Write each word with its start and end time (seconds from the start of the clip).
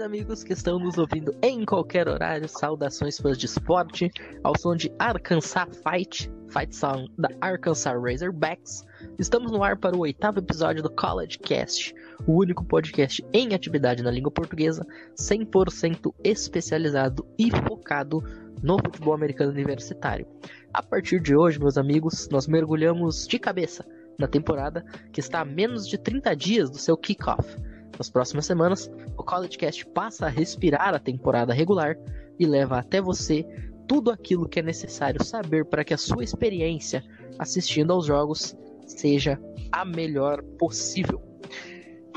Saudações, 0.00 0.02
amigos 0.02 0.44
que 0.44 0.52
estão 0.52 0.78
nos 0.78 0.98
ouvindo 0.98 1.34
em 1.42 1.64
qualquer 1.64 2.08
horário. 2.08 2.48
Saudações, 2.48 3.18
fãs 3.18 3.36
de 3.36 3.46
esporte, 3.46 4.10
ao 4.42 4.58
som 4.58 4.74
de 4.74 4.90
Arkansas 4.98 5.68
Fight, 5.82 6.30
Fight 6.48 6.74
Song 6.74 7.06
da 7.18 7.28
Arkansas 7.40 7.92
Razorbacks. 8.02 8.84
Estamos 9.18 9.52
no 9.52 9.62
ar 9.62 9.76
para 9.76 9.96
o 9.96 10.00
oitavo 10.00 10.38
episódio 10.38 10.82
do 10.82 10.90
College 10.90 11.38
Cast, 11.38 11.94
o 12.26 12.38
único 12.38 12.64
podcast 12.64 13.24
em 13.32 13.54
atividade 13.54 14.02
na 14.02 14.10
língua 14.10 14.30
portuguesa, 14.30 14.86
100% 15.16 16.12
especializado 16.24 17.26
e 17.38 17.50
focado 17.50 18.22
no 18.62 18.78
futebol 18.78 19.14
americano 19.14 19.52
universitário. 19.52 20.26
A 20.72 20.82
partir 20.82 21.20
de 21.20 21.36
hoje, 21.36 21.58
meus 21.58 21.76
amigos, 21.76 22.28
nós 22.30 22.46
mergulhamos 22.46 23.26
de 23.26 23.38
cabeça 23.38 23.84
na 24.18 24.26
temporada 24.26 24.84
que 25.12 25.20
está 25.20 25.40
a 25.40 25.44
menos 25.44 25.86
de 25.86 25.98
30 25.98 26.34
dias 26.34 26.70
do 26.70 26.78
seu 26.78 26.96
kickoff. 26.96 27.56
Nas 28.00 28.08
próximas 28.08 28.46
semanas, 28.46 28.90
o 29.14 29.22
College 29.22 29.58
Cast 29.58 29.84
passa 29.88 30.24
a 30.24 30.28
respirar 30.30 30.94
a 30.94 30.98
temporada 30.98 31.52
regular 31.52 31.98
e 32.38 32.46
leva 32.46 32.78
até 32.78 32.98
você 32.98 33.46
tudo 33.86 34.10
aquilo 34.10 34.48
que 34.48 34.58
é 34.58 34.62
necessário 34.62 35.22
saber 35.22 35.66
para 35.66 35.84
que 35.84 35.92
a 35.92 35.98
sua 35.98 36.24
experiência 36.24 37.04
assistindo 37.38 37.92
aos 37.92 38.06
jogos 38.06 38.56
seja 38.86 39.38
a 39.70 39.84
melhor 39.84 40.42
possível. 40.58 41.20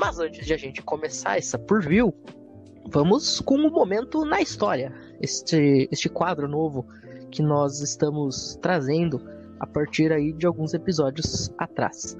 Mas 0.00 0.18
antes 0.18 0.46
de 0.46 0.54
a 0.54 0.56
gente 0.56 0.80
começar 0.80 1.36
essa 1.36 1.58
por 1.58 1.86
view, 1.86 2.14
vamos 2.90 3.38
com 3.40 3.56
um 3.56 3.70
momento 3.70 4.24
na 4.24 4.40
história. 4.40 4.90
Este, 5.20 5.86
este 5.92 6.08
quadro 6.08 6.48
novo 6.48 6.86
que 7.30 7.42
nós 7.42 7.82
estamos 7.82 8.58
trazendo 8.62 9.20
a 9.60 9.66
partir 9.66 10.10
aí 10.12 10.32
de 10.32 10.46
alguns 10.46 10.72
episódios 10.72 11.52
atrás. 11.58 12.16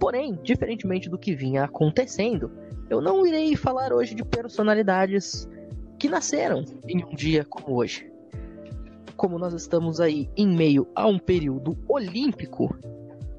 Porém, 0.00 0.36
diferentemente 0.42 1.08
do 1.08 1.16
que 1.16 1.32
vinha 1.32 1.62
acontecendo, 1.62 2.50
eu 2.94 3.00
não 3.00 3.26
irei 3.26 3.56
falar 3.56 3.92
hoje 3.92 4.14
de 4.14 4.24
personalidades 4.24 5.48
que 5.98 6.08
nasceram 6.08 6.64
em 6.86 7.04
um 7.04 7.14
dia 7.14 7.44
como 7.44 7.76
hoje. 7.76 8.08
Como 9.16 9.36
nós 9.36 9.52
estamos 9.52 10.00
aí 10.00 10.30
em 10.36 10.46
meio 10.46 10.86
a 10.94 11.06
um 11.06 11.18
período 11.18 11.76
olímpico, 11.88 12.76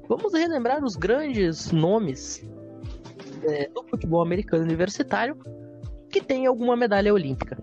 vamos 0.08 0.34
relembrar 0.34 0.84
os 0.84 0.94
grandes 0.94 1.72
nomes 1.72 2.46
é, 3.44 3.68
do 3.68 3.82
futebol 3.84 4.22
americano 4.22 4.64
universitário 4.64 5.36
que 6.10 6.20
tem 6.20 6.46
alguma 6.46 6.76
medalha 6.76 7.12
olímpica. 7.12 7.58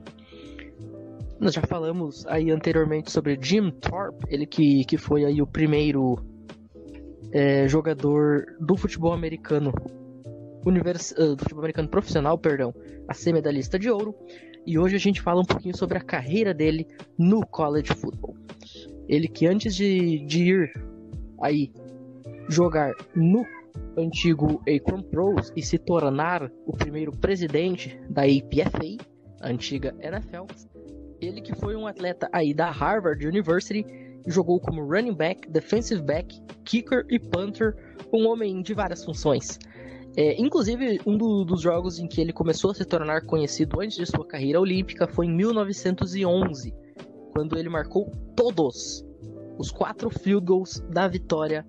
Nós 1.39 1.53
já 1.53 1.61
falamos 1.61 2.25
aí 2.25 2.49
anteriormente 2.49 3.11
sobre 3.11 3.37
Jim 3.39 3.69
Thorpe, 3.69 4.25
ele 4.29 4.47
que, 4.47 4.83
que 4.85 4.97
foi 4.97 5.25
aí 5.25 5.41
o 5.41 5.47
primeiro 5.47 6.17
é, 7.31 7.67
jogador 7.67 8.55
do 8.59 8.75
futebol 8.77 9.13
americano 9.13 9.71
univers... 10.65 11.11
Uh, 11.11 11.35
do 11.35 11.39
futebol 11.39 11.59
americano 11.59 11.87
profissional, 11.87 12.37
perdão, 12.37 12.73
a 13.07 13.13
ser 13.13 13.33
medalhista 13.33 13.77
de 13.77 13.89
ouro. 13.89 14.15
E 14.65 14.77
hoje 14.77 14.95
a 14.95 14.99
gente 14.99 15.21
fala 15.21 15.41
um 15.41 15.45
pouquinho 15.45 15.75
sobre 15.75 15.97
a 15.97 16.01
carreira 16.01 16.53
dele 16.53 16.87
no 17.17 17.45
college 17.45 17.93
football. 17.93 18.35
Ele 19.07 19.27
que 19.27 19.45
antes 19.45 19.75
de, 19.75 20.19
de 20.25 20.43
ir 20.43 20.73
aí 21.41 21.71
jogar 22.47 22.93
no 23.15 23.45
antigo 23.97 24.61
Akron 24.67 25.01
Pros 25.01 25.51
e 25.55 25.61
se 25.61 25.77
tornar 25.77 26.49
o 26.65 26.75
primeiro 26.75 27.11
presidente 27.11 27.99
da 28.09 28.23
APFA, 28.23 29.03
a 29.41 29.49
antiga 29.49 29.93
NFL, 29.99 30.45
ele 31.19 31.41
que 31.41 31.55
foi 31.55 31.75
um 31.75 31.85
atleta 31.85 32.29
aí 32.31 32.53
da 32.53 32.69
Harvard 32.69 33.25
University 33.25 33.85
jogou 34.25 34.59
como 34.59 34.85
running 34.85 35.13
back, 35.13 35.49
defensive 35.49 36.01
back, 36.01 36.41
kicker 36.63 37.05
e 37.09 37.19
punter, 37.19 37.75
um 38.11 38.27
homem 38.27 38.61
de 38.61 38.73
várias 38.73 39.03
funções. 39.03 39.59
É, 40.15 40.39
inclusive, 40.39 41.01
um 41.05 41.17
do, 41.17 41.43
dos 41.43 41.61
jogos 41.61 41.97
em 41.97 42.07
que 42.07 42.21
ele 42.21 42.31
começou 42.31 42.71
a 42.71 42.75
se 42.75 42.85
tornar 42.85 43.21
conhecido 43.25 43.81
antes 43.81 43.97
de 43.97 44.05
sua 44.05 44.25
carreira 44.25 44.59
olímpica 44.59 45.07
foi 45.07 45.25
em 45.25 45.33
1911, 45.33 46.73
quando 47.31 47.57
ele 47.57 47.69
marcou 47.69 48.11
todos 48.35 49.03
os 49.57 49.71
quatro 49.71 50.09
field 50.09 50.45
goals 50.45 50.79
da 50.89 51.07
vitória 51.07 51.65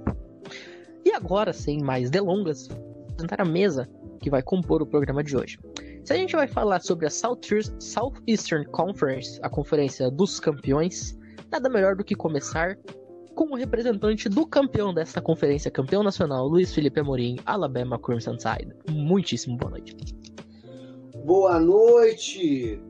E 1.06 1.14
agora, 1.14 1.54
sem 1.54 1.82
mais 1.82 2.10
delongas, 2.10 2.68
apresentar 3.12 3.42
a 3.42 3.46
mesa 3.46 3.90
que 4.20 4.30
vai 4.30 4.42
compor 4.42 4.82
o 4.82 4.86
programa 4.86 5.24
de 5.24 5.36
hoje. 5.36 5.58
Se 6.04 6.14
a 6.14 6.18
gente 6.18 6.36
vai 6.36 6.48
falar 6.48 6.82
sobre 6.82 7.06
a 7.06 7.10
Southeastern 7.10 8.66
Conference, 8.66 9.40
a 9.42 9.50
conferência 9.50 10.12
dos 10.12 10.40
campeões, 10.40 11.18
nada 11.52 11.70
melhor 11.70 11.96
do 11.96 12.04
que 12.04 12.16
começar 12.16 12.78
com 13.36 13.54
o 13.54 13.56
representante 13.56 14.28
do 14.28 14.46
campeão 14.46 14.94
desta 14.94 15.22
conferência, 15.22 15.72
campeão 15.72 16.04
nacional, 16.04 16.48
Luiz 16.48 16.74
Felipe 16.74 17.00
Amorim, 17.00 17.38
Alabama 17.46 17.98
Crimson 17.98 18.36
Tide. 18.38 18.74
Muitíssimo 18.90 19.58
boa 19.58 19.72
noite. 19.72 19.96
Boa 21.26 21.60
noite, 21.60 22.82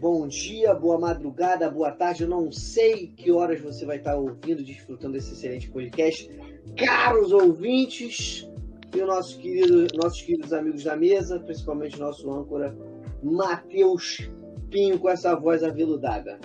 bom 0.00 0.26
dia, 0.26 0.74
boa 0.74 0.98
madrugada, 0.98 1.70
boa 1.70 1.92
tarde. 1.92 2.22
Eu 2.22 2.28
não 2.28 2.50
sei 2.50 3.08
que 3.08 3.30
horas 3.30 3.60
você 3.60 3.84
vai 3.84 3.98
estar 3.98 4.16
ouvindo, 4.16 4.64
desfrutando 4.64 5.14
desse 5.14 5.32
excelente 5.32 5.70
podcast. 5.70 6.30
Caros 6.76 7.32
ouvintes, 7.32 8.48
e 8.94 9.00
os 9.00 9.06
nossos 9.06 9.34
queridos, 9.34 9.88
nossos 9.94 10.22
queridos 10.22 10.52
amigos 10.52 10.84
da 10.84 10.96
mesa, 10.96 11.40
principalmente 11.40 11.98
nosso 11.98 12.30
âncora, 12.30 12.76
Matheus 13.22 14.30
Pinho, 14.70 14.98
com 14.98 15.08
essa 15.08 15.34
voz 15.34 15.62
aveludada. 15.62 16.38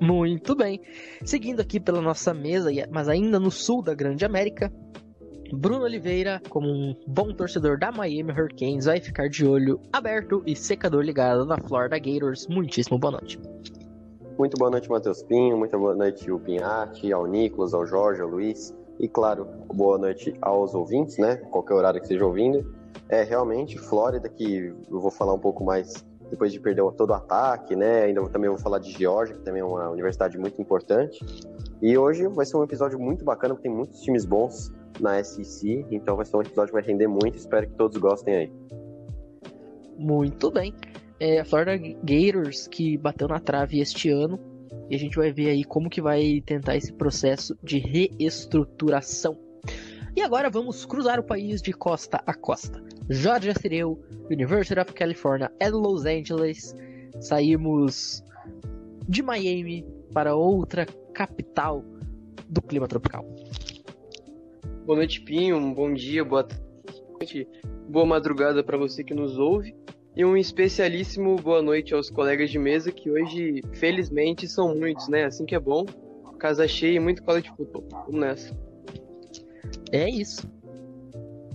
Muito 0.00 0.54
bem. 0.54 0.80
Seguindo 1.24 1.60
aqui 1.60 1.80
pela 1.80 2.00
nossa 2.00 2.34
mesa, 2.34 2.70
mas 2.90 3.08
ainda 3.08 3.40
no 3.40 3.50
sul 3.50 3.82
da 3.82 3.94
Grande 3.94 4.24
América, 4.24 4.72
Bruno 5.52 5.84
Oliveira, 5.84 6.42
como 6.48 6.66
um 6.68 6.94
bom 7.06 7.32
torcedor 7.32 7.78
da 7.78 7.92
Miami 7.92 8.32
Hurricanes, 8.32 8.86
vai 8.86 9.00
ficar 9.00 9.28
de 9.28 9.46
olho 9.46 9.80
aberto 9.92 10.42
e 10.44 10.56
secador 10.56 11.02
ligado 11.02 11.46
na 11.46 11.56
Florida 11.58 11.98
Gators. 11.98 12.46
Muitíssimo 12.48 12.98
boa 12.98 13.12
noite. 13.12 13.38
Muito 14.38 14.56
boa 14.58 14.70
noite, 14.70 14.90
Matheus 14.90 15.22
Pinho. 15.22 15.56
Muito 15.56 15.78
boa 15.78 15.94
noite, 15.94 16.30
o 16.30 16.38
Pinhatti, 16.38 17.12
ao 17.12 17.26
Nicolas, 17.26 17.72
ao 17.72 17.86
Jorge, 17.86 18.20
ao 18.20 18.28
Luiz. 18.28 18.74
E 18.98 19.08
claro, 19.08 19.46
boa 19.72 19.96
noite 19.98 20.34
aos 20.42 20.74
ouvintes, 20.74 21.16
né? 21.16 21.36
Qualquer 21.36 21.74
horário 21.74 22.00
que 22.00 22.06
esteja 22.06 22.26
ouvindo. 22.26 22.74
É 23.08 23.22
realmente 23.22 23.78
Flórida, 23.78 24.28
que 24.28 24.74
eu 24.90 25.00
vou 25.00 25.10
falar 25.10 25.32
um 25.32 25.38
pouco 25.38 25.64
mais 25.64 26.04
depois 26.30 26.52
de 26.52 26.60
perder 26.60 26.82
todo 26.92 27.10
o 27.10 27.14
ataque, 27.14 27.76
né? 27.76 28.04
Ainda 28.04 28.26
também 28.28 28.48
vou 28.48 28.58
falar 28.58 28.78
de 28.78 28.90
Georgia, 28.92 29.36
que 29.36 29.42
também 29.42 29.60
é 29.60 29.64
uma 29.64 29.88
universidade 29.90 30.38
muito 30.38 30.60
importante. 30.60 31.24
E 31.80 31.96
hoje 31.96 32.26
vai 32.28 32.44
ser 32.46 32.56
um 32.56 32.64
episódio 32.64 32.98
muito 32.98 33.24
bacana, 33.24 33.54
porque 33.54 33.68
tem 33.68 33.76
muitos 33.76 34.00
times 34.00 34.24
bons 34.24 34.72
na 35.00 35.22
SEC, 35.22 35.86
então 35.90 36.16
vai 36.16 36.24
ser 36.24 36.36
um 36.36 36.40
episódio 36.40 36.68
que 36.68 36.80
vai 36.80 36.82
render 36.82 37.06
muito. 37.06 37.36
Espero 37.36 37.66
que 37.66 37.74
todos 37.74 37.96
gostem 37.98 38.34
aí. 38.34 38.52
Muito 39.98 40.50
bem. 40.50 40.74
É 41.18 41.40
a 41.40 41.44
Florida 41.44 41.78
Gators 42.02 42.66
que 42.66 42.98
bateu 42.98 43.28
na 43.28 43.40
trave 43.40 43.80
este 43.80 44.10
ano 44.10 44.38
e 44.90 44.94
a 44.94 44.98
gente 44.98 45.16
vai 45.16 45.32
ver 45.32 45.48
aí 45.48 45.64
como 45.64 45.88
que 45.88 46.02
vai 46.02 46.42
tentar 46.44 46.76
esse 46.76 46.92
processo 46.92 47.56
de 47.62 47.78
reestruturação. 47.78 49.38
E 50.14 50.22
agora 50.22 50.50
vamos 50.50 50.84
cruzar 50.84 51.18
o 51.18 51.22
país 51.22 51.60
de 51.60 51.72
costa 51.72 52.22
a 52.26 52.34
costa. 52.34 52.85
Georgia 53.08 53.54
Cireu, 53.54 54.02
University 54.30 54.80
of 54.80 54.92
California 54.92 55.50
e 55.60 55.70
Los 55.70 56.04
Angeles. 56.04 56.74
Saímos 57.20 58.22
de 59.08 59.22
Miami 59.22 59.86
para 60.12 60.34
outra 60.34 60.84
capital 61.14 61.84
do 62.48 62.60
clima 62.60 62.88
tropical. 62.88 63.24
Boa 64.84 64.96
noite, 64.98 65.20
Pinho. 65.20 65.56
Um 65.56 65.72
bom 65.72 65.92
dia, 65.92 66.24
boa 66.24 66.44
tarde, 66.44 67.48
boa 67.88 68.04
madrugada 68.04 68.62
para 68.62 68.76
você 68.76 69.04
que 69.04 69.14
nos 69.14 69.38
ouve. 69.38 69.74
E 70.16 70.24
um 70.24 70.36
especialíssimo 70.36 71.36
boa 71.36 71.62
noite 71.62 71.94
aos 71.94 72.10
colegas 72.10 72.50
de 72.50 72.58
mesa, 72.58 72.90
que 72.90 73.10
hoje, 73.10 73.60
felizmente, 73.74 74.48
são 74.48 74.74
muitos, 74.74 75.08
né? 75.08 75.24
Assim 75.24 75.44
que 75.44 75.54
é 75.54 75.60
bom. 75.60 75.84
Casa 76.38 76.66
cheia 76.66 76.96
e 76.96 77.00
muito 77.00 77.22
college 77.22 77.50
football. 77.56 77.86
Vamos 78.06 78.20
nessa. 78.20 78.56
É 79.92 80.08
isso. 80.08 80.55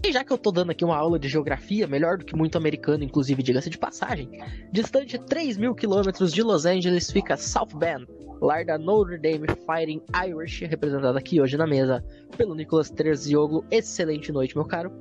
E 0.04 0.12
já 0.12 0.24
que 0.24 0.34
eu 0.34 0.38
tô 0.38 0.52
dando 0.52 0.72
aqui 0.72 0.84
uma 0.84 0.98
aula 0.98 1.20
de 1.20 1.30
geografia, 1.30 1.86
melhor 1.86 2.18
do 2.18 2.26
que 2.26 2.36
muito 2.36 2.58
americano, 2.58 3.04
inclusive, 3.04 3.44
diga-se 3.44 3.70
de 3.70 3.78
passagem, 3.78 4.30
distante 4.72 5.20
3 5.20 5.58
mil 5.58 5.76
quilômetros 5.76 6.34
de 6.34 6.42
Los 6.42 6.66
Angeles 6.66 7.12
fica 7.12 7.38
South 7.38 7.76
Bend, 7.76 8.08
lar 8.42 8.66
da 8.66 8.80
Notre 8.80 9.20
Dame 9.20 9.46
Fighting 9.48 10.02
Irish, 10.28 10.62
representada 10.62 11.20
aqui 11.20 11.40
hoje 11.40 11.56
na 11.56 11.68
mesa 11.68 12.04
pelo 12.36 12.56
Nicolas 12.56 12.90
Terzioglu. 12.90 13.64
Excelente 13.70 14.32
noite, 14.32 14.56
meu 14.56 14.66
caro. 14.66 14.92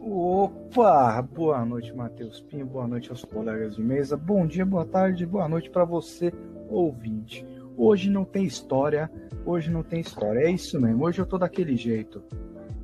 Opa! 0.00 1.20
Boa 1.20 1.62
noite, 1.66 1.94
Matheus 1.94 2.40
Pinho. 2.40 2.64
Boa 2.64 2.86
noite 2.88 3.10
aos 3.10 3.26
colegas 3.26 3.76
de 3.76 3.82
mesa. 3.82 4.16
Bom 4.16 4.46
dia, 4.46 4.64
boa 4.64 4.86
tarde, 4.86 5.26
boa 5.26 5.46
noite 5.46 5.68
para 5.68 5.84
você, 5.84 6.32
ouvinte. 6.70 7.44
Hoje 7.76 8.08
não 8.08 8.24
tem 8.24 8.44
história, 8.44 9.10
hoje 9.44 9.70
não 9.70 9.82
tem 9.82 10.00
história. 10.00 10.46
É 10.46 10.50
isso 10.50 10.80
mesmo, 10.80 11.04
hoje 11.04 11.18
eu 11.20 11.26
tô 11.26 11.36
daquele 11.36 11.76
jeito. 11.76 12.22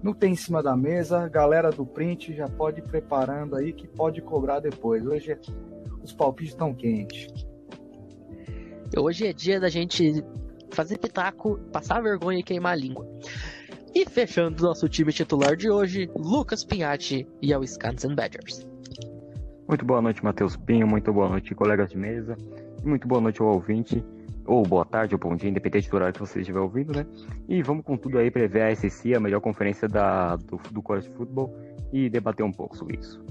Não 0.02 0.14
tem 0.14 0.32
em 0.32 0.36
cima 0.36 0.62
da 0.62 0.76
mesa, 0.76 1.28
galera 1.28 1.70
do 1.70 1.84
print 1.84 2.34
já 2.34 2.48
pode 2.48 2.80
ir 2.80 2.84
preparando 2.84 3.56
aí 3.56 3.72
que 3.72 3.86
pode 3.86 4.22
cobrar 4.22 4.60
depois. 4.60 5.06
Hoje 5.06 5.38
os 6.02 6.12
palpites 6.12 6.52
estão 6.52 6.74
quentes. 6.74 7.46
Hoje 8.96 9.26
é 9.26 9.32
dia 9.32 9.60
da 9.60 9.68
gente 9.68 10.24
fazer 10.72 10.98
pitaco, 10.98 11.58
passar 11.72 12.02
vergonha 12.02 12.40
e 12.40 12.42
queimar 12.42 12.72
a 12.72 12.76
língua. 12.76 13.06
E 13.94 14.08
fechando 14.08 14.62
nosso 14.62 14.88
time 14.88 15.12
titular 15.12 15.56
de 15.56 15.68
hoje, 15.68 16.08
Lucas 16.16 16.64
Pinhatti 16.64 17.26
e 17.42 17.54
o 17.54 17.60
Wisconsin 17.60 18.14
Badgers. 18.14 18.66
Muito 19.68 19.84
boa 19.84 20.00
noite, 20.00 20.24
Matheus 20.24 20.56
Pinho. 20.56 20.86
Muito 20.86 21.12
boa 21.12 21.28
noite, 21.28 21.54
colegas 21.54 21.90
de 21.90 21.98
mesa. 21.98 22.36
E 22.82 22.88
muito 22.88 23.06
boa 23.06 23.20
noite 23.20 23.42
ao 23.42 23.48
ouvinte. 23.48 24.04
Ou 24.50 24.64
boa 24.64 24.84
tarde, 24.84 25.14
ou 25.14 25.20
bom 25.20 25.36
dia, 25.36 25.48
independente 25.48 25.88
do 25.88 25.94
horário 25.94 26.12
que 26.12 26.18
você 26.18 26.40
estiver 26.40 26.58
ouvindo, 26.58 26.92
né? 26.92 27.06
E 27.48 27.62
vamos 27.62 27.84
com 27.84 27.96
tudo 27.96 28.18
aí 28.18 28.32
prever 28.32 28.62
a 28.62 28.74
SEC, 28.74 29.14
a 29.14 29.20
melhor 29.20 29.40
conferência 29.40 29.86
da, 29.86 30.34
do, 30.34 30.60
do 30.72 30.82
college 30.82 31.08
football, 31.10 31.54
e 31.92 32.10
debater 32.10 32.44
um 32.44 32.50
pouco 32.50 32.76
sobre 32.76 32.98
isso. 32.98 33.24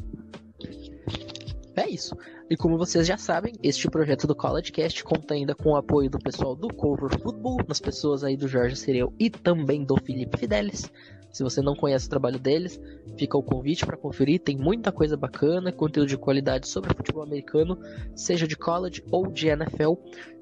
É 1.76 1.90
isso. 1.90 2.16
E 2.50 2.56
como 2.56 2.78
vocês 2.78 3.06
já 3.06 3.18
sabem, 3.18 3.54
este 3.62 3.90
projeto 3.90 4.28
do 4.28 4.34
College 4.34 4.72
Cast 4.72 5.04
conta 5.04 5.34
ainda 5.34 5.54
com 5.54 5.72
o 5.72 5.76
apoio 5.76 6.10
do 6.10 6.20
pessoal 6.20 6.56
do 6.56 6.70
Cover 6.70 7.10
Football, 7.22 7.58
nas 7.68 7.82
pessoas 7.82 8.24
aí 8.24 8.38
do 8.38 8.48
Jorge 8.48 8.78
Cireu 8.78 9.14
e 9.20 9.30
também 9.30 9.84
do 9.84 9.98
Felipe 9.98 10.38
Fidelis. 10.38 10.90
Se 11.32 11.44
você 11.44 11.62
não 11.62 11.76
conhece 11.76 12.08
o 12.08 12.10
trabalho 12.10 12.40
deles, 12.40 12.80
fica 13.18 13.38
o 13.38 13.44
convite 13.44 13.86
para 13.86 13.98
conferir. 13.98 14.40
Tem 14.40 14.58
muita 14.58 14.92
coisa 14.92 15.16
bacana, 15.16 15.72
conteúdo 15.72 16.10
de 16.10 16.18
qualidade 16.18 16.68
sobre 16.68 16.94
futebol 16.94 17.24
americano, 17.24 17.80
seja 18.16 18.48
de 18.48 18.56
college 18.56 19.04
ou 19.12 19.28
de 19.28 19.48
NFL. 19.48 19.94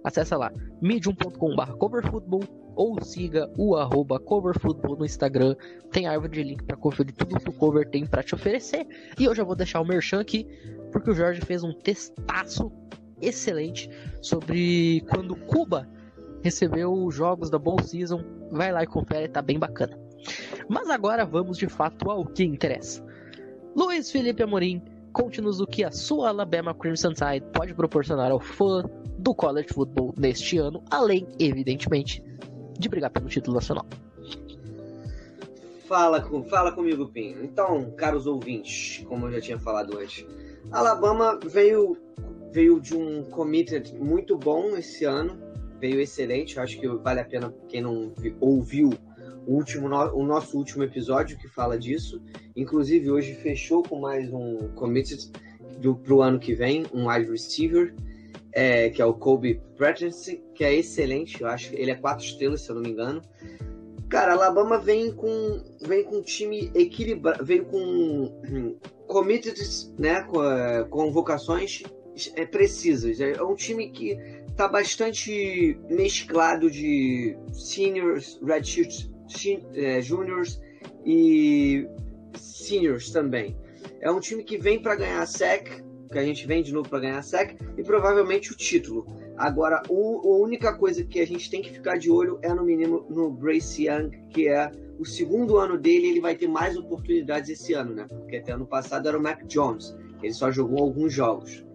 Acesse 0.03 0.35
lá 0.35 0.51
medium.com.br 0.81 1.71
coverfootball 1.73 2.43
ou 2.77 3.01
siga 3.01 3.51
o 3.57 3.75
arroba 3.75 4.19
coverfootball 4.19 4.95
no 4.95 5.05
Instagram. 5.05 5.55
Tem 5.91 6.07
árvore 6.07 6.33
de 6.33 6.43
link 6.43 6.63
para 6.63 6.77
conferir 6.77 7.13
tudo 7.13 7.39
que 7.39 7.49
o 7.49 7.53
Cover 7.53 7.89
tem 7.89 8.05
para 8.05 8.21
te 8.21 8.35
oferecer. 8.35 8.87
E 9.19 9.25
eu 9.25 9.33
já 9.33 9.43
vou 9.43 9.55
deixar 9.55 9.81
o 9.81 9.85
merchan 9.85 10.21
aqui, 10.21 10.47
porque 10.91 11.09
o 11.09 11.15
Jorge 11.15 11.41
fez 11.41 11.63
um 11.63 11.73
testaço 11.73 12.71
excelente 13.19 13.89
sobre 14.21 15.03
quando 15.09 15.35
Cuba 15.35 15.89
recebeu 16.43 16.93
os 16.93 17.15
jogos 17.15 17.49
da 17.49 17.57
Bowl 17.57 17.81
Season. 17.81 18.23
Vai 18.51 18.71
lá 18.71 18.83
e 18.83 18.87
confere, 18.87 19.27
tá 19.27 19.41
bem 19.41 19.57
bacana. 19.57 20.06
Mas 20.67 20.89
agora 20.89 21.25
vamos 21.25 21.57
de 21.57 21.67
fato 21.67 22.09
ao 22.09 22.25
que 22.25 22.43
interessa. 22.43 23.05
Luiz 23.75 24.11
Felipe 24.11 24.41
Amorim, 24.43 24.81
conte-nos 25.13 25.59
o 25.59 25.67
que 25.67 25.83
a 25.83 25.91
sua 25.91 26.29
Alabama 26.29 26.73
Crimson 26.73 27.13
Tide 27.13 27.45
pode 27.53 27.73
proporcionar 27.73 28.31
ao 28.31 28.39
fã 28.39 28.83
do 29.17 29.33
college 29.33 29.69
football 29.69 30.13
neste 30.17 30.57
ano, 30.57 30.83
além, 30.89 31.27
evidentemente, 31.39 32.23
de 32.77 32.89
brigar 32.89 33.11
pelo 33.11 33.27
título 33.27 33.55
nacional. 33.55 33.85
Fala, 35.87 36.21
com, 36.21 36.43
fala 36.43 36.71
comigo, 36.71 37.07
Pinho. 37.07 37.43
Então, 37.43 37.91
caros 37.91 38.27
ouvintes, 38.27 39.05
como 39.07 39.27
eu 39.27 39.33
já 39.33 39.41
tinha 39.41 39.59
falado 39.59 39.97
antes, 39.97 40.25
Alabama 40.71 41.39
veio, 41.45 41.97
veio 42.51 42.79
de 42.81 42.95
um 42.95 43.23
committed 43.23 43.95
muito 43.95 44.37
bom 44.37 44.75
esse 44.75 45.05
ano, 45.05 45.39
veio 45.79 46.01
excelente. 46.01 46.57
Eu 46.57 46.63
acho 46.63 46.79
que 46.79 46.87
vale 46.87 47.21
a 47.21 47.25
pena 47.25 47.53
quem 47.69 47.81
não 47.81 48.13
ouviu 48.41 48.89
o, 49.47 49.53
último, 49.53 49.87
o 49.87 50.23
nosso 50.25 50.57
último 50.57 50.83
episódio 50.83 51.37
que 51.37 51.47
fala 51.47 51.79
disso. 51.79 52.21
Inclusive, 52.55 53.09
hoje 53.09 53.33
fechou 53.33 53.81
com 53.81 53.99
mais 53.99 54.31
um 54.31 54.67
committed 54.75 55.31
para 56.03 56.13
o 56.13 56.21
ano 56.21 56.37
que 56.37 56.53
vem, 56.53 56.85
um 56.93 57.07
wide 57.07 57.31
receiver, 57.31 57.95
é, 58.51 58.89
que 58.89 59.01
é 59.01 59.05
o 59.05 59.13
Kobe 59.13 59.61
Pretense, 59.77 60.43
que 60.53 60.63
é 60.63 60.75
excelente. 60.75 61.41
Eu 61.41 61.47
acho 61.47 61.69
que 61.69 61.77
ele 61.77 61.91
é 61.91 61.95
quatro 61.95 62.25
estrelas, 62.25 62.61
se 62.61 62.69
eu 62.69 62.75
não 62.75 62.81
me 62.81 62.89
engano. 62.89 63.21
Cara, 64.09 64.33
Alabama 64.33 64.77
vem 64.79 65.11
com 65.11 65.63
vem 65.81 66.03
com 66.03 66.17
um 66.17 66.21
time 66.21 66.71
equilibrado, 66.73 67.43
vem 67.43 67.63
com 67.63 67.77
hum, 67.77 68.75
committed, 69.05 69.57
né, 69.97 70.23
com 70.23 70.39
uh, 70.39 70.87
convocações 70.89 71.83
é, 72.35 72.45
precisas. 72.45 73.19
É 73.19 73.41
um 73.43 73.55
time 73.55 73.91
que 73.91 74.17
tá 74.55 74.67
bastante 74.67 75.77
mesclado 75.89 76.71
de 76.71 77.37
seniors, 77.51 78.39
redshirt 78.43 79.09
é, 79.73 80.01
juniors 80.01 80.61
e 81.05 81.87
seniors 82.35 83.11
também. 83.11 83.57
É 84.01 84.11
um 84.11 84.19
time 84.19 84.43
que 84.43 84.57
vem 84.57 84.81
para 84.81 84.95
ganhar 84.95 85.21
a 85.21 85.25
SEC, 85.25 85.83
que 86.11 86.17
a 86.17 86.23
gente 86.23 86.47
vem 86.47 86.63
de 86.63 86.73
novo 86.73 86.89
para 86.89 86.99
ganhar 86.99 87.17
a 87.17 87.21
SEC 87.21 87.57
e 87.77 87.83
provavelmente 87.83 88.51
o 88.51 88.55
título. 88.55 89.05
Agora, 89.37 89.81
o, 89.89 90.33
a 90.33 90.37
única 90.37 90.73
coisa 90.73 91.03
que 91.03 91.19
a 91.19 91.27
gente 91.27 91.49
tem 91.49 91.61
que 91.61 91.71
ficar 91.71 91.97
de 91.97 92.09
olho 92.09 92.39
é 92.41 92.53
no 92.53 92.63
menino, 92.63 93.05
no 93.09 93.29
Brace 93.29 93.87
Young, 93.87 94.09
que 94.29 94.47
é 94.47 94.71
o 94.99 95.05
segundo 95.05 95.57
ano 95.57 95.77
dele, 95.77 96.07
ele 96.07 96.21
vai 96.21 96.35
ter 96.35 96.47
mais 96.47 96.75
oportunidades 96.75 97.49
esse 97.49 97.73
ano, 97.73 97.93
né? 97.93 98.07
Porque 98.07 98.37
até 98.37 98.51
ano 98.53 98.65
passado 98.65 99.07
era 99.07 99.17
o 99.17 99.21
Mac 99.21 99.43
Jones, 99.45 99.95
ele 100.23 100.33
só 100.33 100.51
jogou 100.51 100.79
alguns 100.79 101.13
jogos. 101.13 101.66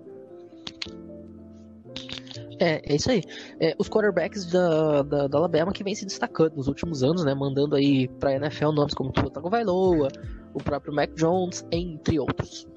É, 2.63 2.81
é 2.85 2.95
isso 2.95 3.11
aí. 3.11 3.25
É, 3.59 3.75
os 3.77 3.89
quarterbacks 3.89 4.47
da, 4.47 5.03
da, 5.03 5.27
da, 5.27 5.39
Alabama 5.39 5.73
que 5.73 5.83
vem 5.83 5.97
se 5.97 6.07
destacando 6.07 6.55
nos 6.55 6.69
últimos 6.69 7.03
anos, 7.03 7.25
né? 7.25 7.35
Mandando 7.35 7.75
aí 7.75 8.07
pra 8.21 8.37
NFL 8.37 8.71
nomes 8.71 8.95
como 8.95 9.11
Tua 9.11 9.29
Tagovailoa, 9.29 10.07
o 10.55 10.63
próprio 10.63 10.95
Mac 10.95 11.11
Jones, 11.17 11.67
entre 11.73 12.21
outros. 12.21 12.69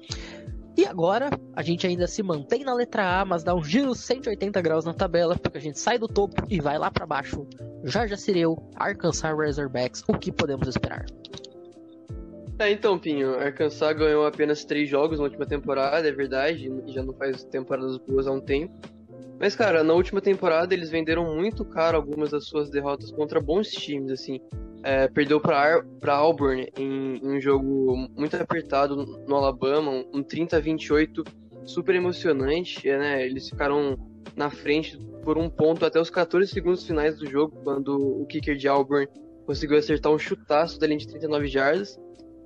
E 0.76 0.84
agora, 0.84 1.30
a 1.54 1.62
gente 1.62 1.86
ainda 1.86 2.08
se 2.08 2.20
mantém 2.20 2.64
na 2.64 2.74
letra 2.74 3.20
A, 3.20 3.24
mas 3.24 3.44
dá 3.44 3.54
um 3.54 3.62
giro 3.62 3.94
180 3.94 4.60
graus 4.60 4.84
na 4.84 4.92
tabela, 4.92 5.38
porque 5.38 5.56
a 5.56 5.60
gente 5.60 5.78
sai 5.78 5.98
do 5.98 6.08
topo 6.08 6.42
e 6.50 6.60
vai 6.60 6.78
lá 6.78 6.90
para 6.90 7.06
baixo. 7.06 7.46
Georgia 7.84 8.16
Cireu, 8.16 8.58
Arkansas 8.74 9.22
Razorbacks, 9.22 10.02
o 10.08 10.18
que 10.18 10.32
podemos 10.32 10.66
esperar? 10.66 11.06
É, 12.58 12.72
então, 12.72 12.98
Pinho, 12.98 13.38
Arkansas 13.38 13.96
ganhou 13.96 14.26
apenas 14.26 14.64
três 14.64 14.88
jogos 14.88 15.18
na 15.18 15.24
última 15.24 15.46
temporada, 15.46 16.08
é 16.08 16.12
verdade, 16.12 16.68
e 16.86 16.92
já 16.92 17.04
não 17.04 17.14
faz 17.14 17.44
temporadas 17.44 17.98
boas 17.98 18.26
há 18.26 18.32
um 18.32 18.40
tempo. 18.40 18.95
Mas, 19.38 19.54
cara, 19.54 19.84
na 19.84 19.92
última 19.92 20.20
temporada 20.20 20.72
eles 20.72 20.90
venderam 20.90 21.34
muito 21.34 21.64
caro 21.64 21.96
algumas 21.96 22.30
das 22.30 22.46
suas 22.46 22.70
derrotas 22.70 23.10
contra 23.10 23.40
bons 23.40 23.70
times, 23.70 24.10
assim 24.10 24.40
é, 24.86 25.08
perdeu 25.08 25.40
para 25.40 25.82
Auburn 26.14 26.68
em, 26.78 27.16
em, 27.16 27.26
um 27.26 27.40
jogo 27.40 28.08
muito 28.16 28.36
apertado 28.36 28.94
no 29.26 29.34
Alabama, 29.34 30.04
um 30.14 30.22
30 30.22 30.56
a 30.56 30.60
28 30.60 31.24
super 31.64 31.96
emocionante. 31.96 32.88
É, 32.88 32.96
né? 32.96 33.26
Eles 33.26 33.48
ficaram 33.48 33.98
na 34.36 34.48
frente 34.48 34.96
por 35.24 35.36
um 35.36 35.50
ponto 35.50 35.84
até 35.84 36.00
os 36.00 36.08
14 36.08 36.48
segundos 36.52 36.86
finais 36.86 37.18
do 37.18 37.28
jogo, 37.28 37.60
quando 37.64 37.96
o 37.96 38.24
kicker 38.26 38.56
de 38.56 38.68
Auburn 38.68 39.08
conseguiu 39.44 39.76
acertar 39.76 40.12
um 40.12 40.18
chutaço 40.18 40.78
da 40.78 40.86
linha 40.86 41.00
de 41.00 41.08
39 41.08 41.48
jardas. 41.48 41.98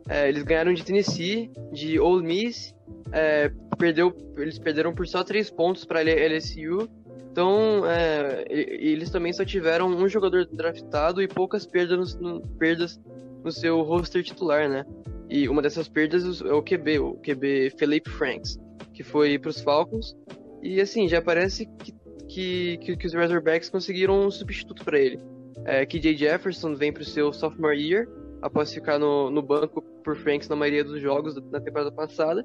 É, 0.09 0.27
eles 0.27 0.43
ganharam 0.43 0.73
de 0.73 0.83
Tennessee, 0.83 1.51
de 1.71 2.01
Ole 2.01 2.25
Miss, 2.25 2.75
é, 3.13 3.51
perdeu, 3.79 4.17
eles 4.37 4.59
perderam 4.59 4.95
por 4.95 5.07
só 5.07 5.25
3 5.25 5.51
pontos 5.51 5.85
para 5.85 6.03
LSU 6.03 6.89
então, 7.31 7.87
é, 7.87 8.45
eles 8.49 9.09
também 9.09 9.33
só 9.33 9.45
tiveram 9.45 9.87
um 9.87 10.09
jogador 10.09 10.47
draftado 10.47 11.23
e 11.23 11.29
poucas 11.29 11.65
perdas 11.65 12.15
no, 12.17 12.41
perdas 12.59 13.01
no 13.45 13.53
seu 13.53 13.81
roster 13.83 14.23
titular, 14.23 14.69
né? 14.69 14.85
E 15.29 15.49
uma 15.49 15.63
dessas 15.63 15.89
perdas 15.89 16.43
é 16.43 16.53
o 16.53 16.61
QB, 16.61 16.99
o 16.99 17.15
QB 17.15 17.75
Felipe 17.79 18.11
Franks, 18.11 18.59
que 18.93 19.05
foi 19.05 19.39
para 19.39 19.51
os 19.51 19.61
Falcons. 19.61 20.17
E 20.61 20.81
assim, 20.81 21.07
já 21.07 21.23
parece 21.23 21.67
que, 21.67 21.95
que, 22.29 22.77
que, 22.79 22.97
que 22.97 23.07
os 23.07 23.15
Razorbacks 23.15 23.71
conseguiram 23.71 24.27
um 24.27 24.31
substituto 24.31 24.85
para 24.85 24.99
ele. 24.99 25.21
É, 25.65 25.87
KJ 25.87 26.17
Jefferson 26.17 26.75
vem 26.75 26.93
para 26.93 27.03
o 27.03 27.07
seu 27.07 27.33
sophomore 27.33 27.81
year, 27.81 28.09
após 28.43 28.75
ficar 28.75 28.99
no, 28.99 29.31
no 29.31 29.41
banco 29.41 29.83
por 30.03 30.17
Franks 30.17 30.49
na 30.49 30.57
maioria 30.57 30.83
dos 30.83 31.01
jogos 31.01 31.37
da 31.49 31.61
temporada 31.61 31.93
passada. 31.93 32.45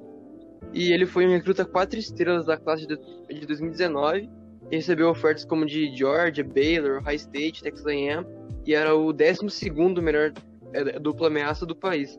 E 0.72 0.92
ele 0.92 1.06
foi 1.06 1.26
um 1.26 1.30
recruta 1.30 1.64
quatro 1.64 1.98
estrelas 1.98 2.46
da 2.46 2.56
classe 2.56 2.86
de, 2.86 2.96
de 3.28 3.46
2019 3.46 4.28
recebeu 4.70 5.08
ofertas 5.08 5.44
como 5.44 5.64
de 5.64 5.94
Georgia, 5.96 6.44
Baylor, 6.44 7.02
High 7.02 7.16
State, 7.16 7.62
Texas 7.62 7.86
A&M 7.86 8.26
e 8.66 8.74
era 8.74 8.94
o 8.94 9.12
12 9.12 9.70
melhor 10.02 10.32
é, 10.72 10.98
dupla 10.98 11.28
ameaça 11.28 11.64
do 11.64 11.74
país. 11.74 12.18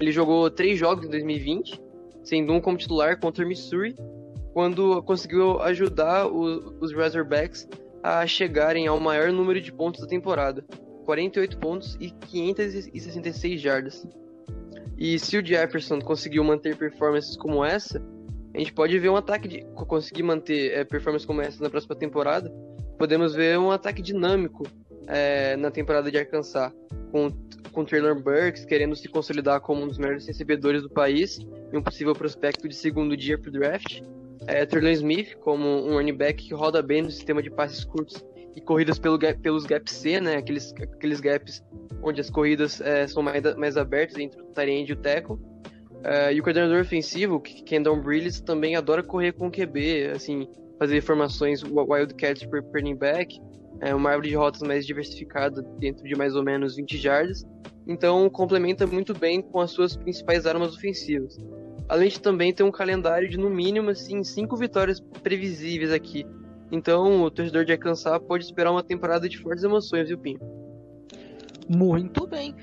Ele 0.00 0.10
jogou 0.10 0.50
três 0.50 0.78
jogos 0.78 1.06
em 1.06 1.10
2020, 1.10 1.80
sendo 2.24 2.52
um 2.52 2.60
como 2.60 2.78
titular 2.78 3.20
contra 3.20 3.44
Missouri, 3.44 3.94
quando 4.52 5.02
conseguiu 5.02 5.60
ajudar 5.60 6.26
os, 6.26 6.74
os 6.80 6.94
Razorbacks 6.94 7.68
a 8.02 8.26
chegarem 8.26 8.86
ao 8.86 8.98
maior 8.98 9.30
número 9.32 9.60
de 9.60 9.72
pontos 9.72 10.00
da 10.00 10.06
temporada, 10.06 10.64
48 11.04 11.58
pontos 11.58 11.96
e 12.00 12.10
566 12.10 13.60
jardas. 13.60 14.06
E 14.96 15.18
se 15.18 15.36
o 15.36 15.44
Jefferson 15.44 16.00
conseguiu 16.00 16.44
manter 16.44 16.76
performances 16.76 17.36
como 17.36 17.64
essa, 17.64 18.02
a 18.54 18.58
gente 18.58 18.72
pode 18.72 18.98
ver 18.98 19.08
um 19.08 19.16
ataque 19.16 19.48
de 19.48 19.64
conseguir 19.86 20.22
manter 20.22 20.72
é, 20.72 20.84
performance 20.84 21.26
como 21.26 21.40
essa 21.40 21.62
na 21.62 21.70
próxima 21.70 21.96
temporada, 21.96 22.52
podemos 22.98 23.34
ver 23.34 23.58
um 23.58 23.70
ataque 23.70 24.02
dinâmico 24.02 24.64
é, 25.06 25.56
na 25.56 25.70
temporada 25.70 26.10
de 26.10 26.18
Arkansas, 26.18 26.72
com, 27.10 27.30
com 27.72 27.84
Traylor 27.84 28.14
Burks 28.14 28.64
querendo 28.64 28.94
se 28.94 29.08
consolidar 29.08 29.60
como 29.60 29.82
um 29.82 29.88
dos 29.88 29.98
melhores 29.98 30.26
recebedores 30.26 30.82
do 30.82 30.90
país 30.90 31.38
e 31.72 31.76
um 31.76 31.82
possível 31.82 32.14
prospecto 32.14 32.68
de 32.68 32.74
segundo 32.74 33.16
dia 33.16 33.38
para 33.38 33.48
o 33.48 33.52
draft. 33.52 34.02
É, 34.46 34.66
Smith 34.92 35.36
como 35.36 35.66
um 35.66 35.94
running 35.94 36.16
back 36.16 36.42
que 36.42 36.54
roda 36.54 36.82
bem 36.82 37.02
no 37.02 37.10
sistema 37.10 37.42
de 37.42 37.48
passes 37.48 37.84
curtos 37.84 38.24
e 38.54 38.60
corridas 38.60 38.98
pelo 38.98 39.18
gap, 39.18 39.38
pelos 39.40 39.64
gaps 39.64 39.92
C, 39.92 40.20
né? 40.20 40.36
Aqueles, 40.36 40.72
aqueles 40.72 41.20
gaps 41.20 41.62
onde 42.02 42.20
as 42.20 42.30
corridas 42.30 42.80
é, 42.80 43.06
são 43.06 43.22
mais, 43.22 43.42
mais 43.56 43.76
abertas 43.76 44.18
entre 44.18 44.40
o 44.40 44.44
Tyrande 44.46 44.90
e 44.90 44.92
o 44.92 44.96
Teco. 44.96 45.40
É, 46.04 46.34
e 46.34 46.40
o 46.40 46.42
coordenador 46.42 46.80
ofensivo, 46.80 47.40
Kendall 47.40 48.00
Brillis, 48.02 48.40
também 48.40 48.74
adora 48.74 49.02
correr 49.02 49.32
com 49.32 49.46
o 49.46 49.50
QB, 49.50 50.10
assim, 50.14 50.48
fazer 50.78 51.00
formações 51.00 51.62
Wildcats 51.62 52.44
por 52.46 52.62
running 52.74 52.96
back, 52.96 53.40
é, 53.80 53.94
uma 53.94 54.10
árvore 54.10 54.30
de 54.30 54.34
rotas 54.34 54.62
mais 54.62 54.84
diversificada 54.84 55.62
dentro 55.78 56.04
de 56.04 56.16
mais 56.16 56.34
ou 56.34 56.42
menos 56.42 56.76
20 56.76 56.98
jardas. 56.98 57.44
Então 57.86 58.28
complementa 58.30 58.86
muito 58.86 59.12
bem 59.16 59.40
com 59.40 59.60
as 59.60 59.70
suas 59.70 59.96
principais 59.96 60.46
armas 60.46 60.74
ofensivas. 60.74 61.36
Além 61.88 62.08
de 62.08 62.20
também 62.20 62.52
ter 62.52 62.62
um 62.62 62.70
calendário 62.70 63.28
de 63.28 63.36
no 63.36 63.50
mínimo 63.50 63.90
assim 63.90 64.22
cinco 64.22 64.56
vitórias 64.56 65.00
previsíveis 65.00 65.92
aqui, 65.92 66.24
então, 66.72 67.22
o 67.22 67.30
torcedor 67.30 67.66
de 67.66 67.72
Arkansas 67.72 68.18
pode 68.26 68.44
esperar 68.44 68.72
uma 68.72 68.82
temporada 68.82 69.28
de 69.28 69.38
fortes 69.38 69.62
emoções, 69.62 70.08
viu, 70.08 70.16
Pinho? 70.16 70.40
Muito 71.68 72.26
bem. 72.26 72.56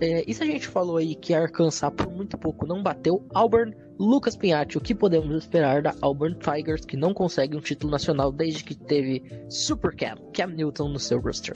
É, 0.00 0.24
e 0.26 0.34
se 0.34 0.42
a 0.42 0.46
gente 0.46 0.66
falou 0.66 0.96
aí 0.96 1.14
que 1.14 1.32
Arkansas 1.32 1.88
por 1.90 2.10
muito 2.10 2.36
pouco 2.36 2.66
não 2.66 2.82
bateu 2.82 3.24
Auburn, 3.32 3.72
Lucas 4.00 4.34
Pinhatti, 4.34 4.76
o 4.76 4.80
que 4.80 4.96
podemos 4.96 5.36
esperar 5.36 5.80
da 5.80 5.94
Auburn 6.00 6.36
Tigers, 6.36 6.84
que 6.84 6.96
não 6.96 7.14
consegue 7.14 7.56
um 7.56 7.60
título 7.60 7.92
nacional 7.92 8.32
desde 8.32 8.64
que 8.64 8.74
teve 8.74 9.22
Super 9.48 9.94
Cam, 9.94 10.16
Cam 10.34 10.48
Newton 10.48 10.88
no 10.88 10.98
seu 10.98 11.20
roster? 11.20 11.54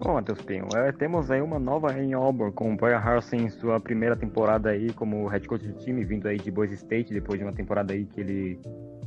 Bom, 0.00 0.14
Matheus 0.14 0.40
Pinho, 0.40 0.66
é, 0.74 0.92
temos 0.92 1.30
aí 1.30 1.42
uma 1.42 1.58
nova 1.58 1.92
em 1.98 2.14
Auburn, 2.14 2.52
com 2.54 2.72
o 2.72 2.76
Brian 2.76 2.96
Harsin 2.96 3.36
em 3.36 3.50
sua 3.50 3.78
primeira 3.78 4.16
temporada 4.16 4.70
aí 4.70 4.90
como 4.94 5.26
head 5.26 5.46
coach 5.46 5.66
do 5.66 5.74
time, 5.74 6.04
vindo 6.04 6.26
aí 6.26 6.38
de 6.38 6.50
Boise 6.50 6.74
State, 6.74 7.12
depois 7.12 7.38
de 7.38 7.44
uma 7.44 7.52
temporada 7.52 7.92
aí 7.92 8.06
que 8.06 8.20
ele 8.20 8.60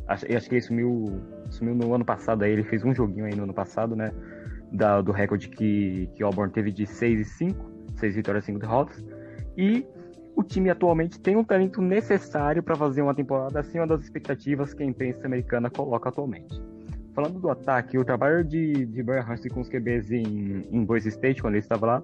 Acho, 0.09 0.25
acho 0.35 0.49
que 0.49 0.55
ele 0.55 0.61
sumiu, 0.61 1.21
sumiu 1.51 1.75
no 1.75 1.93
ano 1.93 2.03
passado 2.03 2.43
aí, 2.43 2.51
ele 2.51 2.63
fez 2.63 2.83
um 2.83 2.93
joguinho 2.93 3.25
aí 3.25 3.35
no 3.35 3.43
ano 3.43 3.53
passado, 3.53 3.95
né? 3.95 4.11
Da, 4.71 5.01
do 5.01 5.11
recorde 5.11 5.49
que, 5.49 6.09
que 6.15 6.23
Auburn 6.23 6.51
teve 6.51 6.71
de 6.71 6.87
6 6.87 7.19
e 7.19 7.25
5, 7.25 7.71
6 7.95 8.15
vitórias 8.15 8.43
e 8.43 8.47
5 8.47 8.59
derrotas. 8.59 9.05
E 9.55 9.85
o 10.35 10.43
time 10.43 10.69
atualmente 10.71 11.19
tem 11.19 11.35
um 11.35 11.43
talento 11.43 11.79
necessário 11.79 12.63
para 12.63 12.75
fazer 12.75 13.03
uma 13.03 13.13
temporada 13.13 13.59
acima 13.59 13.85
das 13.85 14.01
expectativas 14.01 14.73
que 14.73 14.81
a 14.81 14.85
imprensa 14.85 15.27
americana 15.27 15.69
coloca 15.69 16.09
atualmente. 16.09 16.59
Falando 17.13 17.39
do 17.39 17.49
ataque, 17.49 17.97
o 17.97 18.05
trabalho 18.05 18.43
de, 18.43 18.85
de 18.85 19.03
Brian 19.03 19.25
Hurst 19.27 19.47
com 19.49 19.61
os 19.61 19.69
QBs 19.69 20.11
em, 20.11 20.65
em 20.71 20.85
Boise 20.85 21.09
State, 21.09 21.41
quando 21.41 21.53
ele 21.53 21.63
estava 21.63 21.85
lá, 21.85 22.03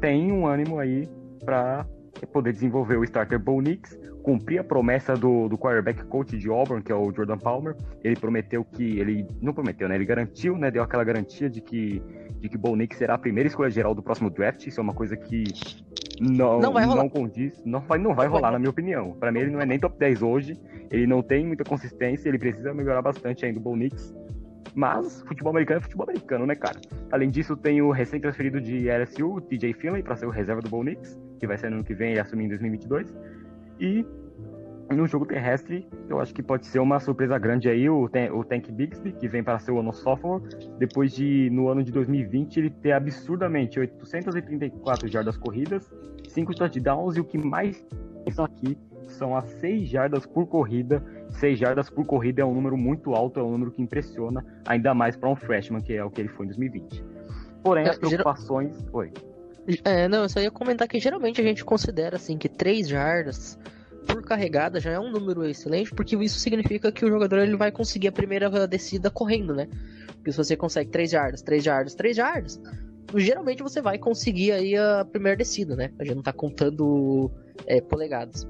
tem 0.00 0.30
um 0.30 0.46
ânimo 0.46 0.78
aí 0.78 1.08
para 1.44 1.84
poder 2.32 2.52
desenvolver 2.52 2.96
o 2.96 3.04
starter 3.04 3.38
Bo 3.38 3.60
cumprir 4.22 4.58
a 4.58 4.64
promessa 4.64 5.14
do, 5.14 5.48
do 5.48 5.58
quarterback 5.58 6.04
coach 6.04 6.36
de 6.36 6.48
Auburn, 6.48 6.82
que 6.82 6.92
é 6.92 6.94
o 6.94 7.12
Jordan 7.12 7.38
Palmer. 7.38 7.76
Ele 8.02 8.16
prometeu 8.16 8.64
que. 8.64 8.98
Ele 8.98 9.26
não 9.40 9.52
prometeu, 9.52 9.88
né? 9.88 9.94
Ele 9.94 10.04
garantiu, 10.04 10.56
né? 10.56 10.70
Deu 10.70 10.82
aquela 10.82 11.04
garantia 11.04 11.48
de 11.48 11.60
que, 11.60 12.02
de 12.38 12.48
que 12.48 12.56
Bo 12.56 12.76
Nix 12.76 12.96
será 12.96 13.14
a 13.14 13.18
primeira 13.18 13.48
escolha 13.48 13.70
geral 13.70 13.94
do 13.94 14.02
próximo 14.02 14.30
draft. 14.30 14.66
Isso 14.66 14.80
é 14.80 14.82
uma 14.82 14.94
coisa 14.94 15.16
que 15.16 15.44
não, 16.20 16.60
não, 16.60 16.72
vai 16.72 16.84
rolar. 16.84 17.02
não 17.02 17.08
condiz. 17.08 17.62
Não 17.64 17.80
vai, 17.80 17.98
não 17.98 18.14
vai 18.14 18.26
rolar, 18.26 18.42
vai. 18.42 18.52
na 18.52 18.58
minha 18.58 18.70
opinião. 18.70 19.12
Para 19.12 19.32
mim, 19.32 19.40
ele 19.40 19.50
não 19.50 19.60
é 19.60 19.66
nem 19.66 19.78
top 19.78 19.98
10 19.98 20.22
hoje. 20.22 20.60
Ele 20.90 21.06
não 21.06 21.22
tem 21.22 21.46
muita 21.46 21.64
consistência. 21.64 22.28
Ele 22.28 22.38
precisa 22.38 22.74
melhorar 22.74 23.02
bastante 23.02 23.46
ainda 23.46 23.58
o 23.58 23.62
Bo 23.62 23.74
Nix. 23.74 24.14
Mas 24.74 25.22
futebol 25.22 25.50
americano 25.50 25.78
é 25.78 25.82
futebol 25.82 26.04
americano, 26.08 26.46
né, 26.46 26.54
cara? 26.54 26.80
Além 27.10 27.28
disso, 27.30 27.56
tem 27.56 27.82
o 27.82 27.90
recém-transferido 27.90 28.60
de 28.60 28.88
LSU, 28.88 29.40
TJ 29.40 29.72
Finley, 29.74 30.02
para 30.02 30.16
ser 30.16 30.26
o 30.26 30.30
reserva 30.30 30.60
do 30.60 30.68
Bo 30.68 30.82
Nix, 30.84 31.18
que 31.38 31.46
vai 31.46 31.58
ser 31.58 31.70
no 31.70 31.76
ano 31.76 31.84
que 31.84 31.94
vem 31.94 32.14
e 32.14 32.18
assumir 32.20 32.44
em 32.44 32.48
2022. 32.48 33.12
E 33.80 34.04
no 34.94 35.06
jogo 35.06 35.24
terrestre, 35.24 35.88
eu 36.08 36.20
acho 36.20 36.34
que 36.34 36.42
pode 36.42 36.66
ser 36.66 36.80
uma 36.80 36.98
surpresa 36.98 37.38
grande 37.38 37.68
aí 37.68 37.88
o, 37.88 38.04
o 38.04 38.44
Tank 38.44 38.70
Bixby, 38.70 39.12
que 39.12 39.28
vem 39.28 39.42
para 39.42 39.58
ser 39.58 39.70
o 39.70 39.78
ano 39.78 39.92
sophomore, 39.92 40.42
depois 40.78 41.12
de, 41.12 41.48
no 41.50 41.68
ano 41.68 41.82
de 41.82 41.92
2020, 41.92 42.56
ele 42.58 42.70
ter 42.70 42.92
absurdamente 42.92 43.78
834 43.78 45.08
jardas 45.08 45.36
corridas, 45.36 45.90
5 46.28 46.54
touchdowns 46.54 47.16
e 47.16 47.20
o 47.20 47.24
que 47.24 47.38
mais 47.38 47.84
estão 48.26 48.44
aqui 48.44 48.76
são 49.04 49.36
as 49.36 49.44
6 49.44 49.88
jardas 49.88 50.26
por 50.26 50.46
corrida. 50.46 51.02
6 51.30 51.58
jardas 51.58 51.88
por 51.88 52.04
corrida 52.04 52.42
é 52.42 52.44
um 52.44 52.54
número 52.54 52.76
muito 52.76 53.14
alto, 53.14 53.38
é 53.40 53.42
um 53.42 53.50
número 53.52 53.70
que 53.70 53.80
impressiona, 53.80 54.44
ainda 54.66 54.92
mais 54.92 55.16
para 55.16 55.28
um 55.28 55.36
freshman, 55.36 55.80
que 55.80 55.94
é 55.94 56.04
o 56.04 56.10
que 56.10 56.20
ele 56.20 56.28
foi 56.28 56.46
em 56.46 56.48
2020. 56.48 57.04
Porém, 57.62 57.88
as 57.88 57.98
preocupações. 57.98 58.86
Oi. 58.92 59.12
É, 59.84 60.08
não, 60.08 60.22
eu 60.22 60.28
só 60.28 60.40
ia 60.40 60.50
comentar 60.50 60.88
que 60.88 60.98
geralmente 60.98 61.40
a 61.40 61.44
gente 61.44 61.64
considera 61.64 62.16
assim 62.16 62.36
que 62.36 62.48
3 62.48 62.88
jardas 62.88 63.58
por 64.06 64.22
carregada 64.22 64.80
já 64.80 64.90
é 64.90 64.98
um 64.98 65.10
número 65.10 65.44
excelente, 65.44 65.94
porque 65.94 66.16
isso 66.16 66.38
significa 66.38 66.90
que 66.90 67.04
o 67.04 67.08
jogador 67.08 67.38
ele 67.38 67.56
vai 67.56 67.70
conseguir 67.70 68.08
a 68.08 68.12
primeira 68.12 68.66
descida 68.66 69.10
correndo, 69.10 69.54
né? 69.54 69.68
Porque 70.16 70.32
se 70.32 70.38
você 70.38 70.56
consegue 70.56 70.90
3 70.90 71.10
jardas, 71.10 71.42
3 71.42 71.62
jardas, 71.62 71.94
3 71.94 72.16
jardas, 72.16 72.60
geralmente 73.16 73.62
você 73.62 73.80
vai 73.80 73.98
conseguir 73.98 74.52
aí 74.52 74.76
a 74.76 75.04
primeira 75.04 75.36
descida, 75.36 75.76
né? 75.76 75.90
A 75.98 76.04
gente 76.04 76.16
não 76.16 76.22
tá 76.22 76.32
contando 76.32 77.30
é, 77.66 77.80
polegadas. 77.80 78.46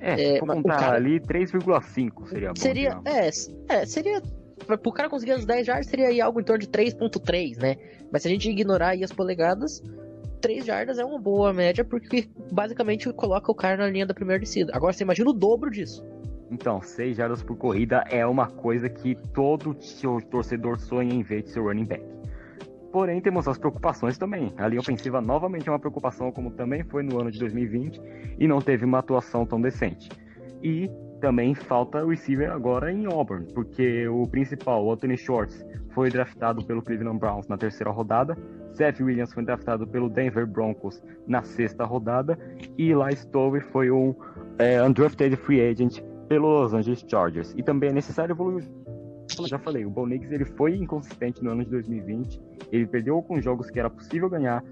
É, 0.00 0.36
é 0.36 0.38
contar 0.40 0.78
cara... 0.78 0.96
ali 0.96 1.20
3,5 1.20 2.28
seria 2.28 2.48
bom. 2.48 2.56
Seria, 2.56 3.00
é, 3.04 3.30
é, 3.68 3.86
seria 3.86 4.20
pro 4.66 4.92
cara 4.92 5.08
conseguir 5.08 5.32
as 5.32 5.44
10 5.44 5.66
jardas 5.66 5.86
seria 5.86 6.08
aí 6.08 6.20
algo 6.20 6.40
em 6.40 6.44
torno 6.44 6.60
de 6.60 6.68
3.3, 6.68 7.56
né? 7.58 7.76
Mas 8.10 8.22
se 8.22 8.28
a 8.28 8.30
gente 8.30 8.48
ignorar 8.48 8.90
aí 8.90 9.04
as 9.04 9.12
polegadas, 9.12 9.82
3 10.42 10.66
jardas 10.66 10.98
é 10.98 11.04
uma 11.04 11.18
boa 11.18 11.52
média, 11.52 11.84
porque 11.84 12.28
basicamente 12.50 13.10
coloca 13.12 13.50
o 13.50 13.54
cara 13.54 13.76
na 13.76 13.88
linha 13.88 14.04
da 14.04 14.12
primeira 14.12 14.40
descida. 14.40 14.72
Agora 14.74 14.92
você 14.92 15.04
imagina 15.04 15.30
o 15.30 15.32
dobro 15.32 15.70
disso. 15.70 16.04
Então, 16.50 16.82
6 16.82 17.16
jardas 17.16 17.42
por 17.42 17.56
corrida 17.56 18.04
é 18.10 18.26
uma 18.26 18.46
coisa 18.46 18.90
que 18.90 19.14
todo 19.32 19.74
torcedor 20.30 20.78
sonha 20.78 21.14
em 21.14 21.22
ver 21.22 21.44
de 21.44 21.50
seu 21.50 21.62
running 21.62 21.86
back. 21.86 22.04
Porém, 22.92 23.22
temos 23.22 23.48
as 23.48 23.56
preocupações 23.56 24.18
também. 24.18 24.52
A 24.58 24.68
linha 24.68 24.80
ofensiva 24.80 25.22
novamente 25.22 25.66
é 25.66 25.72
uma 25.72 25.78
preocupação, 25.78 26.30
como 26.30 26.50
também 26.50 26.84
foi 26.84 27.02
no 27.02 27.18
ano 27.18 27.30
de 27.30 27.38
2020, 27.38 28.02
e 28.38 28.46
não 28.46 28.60
teve 28.60 28.84
uma 28.84 28.98
atuação 28.98 29.46
tão 29.46 29.58
decente. 29.58 30.10
E 30.62 30.90
também 31.22 31.54
falta 31.54 32.04
receiver 32.04 32.50
agora 32.50 32.90
em 32.92 33.06
Auburn, 33.06 33.46
porque 33.54 34.08
o 34.08 34.26
principal, 34.26 34.84
o 34.84 34.92
Anthony 34.92 35.16
Shorts, 35.16 35.64
foi 35.94 36.10
draftado 36.10 36.64
pelo 36.64 36.82
Cleveland 36.82 37.20
Browns 37.20 37.46
na 37.46 37.56
terceira 37.56 37.92
rodada, 37.92 38.36
Seth 38.74 39.00
Williams 39.00 39.32
foi 39.32 39.44
draftado 39.44 39.86
pelo 39.86 40.10
Denver 40.10 40.44
Broncos 40.46 41.00
na 41.28 41.42
sexta 41.42 41.84
rodada 41.84 42.36
e 42.76 42.90
Eli 42.90 43.14
Stowe 43.14 43.60
foi 43.60 43.88
um 43.90 44.12
é, 44.58 44.82
undrafted 44.82 45.36
free 45.36 45.60
agent 45.60 46.00
pelo 46.28 46.48
Los 46.48 46.74
Angeles 46.74 47.04
Chargers. 47.08 47.54
E 47.56 47.62
também 47.62 47.90
é 47.90 47.92
necessário 47.92 48.32
evoluir. 48.32 48.68
Como 49.36 49.46
já 49.46 49.60
falei, 49.60 49.84
o 49.84 49.90
Bo 49.90 50.06
Nix 50.06 50.32
ele 50.32 50.44
foi 50.44 50.74
inconsistente 50.74 51.44
no 51.44 51.52
ano 51.52 51.62
de 51.64 51.70
2020. 51.70 52.42
Ele 52.72 52.86
perdeu 52.86 53.14
alguns 53.14 53.44
jogos 53.44 53.70
que 53.70 53.78
era 53.78 53.88
possível 53.88 54.28
ganhar. 54.28 54.64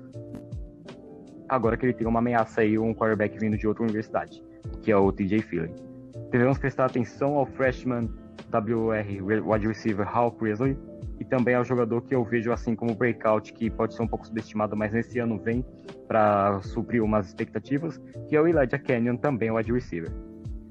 Agora 1.49 1.77
que 1.77 1.87
ele 1.87 1.93
tem 1.93 2.09
uma 2.09 2.19
ameaça 2.19 2.63
aí, 2.63 2.77
um 2.77 2.93
quarterback 2.93 3.39
vindo 3.39 3.57
de 3.57 3.69
outra 3.69 3.85
universidade, 3.85 4.43
que 4.83 4.91
é 4.91 4.97
o 4.97 5.13
TJ 5.13 5.43
Philly. 5.43 5.90
Devemos 6.31 6.59
prestar 6.59 6.87
atenção 6.87 7.35
ao 7.35 7.45
freshman 7.45 8.09
WR 8.53 9.43
wide 9.45 9.67
receiver 9.67 10.07
Hal 10.07 10.31
Presley, 10.33 10.77
e 11.19 11.25
também 11.25 11.55
é 11.55 11.61
o 11.61 11.65
jogador 11.65 12.01
que 12.03 12.15
eu 12.15 12.25
vejo 12.25 12.53
assim 12.53 12.75
como 12.75 12.95
breakout, 12.95 13.53
que 13.53 13.69
pode 13.69 13.95
ser 13.95 14.03
um 14.03 14.07
pouco 14.07 14.27
subestimado, 14.27 14.77
mas 14.77 14.93
nesse 14.93 15.19
ano 15.19 15.39
vem 15.39 15.65
para 16.09 16.61
suprir 16.63 17.03
umas 17.03 17.27
expectativas, 17.29 18.01
que 18.29 18.35
é 18.35 18.41
o 18.41 18.47
Elijah 18.47 18.79
Canyon, 18.79 19.17
também 19.17 19.51
o 19.51 19.57
wide 19.57 19.73
receiver. 19.73 20.11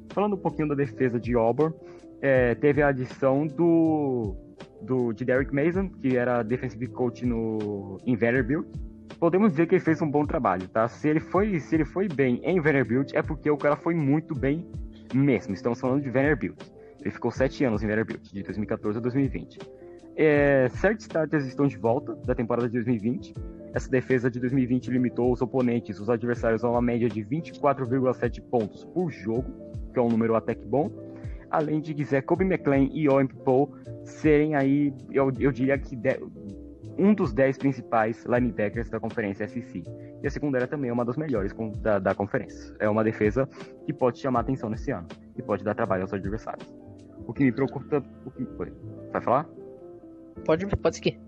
Falando 0.09 0.35
um 0.35 0.39
pouquinho 0.39 0.69
da 0.69 0.75
defesa 0.75 1.19
de 1.19 1.35
Auburn, 1.35 1.75
é, 2.21 2.55
teve 2.55 2.81
a 2.81 2.87
adição 2.87 3.45
do, 3.45 4.35
do 4.81 5.13
de 5.13 5.23
Derek 5.23 5.53
Mason, 5.53 5.89
que 5.89 6.17
era 6.17 6.41
defensive 6.41 6.87
coach 6.87 7.25
no, 7.25 7.99
em 8.05 8.15
Vanderbilt. 8.15 8.65
Podemos 9.19 9.51
dizer 9.51 9.67
que 9.67 9.75
ele 9.75 9.83
fez 9.83 10.01
um 10.01 10.09
bom 10.09 10.25
trabalho, 10.25 10.67
tá? 10.69 10.87
Se 10.87 11.07
ele 11.07 11.19
foi, 11.19 11.59
se 11.59 11.75
ele 11.75 11.85
foi 11.85 12.07
bem 12.07 12.41
em 12.43 12.59
Vanderbilt, 12.59 13.13
é 13.13 13.21
porque 13.21 13.51
o 13.51 13.57
cara 13.57 13.75
foi 13.75 13.93
muito 13.93 14.33
bem 14.33 14.65
mesmo. 15.13 15.53
Estamos 15.53 15.79
falando 15.79 16.01
de 16.01 16.09
Vanderbilt. 16.09 16.59
Ele 16.99 17.11
ficou 17.11 17.31
sete 17.31 17.63
anos 17.63 17.81
em 17.81 17.87
Vanderbilt, 17.87 18.31
de 18.31 18.43
2014 18.43 18.97
a 18.97 19.01
2020. 19.01 19.59
É, 20.15 20.67
certos 20.69 21.05
starters 21.05 21.45
estão 21.45 21.65
de 21.65 21.77
volta 21.77 22.13
da 22.25 22.35
temporada 22.35 22.67
de 22.67 22.73
2020. 22.73 23.33
Essa 23.73 23.89
defesa 23.89 24.29
de 24.29 24.39
2020 24.39 24.89
limitou 24.89 25.31
os 25.31 25.41
oponentes, 25.41 25.99
os 25.99 26.09
adversários, 26.09 26.63
a 26.63 26.69
uma 26.69 26.81
média 26.81 27.07
de 27.07 27.21
24,7 27.21 28.41
pontos 28.41 28.83
por 28.85 29.09
jogo, 29.11 29.45
que 29.93 29.99
é 29.99 30.01
um 30.01 30.09
número 30.09 30.35
até 30.35 30.55
que 30.55 30.65
bom. 30.65 30.91
Além 31.49 31.79
de 31.79 31.93
quiser 31.93 32.21
Kobe 32.23 32.43
McLean 32.43 32.89
e 32.91 33.07
Owen 33.07 33.27
Poe 33.27 33.67
serem 34.03 34.55
aí, 34.55 34.93
eu, 35.11 35.31
eu 35.39 35.51
diria 35.51 35.77
que 35.77 35.95
de, 35.95 36.19
um 36.97 37.13
dos 37.13 37.31
10 37.31 37.57
principais 37.57 38.25
linebackers 38.25 38.89
da 38.89 38.99
conferência 38.99 39.47
SEC. 39.47 39.83
E 40.21 40.27
a 40.27 40.29
secundária 40.29 40.67
também 40.67 40.89
é 40.89 40.93
uma 40.93 41.05
das 41.05 41.17
melhores 41.17 41.53
da, 41.81 41.99
da 41.99 42.13
conferência. 42.13 42.75
É 42.79 42.89
uma 42.89 43.03
defesa 43.03 43.47
que 43.85 43.93
pode 43.93 44.19
chamar 44.19 44.41
atenção 44.41 44.69
nesse 44.69 44.91
ano 44.91 45.07
e 45.37 45.41
pode 45.41 45.63
dar 45.63 45.73
trabalho 45.73 46.03
aos 46.03 46.13
adversários. 46.13 46.67
O 47.25 47.33
que 47.33 47.43
me 47.43 47.51
preocupa. 47.51 48.03
O 48.25 48.31
que, 48.31 48.45
vai 49.11 49.21
falar? 49.21 49.47
pode, 50.45 50.65
pode 50.65 50.95
seguir. 50.95 51.19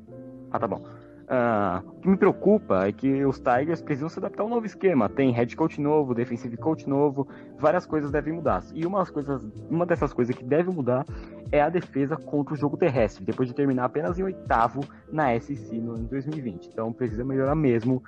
Ah, 0.51 0.59
tá 0.59 0.67
bom. 0.67 0.83
Uh, 1.31 1.87
o 1.87 2.01
que 2.01 2.09
me 2.09 2.17
preocupa 2.17 2.85
é 2.85 2.91
que 2.91 3.23
os 3.23 3.39
Tigers 3.39 3.81
precisam 3.81 4.09
se 4.09 4.19
adaptar 4.19 4.43
a 4.43 4.45
um 4.45 4.49
novo 4.49 4.65
esquema. 4.65 5.07
Tem 5.07 5.31
head 5.31 5.55
coach 5.55 5.79
novo, 5.79 6.13
defensive 6.13 6.57
coach 6.57 6.89
novo, 6.89 7.25
várias 7.57 7.85
coisas 7.85 8.11
devem 8.11 8.33
mudar. 8.33 8.61
E 8.73 8.85
uma, 8.85 9.05
coisas, 9.05 9.41
uma 9.69 9.85
dessas 9.85 10.11
coisas 10.11 10.35
que 10.35 10.43
deve 10.43 10.69
mudar 10.69 11.05
é 11.49 11.61
a 11.61 11.69
defesa 11.69 12.17
contra 12.17 12.53
o 12.53 12.57
jogo 12.57 12.75
terrestre, 12.75 13.23
depois 13.23 13.47
de 13.47 13.55
terminar 13.55 13.85
apenas 13.85 14.19
em 14.19 14.23
oitavo 14.23 14.81
na 15.09 15.39
SEC 15.39 15.71
no 15.79 15.93
ano 15.93 16.03
2020. 16.09 16.67
Então 16.67 16.91
precisa 16.91 17.23
melhorar 17.23 17.55
mesmo 17.55 18.03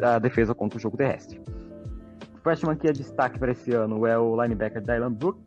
a 0.00 0.20
defesa 0.20 0.54
contra 0.54 0.78
o 0.78 0.80
jogo 0.80 0.96
terrestre. 0.96 1.40
O 2.36 2.38
freshman 2.38 2.76
que 2.76 2.86
é 2.86 2.92
destaque 2.92 3.36
para 3.36 3.50
esse 3.50 3.72
ano 3.72 4.06
é 4.06 4.16
o 4.16 4.40
linebacker 4.40 4.80
Dylan 4.80 5.12
Brook 5.12 5.40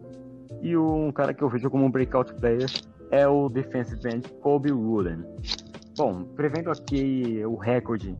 e 0.61 0.75
um 0.75 1.09
cara 1.13 1.33
que 1.33 1.41
eu 1.41 1.47
vejo 1.47 1.69
como 1.69 1.85
um 1.85 1.89
breakout 1.89 2.33
player 2.35 2.69
é 3.11 3.25
o 3.25 3.47
defensive 3.47 4.09
end 4.09 4.27
Kobe 4.41 4.73
Woolen. 4.73 5.23
Bom, 5.95 6.23
prevendo 6.23 6.71
aqui 6.71 7.41
o 7.45 7.55
recorde 7.55 8.17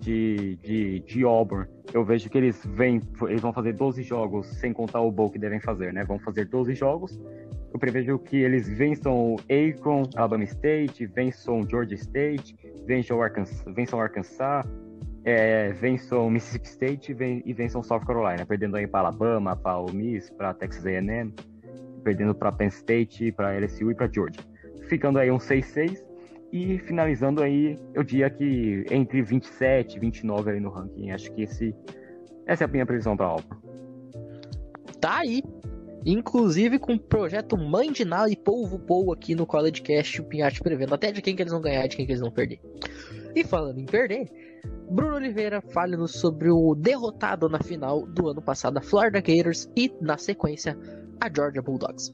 de, 0.00 0.56
de, 0.56 1.00
de 1.00 1.22
Auburn, 1.22 1.68
eu 1.92 2.04
vejo 2.04 2.28
que 2.28 2.36
eles 2.36 2.60
vêm, 2.66 3.00
eles 3.28 3.40
vão 3.40 3.52
fazer 3.52 3.72
12 3.72 4.02
jogos, 4.02 4.48
sem 4.58 4.72
contar 4.72 5.00
o 5.00 5.12
bowl 5.12 5.30
que 5.30 5.38
devem 5.38 5.60
fazer, 5.60 5.92
né? 5.92 6.04
Vão 6.04 6.18
fazer 6.18 6.46
12 6.46 6.74
jogos. 6.74 7.20
Eu 7.72 7.78
prevejo 7.78 8.18
que 8.18 8.36
eles 8.36 8.68
vençam 8.68 9.36
Akron, 9.44 10.08
Alabama 10.16 10.42
State, 10.42 11.06
vençam 11.06 11.62
Georgia 11.68 11.96
State, 11.96 12.56
vençam 12.84 13.22
Arkansas, 13.22 13.62
vençam, 13.74 14.00
Arkansas, 14.00 14.66
é, 15.24 15.72
vençam 15.72 16.28
Mississippi 16.28 16.66
State 16.66 17.16
e 17.44 17.52
vençam 17.52 17.80
South 17.80 18.00
Carolina, 18.00 18.44
perdendo 18.44 18.76
aí 18.76 18.88
para 18.88 19.00
Alabama, 19.00 19.54
para 19.54 19.78
o 19.78 19.92
Miss, 19.92 20.30
para 20.30 20.52
Texas 20.52 20.84
A&M, 20.84 21.32
perdendo 22.02 22.34
para 22.34 22.50
Penn 22.50 22.68
State, 22.68 23.30
para 23.32 23.56
LSU 23.56 23.92
e 23.92 23.94
para 23.94 24.10
Georgia. 24.12 24.42
Ficando 24.88 25.20
aí 25.20 25.30
um 25.30 25.38
6-6 25.38 26.13
e 26.54 26.78
finalizando 26.78 27.42
aí, 27.42 27.76
eu 27.92 28.04
diria 28.04 28.30
que 28.30 28.86
entre 28.88 29.20
27 29.20 29.96
e 29.96 29.98
29 29.98 30.52
aí 30.52 30.60
no 30.60 30.70
ranking. 30.70 31.10
Acho 31.10 31.32
que 31.32 31.42
esse, 31.42 31.74
essa 32.46 32.62
é 32.62 32.66
a 32.66 32.68
minha 32.68 32.86
previsão 32.86 33.16
para 33.16 33.26
a. 33.26 33.36
Tá 35.00 35.18
aí. 35.18 35.42
Inclusive 36.06 36.78
com 36.78 36.94
o 36.94 36.98
projeto 36.98 37.56
Nala 38.06 38.30
e 38.30 38.36
Polvo 38.36 38.78
Polvo 38.78 39.12
aqui 39.12 39.34
no 39.34 39.44
College 39.44 39.82
Cast, 39.82 40.20
o 40.20 40.24
Pinhate 40.24 40.60
prevendo 40.60 40.94
até 40.94 41.10
de 41.10 41.20
quem 41.20 41.34
que 41.34 41.42
eles 41.42 41.52
vão 41.52 41.60
ganhar 41.60 41.88
de 41.88 41.96
quem 41.96 42.06
que 42.06 42.12
eles 42.12 42.20
vão 42.20 42.30
perder. 42.30 42.60
E 43.34 43.42
falando 43.42 43.80
em 43.80 43.86
perder, 43.86 44.30
Bruno 44.88 45.16
Oliveira 45.16 45.60
fale-nos 45.60 46.12
sobre 46.12 46.50
o 46.52 46.76
derrotado 46.76 47.48
na 47.48 47.58
final 47.58 48.06
do 48.06 48.28
ano 48.28 48.40
passado, 48.40 48.78
a 48.78 48.80
Florida 48.80 49.20
Gators, 49.20 49.68
e 49.74 49.92
na 50.00 50.16
sequência, 50.16 50.78
a 51.20 51.28
Georgia 51.34 51.62
Bulldogs. 51.62 52.12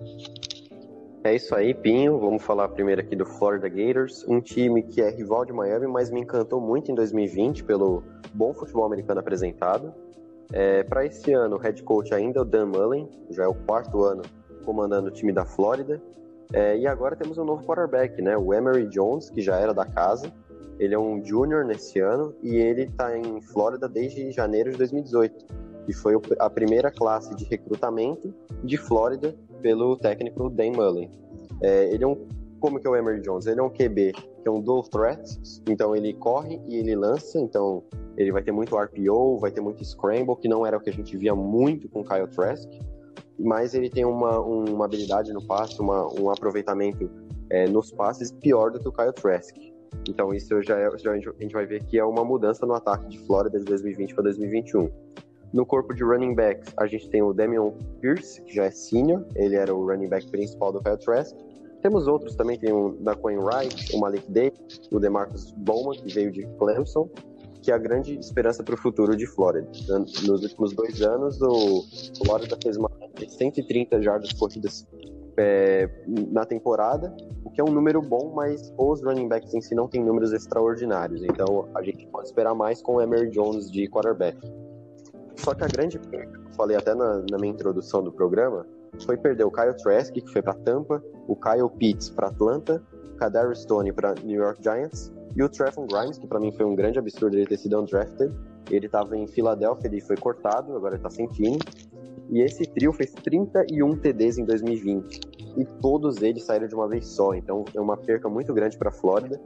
É 1.23 1.35
isso 1.35 1.55
aí, 1.55 1.75
Pinho. 1.75 2.19
Vamos 2.19 2.43
falar 2.43 2.67
primeiro 2.69 3.03
aqui 3.03 3.15
do 3.15 3.27
Florida 3.27 3.69
Gators, 3.69 4.25
um 4.27 4.41
time 4.41 4.83
que 4.83 5.03
é 5.03 5.11
rival 5.11 5.45
de 5.45 5.53
Miami, 5.53 5.87
mas 5.87 6.11
me 6.11 6.21
encantou 6.21 6.63
muito 6.63 6.91
em 6.91 6.95
2020 6.95 7.63
pelo 7.65 8.03
bom 8.33 8.55
futebol 8.55 8.87
americano 8.87 9.21
apresentado. 9.21 9.93
É, 10.51 10.83
Para 10.83 11.05
esse 11.05 11.31
ano, 11.35 11.57
o 11.57 11.59
head 11.59 11.83
coach 11.83 12.15
ainda 12.15 12.39
é 12.39 12.43
o 12.43 12.45
Dan 12.45 12.67
Mullen, 12.67 13.07
já 13.29 13.45
é 13.45 13.47
o 13.47 13.55
quarto 13.55 14.03
ano 14.03 14.23
comandando 14.65 15.09
o 15.09 15.11
time 15.11 15.31
da 15.31 15.45
Flórida. 15.45 16.01
É, 16.55 16.79
e 16.79 16.87
agora 16.87 17.15
temos 17.15 17.37
um 17.37 17.45
novo 17.45 17.65
quarterback, 17.65 18.21
né? 18.23 18.37
O 18.39 18.55
Emery 18.55 18.89
Jones, 18.89 19.29
que 19.29 19.43
já 19.43 19.57
era 19.57 19.75
da 19.75 19.85
casa. 19.85 20.33
Ele 20.79 20.95
é 20.95 20.99
um 20.99 21.23
junior 21.23 21.67
nesse 21.67 22.01
ano 22.01 22.35
e 22.43 22.57
ele 22.57 22.85
está 22.85 23.15
em 23.17 23.43
Flórida 23.43 23.87
desde 23.87 24.31
janeiro 24.33 24.71
de 24.71 24.79
2018. 24.79 25.45
E 25.87 25.93
foi 25.93 26.19
a 26.39 26.49
primeira 26.49 26.91
classe 26.91 27.35
de 27.35 27.45
recrutamento 27.45 28.35
de 28.65 28.79
Flórida 28.79 29.35
pelo 29.61 29.97
técnico 29.97 30.51
Dan 30.51 30.73
Mullen. 30.73 31.11
É, 31.63 31.93
ele 31.93 32.05
é 32.05 32.07
um, 32.07 32.27
como 32.61 32.79
que 32.79 32.87
é 32.87 32.91
o 32.91 32.97
Emery 32.97 33.21
Jones? 33.21 33.47
Ele 33.47 33.61
é 33.61 33.63
um 33.63 33.71
QB 33.71 34.13
que 34.13 34.49
é 34.49 34.51
um 34.51 34.61
dual 34.61 34.83
threat, 34.83 35.23
então 35.69 35.95
ele 35.95 36.15
corre 36.15 36.61
e 36.67 36.77
ele 36.77 36.97
lança, 36.97 37.39
então 37.39 37.83
ele 38.17 38.33
vai 38.33 38.43
ter 38.43 38.53
muito 38.53 38.77
RPO, 38.77 39.39
vai 39.39 39.51
ter 39.51 39.61
muito 39.61 39.85
scramble, 39.85 40.37
que 40.37 40.49
não 40.49 40.65
era 40.65 40.77
o 40.77 40.81
que 40.81 40.91
a 40.91 40.93
gente 40.93 41.17
via 41.17 41.35
muito 41.35 41.89
com 41.89 42.05
Kyle 42.05 42.27
Trask, 42.27 42.71
mas 43.39 43.75
ele 43.75 43.91
tem 43.91 44.05
uma, 44.05 44.41
uma 44.41 44.85
habilidade 44.85 45.33
no 45.33 45.47
passe, 45.47 45.81
uma, 45.81 46.07
um 46.21 46.31
aproveitamento 46.31 47.11
é, 47.51 47.67
nos 47.69 47.91
passes 47.91 48.31
pior 48.31 48.71
do 48.71 48.79
que 48.79 48.89
o 48.89 48.93
Kyle 48.93 49.13
Trask. 49.13 49.57
Então 50.09 50.33
isso 50.33 50.63
já, 50.63 50.79
é, 50.79 50.99
já 50.99 51.13
a 51.13 51.17
gente 51.17 51.53
vai 51.53 51.67
ver 51.67 51.85
que 51.85 51.99
é 51.99 52.05
uma 52.05 52.25
mudança 52.25 52.65
no 52.65 52.75
ataque 52.75 53.09
de 53.09 53.19
Flórida 53.21 53.59
de 53.59 53.65
2020 53.65 54.15
para 54.15 54.25
2021. 54.25 54.91
No 55.53 55.67
corpo 55.67 55.93
de 55.95 56.05
running 56.05 56.35
backs, 56.35 56.73
a 56.77 56.87
gente 56.87 57.09
tem 57.11 57.23
o 57.23 57.33
Damian 57.33 57.73
Pierce, 58.01 58.41
que 58.43 58.55
já 58.55 58.65
é 58.65 58.71
senior, 58.71 59.27
ele 59.35 59.57
era 59.57 59.75
o 59.75 59.85
running 59.85 60.09
back 60.09 60.31
principal 60.31 60.73
do 60.73 60.81
Kyle. 60.81 60.97
Temos 61.83 62.07
outros 62.07 62.37
também, 62.37 62.59
tem 62.59 62.73
o 62.73 62.91
Daquan 63.01 63.41
Wright, 63.41 63.97
o 63.97 64.01
Malik 64.01 64.31
Davis, 64.31 64.81
o 64.93 65.01
DeMarcus 65.01 65.53
Bowman, 65.53 65.99
que 65.99 66.13
veio 66.13 66.31
de 66.31 66.47
Clemson, 66.59 67.09
que 67.63 67.71
é 67.71 67.75
a 67.75 67.79
grande 67.79 68.19
esperança 68.19 68.63
para 68.63 68.75
o 68.75 68.79
futuro 68.79 69.17
de 69.17 69.27
Flórida. 69.27 69.69
Nos 69.89 70.43
últimos 70.43 70.73
dois 70.75 71.03
anos, 71.03 71.41
o 71.41 71.85
Flórida 72.25 72.57
fez 72.63 72.77
uma 72.77 72.91
130 73.19 74.01
jardas 74.03 74.33
corridas 74.33 74.87
é, 75.37 75.89
na 76.07 76.45
temporada, 76.45 77.15
o 77.45 77.51
que 77.51 77.61
é 77.61 77.65
um 77.65 77.73
número 77.73 78.01
bom, 78.03 78.33
mas 78.35 78.73
os 78.77 79.03
running 79.03 79.29
backs 79.29 79.55
em 79.55 79.61
si 79.61 79.75
não 79.75 79.89
têm 79.89 80.05
números 80.05 80.33
extraordinários. 80.33 81.23
Então 81.25 81.69
a 81.75 81.83
gente 81.83 82.07
pode 82.09 82.29
esperar 82.29 82.55
mais 82.55 82.83
com 82.83 82.97
o 82.97 83.01
Emery 83.01 83.31
Jones 83.31 83.71
de 83.71 83.89
quarterback. 83.89 84.39
Só 85.41 85.55
que 85.55 85.65
a 85.65 85.69
grande 85.69 85.99
perda, 85.99 86.39
eu 86.39 86.53
falei 86.53 86.77
até 86.77 86.95
na, 86.95 87.25
na, 87.31 87.39
minha 87.39 87.53
introdução 87.53 88.03
do 88.03 88.13
programa, 88.13 88.67
foi 89.07 89.17
perder 89.17 89.45
o 89.45 89.51
Kyle 89.51 89.75
Trask, 89.75 90.13
que 90.13 90.31
foi 90.31 90.43
para 90.43 90.53
Tampa, 90.53 91.03
o 91.27 91.35
Kyle 91.35 91.71
Pitts 91.79 92.11
para 92.11 92.29
Atlanta, 92.29 92.83
o 93.15 93.17
Kadarius 93.17 93.63
Stone 93.63 93.91
para 93.93 94.15
New 94.23 94.39
York 94.39 94.63
Giants 94.63 95.11
e 95.35 95.43
o 95.43 95.49
Trevon 95.49 95.87
Grimes, 95.87 96.19
que 96.19 96.27
para 96.27 96.39
mim 96.39 96.53
foi 96.53 96.67
um 96.67 96.75
grande 96.75 96.99
absurdo 96.99 97.37
ele 97.37 97.47
ter 97.47 97.57
sido 97.57 97.81
undrafted. 97.81 98.31
Ele 98.71 98.85
estava 98.85 99.17
em 99.17 99.27
Filadélfia, 99.27 99.89
ele 99.89 100.01
foi 100.03 100.17
cortado, 100.17 100.77
agora 100.77 100.97
ele 100.97 101.03
tá 101.03 101.09
sem 101.09 101.27
time. 101.29 101.59
E 102.29 102.43
esse 102.43 102.65
trio 102.65 102.93
fez 102.93 103.13
31 103.13 103.97
TDs 103.97 104.37
em 104.37 104.45
2020 104.45 105.21
e 105.57 105.65
todos 105.81 106.21
eles 106.21 106.45
saíram 106.45 106.69
de 106.69 106.75
uma 106.75 106.87
vez 106.87 107.07
só. 107.07 107.35
Então 107.35 107.65
é 107.75 107.81
uma 107.81 107.97
perca 107.97 108.29
muito 108.29 108.53
grande 108.53 108.77
para 108.77 108.91
a 108.91 108.93
Flórida 108.93 109.41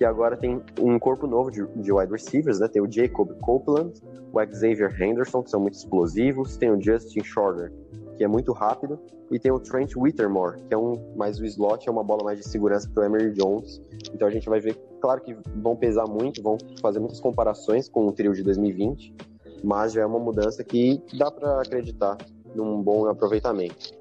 que 0.00 0.04
agora 0.06 0.34
tem 0.34 0.62
um 0.80 0.98
corpo 0.98 1.26
novo 1.26 1.50
de, 1.50 1.62
de 1.76 1.92
wide 1.92 2.10
receivers, 2.10 2.58
né? 2.58 2.66
Tem 2.68 2.80
o 2.80 2.90
Jacob 2.90 3.38
Copeland, 3.42 4.00
o 4.32 4.40
Xavier 4.40 4.90
Henderson, 4.98 5.42
que 5.42 5.50
são 5.50 5.60
muito 5.60 5.74
explosivos, 5.74 6.56
tem 6.56 6.70
o 6.70 6.80
Justin 6.80 7.22
Shorter, 7.22 7.70
que 8.16 8.24
é 8.24 8.26
muito 8.26 8.50
rápido, 8.54 8.98
e 9.30 9.38
tem 9.38 9.52
o 9.52 9.60
Trent 9.60 9.94
Whittemore, 9.94 10.58
que 10.66 10.72
é 10.72 10.78
um 10.78 11.14
mais 11.14 11.38
o 11.38 11.44
slot, 11.44 11.86
é 11.86 11.92
uma 11.92 12.02
bola 12.02 12.24
mais 12.24 12.38
de 12.38 12.48
segurança 12.48 12.88
para 12.88 13.02
o 13.02 13.04
Emery 13.04 13.34
Jones. 13.34 13.82
Então 14.14 14.26
a 14.26 14.30
gente 14.30 14.48
vai 14.48 14.58
ver, 14.58 14.74
claro 15.02 15.20
que 15.20 15.36
vão 15.56 15.76
pesar 15.76 16.06
muito, 16.06 16.42
vão 16.42 16.56
fazer 16.80 16.98
muitas 16.98 17.20
comparações 17.20 17.86
com 17.86 18.06
o 18.06 18.12
trio 18.12 18.32
de 18.32 18.42
2020, 18.42 19.14
mas 19.62 19.92
já 19.92 20.00
é 20.00 20.06
uma 20.06 20.18
mudança 20.18 20.64
que 20.64 20.98
dá 21.18 21.30
para 21.30 21.60
acreditar 21.60 22.16
num 22.54 22.82
bom 22.82 23.06
aproveitamento. 23.06 24.00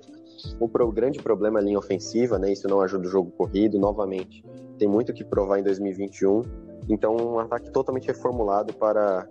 O 0.61 0.91
grande 0.93 1.21
problema 1.21 1.59
é 1.59 1.61
a 1.61 1.65
linha 1.65 1.77
ofensiva, 1.77 2.39
né? 2.39 2.53
Isso 2.53 2.69
não 2.69 2.79
ajuda 2.79 3.05
o 3.05 3.11
jogo 3.11 3.31
corrido, 3.31 3.77
novamente 3.77 4.41
tem 4.79 4.87
muito 4.87 5.13
que 5.13 5.23
provar 5.23 5.59
em 5.59 5.63
2021. 5.63 6.41
Então, 6.89 7.15
um 7.15 7.39
ataque 7.39 7.69
totalmente 7.69 8.07
reformulado 8.07 8.73
para 8.73 9.27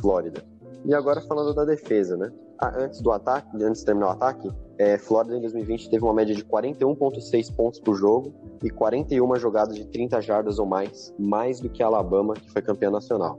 Flórida. 0.00 0.42
E 0.84 0.94
agora 0.94 1.20
falando 1.20 1.54
da 1.54 1.64
defesa, 1.64 2.16
né? 2.16 2.32
Ah, 2.58 2.72
antes 2.78 3.00
do 3.00 3.12
ataque, 3.12 3.62
antes 3.62 3.80
de 3.80 3.86
terminar 3.86 4.08
o 4.08 4.10
ataque, 4.10 4.50
é, 4.78 4.96
Flórida 4.96 5.36
em 5.36 5.40
2020 5.40 5.90
teve 5.90 6.04
uma 6.04 6.14
média 6.14 6.34
de 6.34 6.42
41,6 6.44 7.54
pontos 7.54 7.80
por 7.80 7.94
jogo 7.94 8.32
e 8.62 8.70
41 8.70 9.36
jogadas 9.36 9.76
de 9.76 9.84
30 9.86 10.20
jardas 10.22 10.58
ou 10.58 10.66
mais, 10.66 11.14
mais 11.18 11.60
do 11.60 11.68
que 11.68 11.82
a 11.82 11.86
Alabama, 11.86 12.34
que 12.34 12.50
foi 12.50 12.62
campeã 12.62 12.90
nacional. 12.90 13.38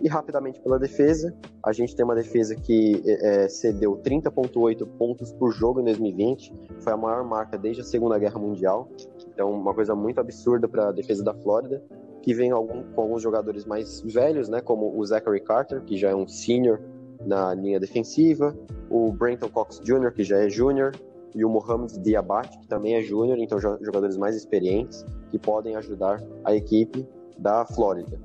E 0.00 0.08
rapidamente 0.08 0.60
pela 0.60 0.78
defesa, 0.78 1.34
a 1.64 1.72
gente 1.72 1.94
tem 1.94 2.04
uma 2.04 2.14
defesa 2.14 2.54
que 2.54 3.02
é, 3.06 3.48
cedeu 3.48 3.96
30,8 3.98 4.86
pontos 4.98 5.32
por 5.32 5.52
jogo 5.52 5.80
em 5.80 5.84
2020, 5.84 6.52
foi 6.80 6.92
a 6.92 6.96
maior 6.96 7.24
marca 7.24 7.56
desde 7.56 7.82
a 7.82 7.84
Segunda 7.84 8.18
Guerra 8.18 8.38
Mundial. 8.38 8.88
Então, 9.34 9.50
uma 9.50 9.74
coisa 9.74 9.94
muito 9.94 10.20
absurda 10.20 10.68
para 10.68 10.88
a 10.88 10.92
defesa 10.92 11.22
da 11.22 11.34
Flórida, 11.34 11.82
que 12.22 12.32
vem 12.32 12.52
algum, 12.52 12.84
com 12.94 13.02
alguns 13.02 13.22
jogadores 13.22 13.66
mais 13.66 14.00
velhos, 14.00 14.48
né, 14.48 14.60
como 14.60 14.96
o 14.96 15.04
Zachary 15.04 15.40
Carter, 15.40 15.82
que 15.82 15.96
já 15.96 16.10
é 16.10 16.14
um 16.14 16.26
senior 16.26 16.80
na 17.26 17.52
linha 17.52 17.78
defensiva, 17.80 18.56
o 18.88 19.12
Brenton 19.12 19.48
Cox 19.48 19.80
Jr., 19.80 20.12
que 20.12 20.22
já 20.22 20.38
é 20.38 20.48
júnior, 20.48 20.92
e 21.34 21.44
o 21.44 21.50
Mohamed 21.50 21.98
Diabate, 21.98 22.58
que 22.60 22.68
também 22.68 22.94
é 22.94 23.02
júnior, 23.02 23.38
então 23.38 23.58
jogadores 23.58 24.16
mais 24.16 24.36
experientes, 24.36 25.04
que 25.30 25.38
podem 25.38 25.74
ajudar 25.74 26.22
a 26.44 26.54
equipe 26.54 27.06
da 27.36 27.66
Flórida. 27.66 28.18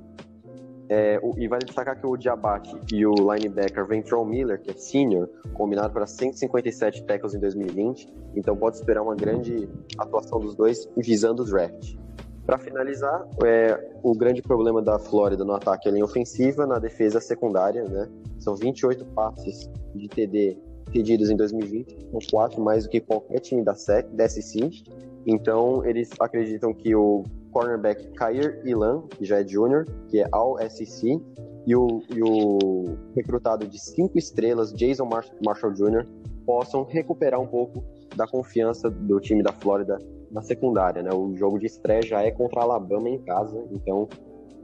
É, 0.89 1.19
o, 1.21 1.37
e 1.37 1.47
vale 1.47 1.65
destacar 1.65 1.99
que 1.99 2.07
o 2.07 2.17
Diabate 2.17 2.75
e 2.91 3.05
o 3.05 3.13
linebacker 3.13 3.85
Ventron 3.85 4.25
Miller, 4.25 4.59
que 4.59 4.71
é 4.71 4.73
senior, 4.73 5.29
combinaram 5.53 5.93
para 5.93 6.07
157 6.07 7.03
tackles 7.03 7.35
em 7.35 7.39
2020, 7.39 8.11
então 8.35 8.57
pode 8.57 8.77
esperar 8.77 9.03
uma 9.03 9.15
grande 9.15 9.69
atuação 9.99 10.39
dos 10.39 10.55
dois 10.55 10.89
visando 10.97 11.43
o 11.43 11.45
draft. 11.45 11.95
Para 12.43 12.57
finalizar, 12.57 13.27
é, 13.45 13.91
o 14.01 14.17
grande 14.17 14.41
problema 14.41 14.81
da 14.81 14.97
Flórida 14.97 15.45
no 15.45 15.53
ataque 15.53 15.87
é 15.87 15.91
a 15.91 15.93
linha 15.93 16.05
ofensiva, 16.05 16.65
na 16.65 16.79
defesa 16.79 17.21
secundária, 17.21 17.83
né? 17.83 18.09
São 18.39 18.55
28 18.55 19.05
passes 19.13 19.69
de 19.93 20.07
TD 20.07 20.57
pedidos 20.91 21.29
em 21.29 21.35
2020, 21.35 22.07
são 22.09 22.19
quatro 22.31 22.59
mais 22.59 22.85
do 22.85 22.89
que 22.89 22.99
qualquer 22.99 23.39
time 23.41 23.63
da 23.63 23.75
SEC, 23.75 24.07
da 24.15 24.27
SEC. 24.27 24.83
Então, 25.27 25.85
eles 25.85 26.09
acreditam 26.19 26.73
que 26.73 26.95
o 26.95 27.23
cornerback 27.51 28.11
Kair 28.13 28.61
Ilan, 28.65 29.03
que 29.09 29.25
já 29.25 29.41
é 29.41 29.47
junior, 29.47 29.85
que 30.07 30.21
é 30.21 30.27
All 30.31 30.57
SEC, 30.69 31.21
e 31.65 31.75
o, 31.75 32.01
e 32.09 32.21
o 32.23 32.97
recrutado 33.15 33.67
de 33.67 33.79
cinco 33.79 34.17
estrelas, 34.17 34.73
Jason 34.73 35.05
Mar 35.05 35.25
Marshall 35.45 35.73
Jr., 35.73 36.05
possam 36.45 36.83
recuperar 36.83 37.39
um 37.39 37.47
pouco 37.47 37.83
da 38.15 38.25
confiança 38.25 38.89
do 38.89 39.19
time 39.19 39.43
da 39.43 39.53
Flórida 39.53 39.97
na 40.31 40.41
secundária. 40.41 41.03
Né? 41.03 41.11
O 41.13 41.35
jogo 41.35 41.59
de 41.59 41.67
estreia 41.67 42.01
já 42.01 42.23
é 42.23 42.31
contra 42.31 42.61
a 42.61 42.63
Alabama 42.63 43.09
em 43.09 43.19
casa, 43.19 43.63
então 43.71 44.07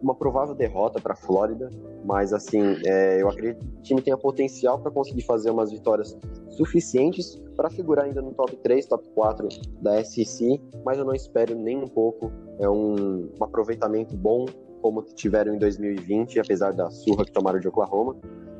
uma 0.05 0.13
provável 0.13 0.53
derrota 0.53 1.01
para 1.01 1.13
a 1.13 1.15
Flórida, 1.15 1.71
mas 2.05 2.31
assim, 2.31 2.77
é, 2.85 3.19
eu 3.19 3.27
acredito 3.27 3.57
que 3.57 3.79
o 3.79 3.81
time 3.81 4.01
tenha 4.03 4.15
potencial 4.15 4.77
para 4.77 4.91
conseguir 4.91 5.23
fazer 5.23 5.49
umas 5.49 5.71
vitórias 5.71 6.15
suficientes 6.49 7.41
para 7.57 7.71
figurar 7.71 8.05
ainda 8.05 8.21
no 8.21 8.31
top 8.31 8.55
3, 8.57 8.85
top 8.85 9.09
4 9.15 9.49
da 9.81 10.03
SEC, 10.03 10.61
mas 10.85 10.99
eu 10.99 11.05
não 11.05 11.13
espero 11.13 11.55
nem 11.55 11.77
um 11.77 11.87
pouco 11.87 12.31
é 12.59 12.69
um, 12.69 13.31
um 13.39 13.43
aproveitamento 13.43 14.15
bom 14.15 14.45
como 14.79 15.01
tiveram 15.01 15.55
em 15.55 15.57
2020, 15.57 16.39
apesar 16.39 16.71
da 16.71 16.91
surra 16.91 17.25
que 17.25 17.31
tomaram 17.31 17.59
de 17.59 17.67
Oklahoma. 17.67 18.15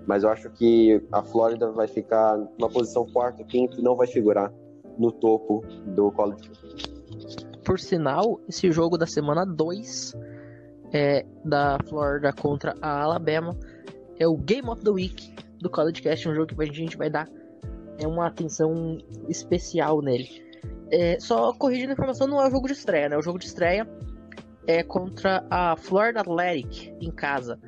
Mas 0.07 0.23
eu 0.23 0.29
acho 0.29 0.49
que 0.49 0.99
a 1.11 1.21
Flórida 1.21 1.71
vai 1.71 1.87
ficar 1.87 2.37
numa 2.57 2.69
posição 2.69 3.05
quarto, 3.05 3.45
quinto 3.45 3.79
não 3.83 3.95
vai 3.95 4.07
figurar 4.07 4.51
no 4.97 5.11
topo 5.11 5.63
do 5.85 6.11
college. 6.11 6.49
Por 7.63 7.79
sinal, 7.79 8.39
esse 8.47 8.71
jogo 8.71 8.97
da 8.97 9.05
semana 9.05 9.45
2 9.45 10.13
é, 10.95 11.25
da 11.43 11.77
Florida 11.89 12.31
contra 12.31 12.73
a 12.81 13.01
Alabama 13.01 13.53
é 14.17 14.25
o 14.25 14.37
Game 14.37 14.69
of 14.69 14.81
the 14.81 14.89
Week 14.89 15.35
do 15.59 15.69
College 15.69 16.01
Cast, 16.01 16.29
um 16.29 16.33
jogo 16.33 16.55
que 16.55 16.61
a 16.63 16.65
gente 16.71 16.95
vai 16.95 17.09
dar 17.09 17.27
é 17.99 18.07
uma 18.07 18.27
atenção 18.27 18.97
especial 19.27 20.01
nele. 20.01 20.41
É, 20.89 21.19
só 21.19 21.51
corrigindo 21.53 21.89
a 21.89 21.93
informação, 21.93 22.27
não 22.27 22.41
é 22.41 22.47
o 22.47 22.51
jogo 22.51 22.67
de 22.67 22.73
estreia, 22.73 23.09
né? 23.09 23.17
O 23.17 23.21
jogo 23.21 23.39
de 23.39 23.45
estreia 23.45 23.85
é 24.67 24.83
contra 24.83 25.45
a 25.49 25.75
Florida 25.75 26.21
Athletic 26.21 26.93
em 27.01 27.11
casa. 27.11 27.59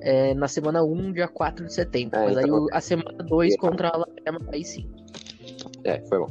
É, 0.00 0.32
na 0.34 0.48
semana 0.48 0.82
1, 0.82 1.12
dia 1.12 1.28
4 1.28 1.66
de 1.66 1.74
setembro. 1.74 2.18
É, 2.18 2.24
Mas 2.24 2.38
então... 2.38 2.62
aí 2.62 2.66
a 2.72 2.80
semana 2.80 3.22
2 3.22 3.56
contra 3.56 3.88
a 3.88 3.94
Alabama, 3.96 4.50
aí 4.50 4.64
sim. 4.64 4.90
É, 5.84 6.00
foi 6.06 6.18
bom. 6.18 6.28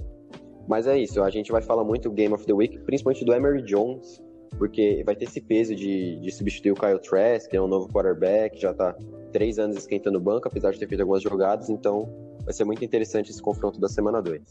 Mas 0.67 0.87
é 0.87 0.97
isso, 0.97 1.21
a 1.21 1.29
gente 1.29 1.51
vai 1.51 1.61
falar 1.61 1.83
muito 1.83 2.09
do 2.09 2.15
Game 2.15 2.33
of 2.33 2.45
the 2.45 2.53
Week, 2.53 2.79
principalmente 2.79 3.25
do 3.25 3.33
Emery 3.33 3.61
Jones, 3.63 4.21
porque 4.57 5.03
vai 5.05 5.15
ter 5.15 5.25
esse 5.25 5.41
peso 5.41 5.75
de, 5.75 6.17
de 6.17 6.31
substituir 6.31 6.71
o 6.71 6.75
Kyle 6.75 6.99
Trask, 6.99 7.49
que 7.49 7.57
é 7.57 7.61
um 7.61 7.67
novo 7.67 7.87
quarterback, 7.89 8.59
já 8.59 8.73
tá 8.73 8.95
três 9.31 9.57
anos 9.57 9.77
esquentando 9.77 10.17
o 10.17 10.21
banco, 10.21 10.47
apesar 10.47 10.71
de 10.71 10.79
ter 10.79 10.87
feito 10.87 11.01
algumas 11.01 11.23
jogadas, 11.23 11.69
então 11.69 12.07
vai 12.43 12.53
ser 12.53 12.63
muito 12.63 12.83
interessante 12.83 13.31
esse 13.31 13.41
confronto 13.41 13.79
da 13.79 13.87
semana 13.87 14.21
2. 14.21 14.41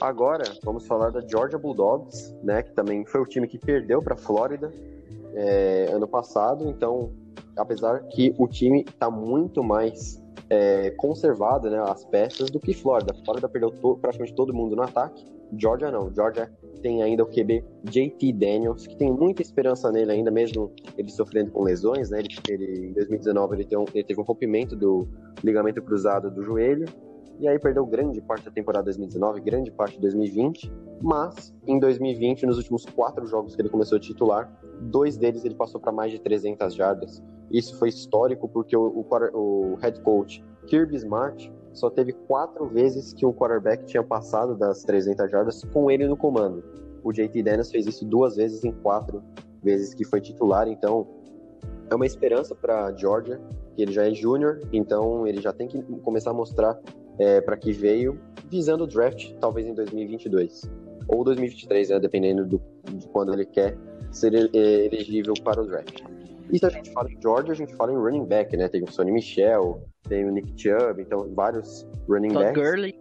Agora, 0.00 0.44
vamos 0.62 0.86
falar 0.86 1.10
da 1.10 1.20
Georgia 1.20 1.58
Bulldogs, 1.58 2.34
né, 2.42 2.62
que 2.62 2.72
também 2.72 3.04
foi 3.04 3.20
o 3.20 3.26
time 3.26 3.46
que 3.46 3.58
perdeu 3.58 4.02
para 4.02 4.14
a 4.14 4.16
Flórida 4.16 4.72
é, 5.34 5.88
ano 5.92 6.06
passado. 6.06 6.68
Então, 6.68 7.12
apesar 7.56 8.00
que 8.08 8.34
o 8.38 8.46
time 8.46 8.84
está 8.88 9.10
muito 9.10 9.62
mais 9.62 10.21
é, 10.52 10.90
conservado, 10.90 11.70
né, 11.70 11.82
as 11.88 12.04
peças, 12.04 12.50
do 12.50 12.60
que 12.60 12.74
Flórida. 12.74 13.14
Flórida 13.24 13.48
perdeu 13.48 13.70
to 13.70 13.96
praticamente 13.96 14.34
todo 14.34 14.52
mundo 14.52 14.76
no 14.76 14.82
ataque. 14.82 15.24
Georgia 15.56 15.90
não. 15.90 16.12
Georgia 16.12 16.50
tem 16.82 17.02
ainda 17.02 17.22
o 17.22 17.26
QB 17.26 17.64
JT 17.84 18.32
Daniels, 18.34 18.86
que 18.86 18.96
tem 18.96 19.10
muita 19.10 19.40
esperança 19.40 19.90
nele 19.90 20.12
ainda, 20.12 20.30
mesmo 20.30 20.70
ele 20.96 21.10
sofrendo 21.10 21.50
com 21.52 21.62
lesões, 21.62 22.10
né? 22.10 22.20
Ele, 22.20 22.28
ele 22.48 22.88
em 22.88 22.92
2019 22.92 23.54
ele, 23.56 23.76
um, 23.76 23.84
ele 23.94 24.04
teve 24.04 24.20
um 24.20 24.24
rompimento 24.24 24.76
do 24.76 25.08
ligamento 25.42 25.80
cruzado 25.80 26.30
do 26.30 26.42
joelho 26.42 26.86
e 27.42 27.48
aí 27.48 27.58
perdeu 27.58 27.84
grande 27.84 28.20
parte 28.20 28.44
da 28.44 28.52
temporada 28.52 28.84
2019, 28.84 29.40
grande 29.40 29.68
parte 29.72 29.96
de 29.96 30.02
2020, 30.02 30.72
mas 31.02 31.52
em 31.66 31.76
2020, 31.76 32.46
nos 32.46 32.56
últimos 32.56 32.86
quatro 32.86 33.26
jogos 33.26 33.56
que 33.56 33.60
ele 33.60 33.68
começou 33.68 33.96
a 33.98 34.00
titular, 34.00 34.48
dois 34.80 35.16
deles 35.16 35.44
ele 35.44 35.56
passou 35.56 35.80
para 35.80 35.90
mais 35.90 36.12
de 36.12 36.20
300 36.20 36.72
jardas. 36.72 37.20
Isso 37.50 37.76
foi 37.80 37.88
histórico 37.88 38.48
porque 38.48 38.76
o, 38.76 38.86
o, 38.86 39.06
o 39.34 39.74
head 39.82 40.00
coach 40.02 40.44
Kirby 40.68 40.94
Smart 40.94 41.52
só 41.72 41.90
teve 41.90 42.12
quatro 42.12 42.64
vezes 42.68 43.12
que 43.12 43.26
o 43.26 43.34
quarterback 43.34 43.86
tinha 43.86 44.04
passado 44.04 44.54
das 44.54 44.84
300 44.84 45.28
jardas 45.28 45.64
com 45.64 45.90
ele 45.90 46.06
no 46.06 46.16
comando. 46.16 46.62
O 47.02 47.12
JT 47.12 47.42
Daniels 47.42 47.72
fez 47.72 47.88
isso 47.88 48.04
duas 48.04 48.36
vezes 48.36 48.62
em 48.62 48.70
quatro 48.70 49.20
vezes 49.60 49.94
que 49.94 50.04
foi 50.04 50.20
titular, 50.20 50.68
então 50.68 51.08
é 51.90 51.94
uma 51.94 52.06
esperança 52.06 52.54
para 52.54 52.92
Georgia, 52.92 53.40
que 53.74 53.82
ele 53.82 53.90
já 53.90 54.08
é 54.08 54.14
júnior, 54.14 54.60
então 54.72 55.26
ele 55.26 55.40
já 55.40 55.52
tem 55.52 55.66
que 55.66 55.82
começar 56.02 56.30
a 56.30 56.34
mostrar 56.34 56.78
é, 57.18 57.40
para 57.40 57.56
que 57.56 57.72
veio, 57.72 58.18
visando 58.50 58.84
o 58.84 58.86
draft 58.86 59.32
talvez 59.40 59.66
em 59.66 59.74
2022 59.74 60.70
ou 61.08 61.24
2023, 61.24 61.90
né, 61.90 62.00
dependendo 62.00 62.46
do, 62.46 62.62
de 62.90 63.06
quando 63.08 63.32
ele 63.32 63.44
quer 63.44 63.76
ser 64.10 64.34
é, 64.34 64.86
elegível 64.86 65.34
para 65.42 65.62
o 65.62 65.66
draft. 65.66 66.00
E 66.50 66.58
se 66.58 66.66
a 66.66 66.68
gente 66.68 66.92
fala 66.92 67.10
em 67.10 67.20
Georgia, 67.20 67.52
a 67.52 67.56
gente 67.56 67.74
fala 67.74 67.92
em 67.92 67.96
running 67.96 68.26
back, 68.26 68.54
né? 68.56 68.68
Tem 68.68 68.82
o 68.82 68.90
Sonny 68.90 69.10
Michel, 69.10 69.82
tem 70.06 70.24
o 70.26 70.30
Nick 70.30 70.52
Chubb, 70.54 71.00
então 71.00 71.26
vários 71.34 71.88
running 72.08 72.32
Todd 72.32 72.44
backs. 72.44 72.62
Gurley. 72.62 72.94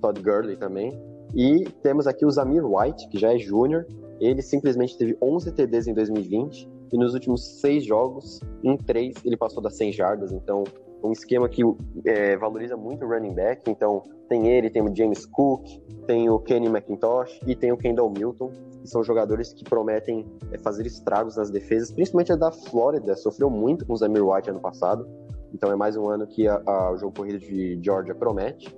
Todd 0.00 0.22
Gurley 0.22 0.56
também. 0.56 0.98
E 1.34 1.64
temos 1.82 2.06
aqui 2.06 2.24
o 2.24 2.30
Zamir 2.30 2.64
White, 2.64 3.08
que 3.10 3.18
já 3.18 3.34
é 3.34 3.38
júnior. 3.38 3.86
Ele 4.20 4.40
simplesmente 4.40 4.96
teve 4.96 5.16
11 5.20 5.52
TDs 5.52 5.86
em 5.86 5.94
2020 5.94 6.68
e 6.90 6.96
nos 6.96 7.12
últimos 7.12 7.60
seis 7.60 7.84
jogos, 7.84 8.40
em 8.64 8.76
três, 8.76 9.14
ele 9.24 9.36
passou 9.36 9.62
das 9.62 9.76
100 9.76 9.92
jardas. 9.92 10.32
Então, 10.32 10.64
um 11.02 11.12
esquema 11.12 11.48
que 11.48 11.62
é, 12.04 12.36
valoriza 12.36 12.76
muito 12.76 13.04
o 13.04 13.08
running 13.08 13.34
back. 13.34 13.70
Então, 13.70 14.02
tem 14.28 14.48
ele, 14.48 14.68
tem 14.68 14.82
o 14.82 14.94
James 14.94 15.24
Cook, 15.26 15.66
tem 16.06 16.28
o 16.28 16.38
Kenny 16.38 16.66
McIntosh 16.66 17.40
e 17.46 17.54
tem 17.54 17.72
o 17.72 17.76
Kendall 17.76 18.10
Milton, 18.10 18.50
que 18.80 18.88
são 18.88 19.02
jogadores 19.02 19.52
que 19.52 19.64
prometem 19.64 20.26
é, 20.52 20.58
fazer 20.58 20.86
estragos 20.86 21.36
nas 21.36 21.50
defesas, 21.50 21.90
principalmente 21.90 22.32
a 22.32 22.36
da 22.36 22.50
Flórida, 22.50 23.16
sofreu 23.16 23.48
muito 23.48 23.86
com 23.86 23.92
o 23.92 23.96
Zamir 23.96 24.26
White 24.26 24.50
ano 24.50 24.60
passado. 24.60 25.08
Então, 25.54 25.72
é 25.72 25.76
mais 25.76 25.96
um 25.96 26.08
ano 26.08 26.26
que 26.26 26.46
a, 26.46 26.60
a, 26.66 26.92
o 26.92 26.98
jogo 26.98 27.14
corrido 27.16 27.38
de 27.38 27.78
Georgia 27.82 28.14
promete. 28.14 28.76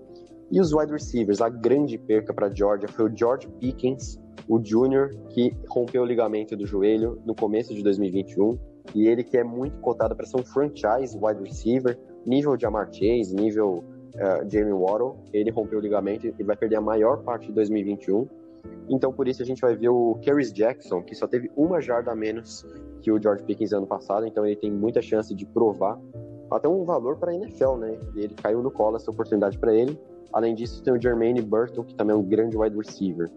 E 0.52 0.60
os 0.60 0.72
wide 0.72 0.92
receivers, 0.92 1.40
a 1.40 1.48
grande 1.48 1.96
perca 1.96 2.34
para 2.34 2.52
Georgia 2.52 2.88
foi 2.88 3.08
o 3.08 3.16
George 3.16 3.48
Pickens, 3.60 4.20
o 4.48 4.60
júnior 4.62 5.10
que 5.28 5.56
rompeu 5.68 6.02
o 6.02 6.04
ligamento 6.04 6.56
do 6.56 6.66
joelho 6.66 7.22
no 7.24 7.36
começo 7.36 7.72
de 7.72 7.84
2021 7.84 8.58
e 8.94 9.06
ele 9.06 9.22
que 9.22 9.36
é 9.36 9.44
muito 9.44 9.78
cotado 9.78 10.16
para 10.16 10.26
ser 10.26 10.38
um 10.38 10.44
franchise 10.44 11.16
wide 11.20 11.42
receiver, 11.42 11.96
nível 12.26 12.56
de 12.56 12.66
Amar 12.66 12.92
Chase, 12.92 13.34
nível 13.34 13.84
uh, 14.14 14.48
Jamie 14.48 14.72
Waddle, 14.72 15.16
ele 15.32 15.50
rompeu 15.50 15.78
o 15.78 15.82
ligamento 15.82 16.26
e 16.26 16.42
vai 16.42 16.56
perder 16.56 16.76
a 16.76 16.80
maior 16.80 17.22
parte 17.22 17.46
de 17.46 17.52
2021. 17.52 18.28
Então, 18.88 19.12
por 19.12 19.28
isso, 19.28 19.42
a 19.42 19.46
gente 19.46 19.60
vai 19.60 19.76
ver 19.76 19.88
o 19.88 20.18
Caris 20.24 20.52
Jackson, 20.52 21.02
que 21.02 21.14
só 21.14 21.26
teve 21.26 21.50
uma 21.56 21.80
jarda 21.80 22.10
a 22.10 22.14
menos 22.14 22.66
que 23.00 23.10
o 23.10 23.20
George 23.20 23.42
Pickens 23.44 23.72
ano 23.72 23.86
passado, 23.86 24.26
então 24.26 24.44
ele 24.44 24.56
tem 24.56 24.70
muita 24.70 25.00
chance 25.00 25.34
de 25.34 25.46
provar 25.46 25.98
até 26.50 26.68
um 26.68 26.84
valor 26.84 27.16
para 27.16 27.30
a 27.30 27.34
NFL, 27.34 27.76
né? 27.76 27.98
Ele 28.14 28.34
caiu 28.34 28.62
no 28.62 28.70
colo 28.70 28.96
essa 28.96 29.10
oportunidade 29.10 29.58
para 29.58 29.74
ele. 29.74 29.98
Além 30.32 30.54
disso, 30.54 30.82
tem 30.82 30.92
o 30.92 31.00
Jermaine 31.00 31.40
Burton, 31.40 31.84
que 31.84 31.94
também 31.94 32.14
é 32.14 32.18
um 32.18 32.22
grande 32.22 32.56
wide 32.56 32.76
receiver. 32.76 33.30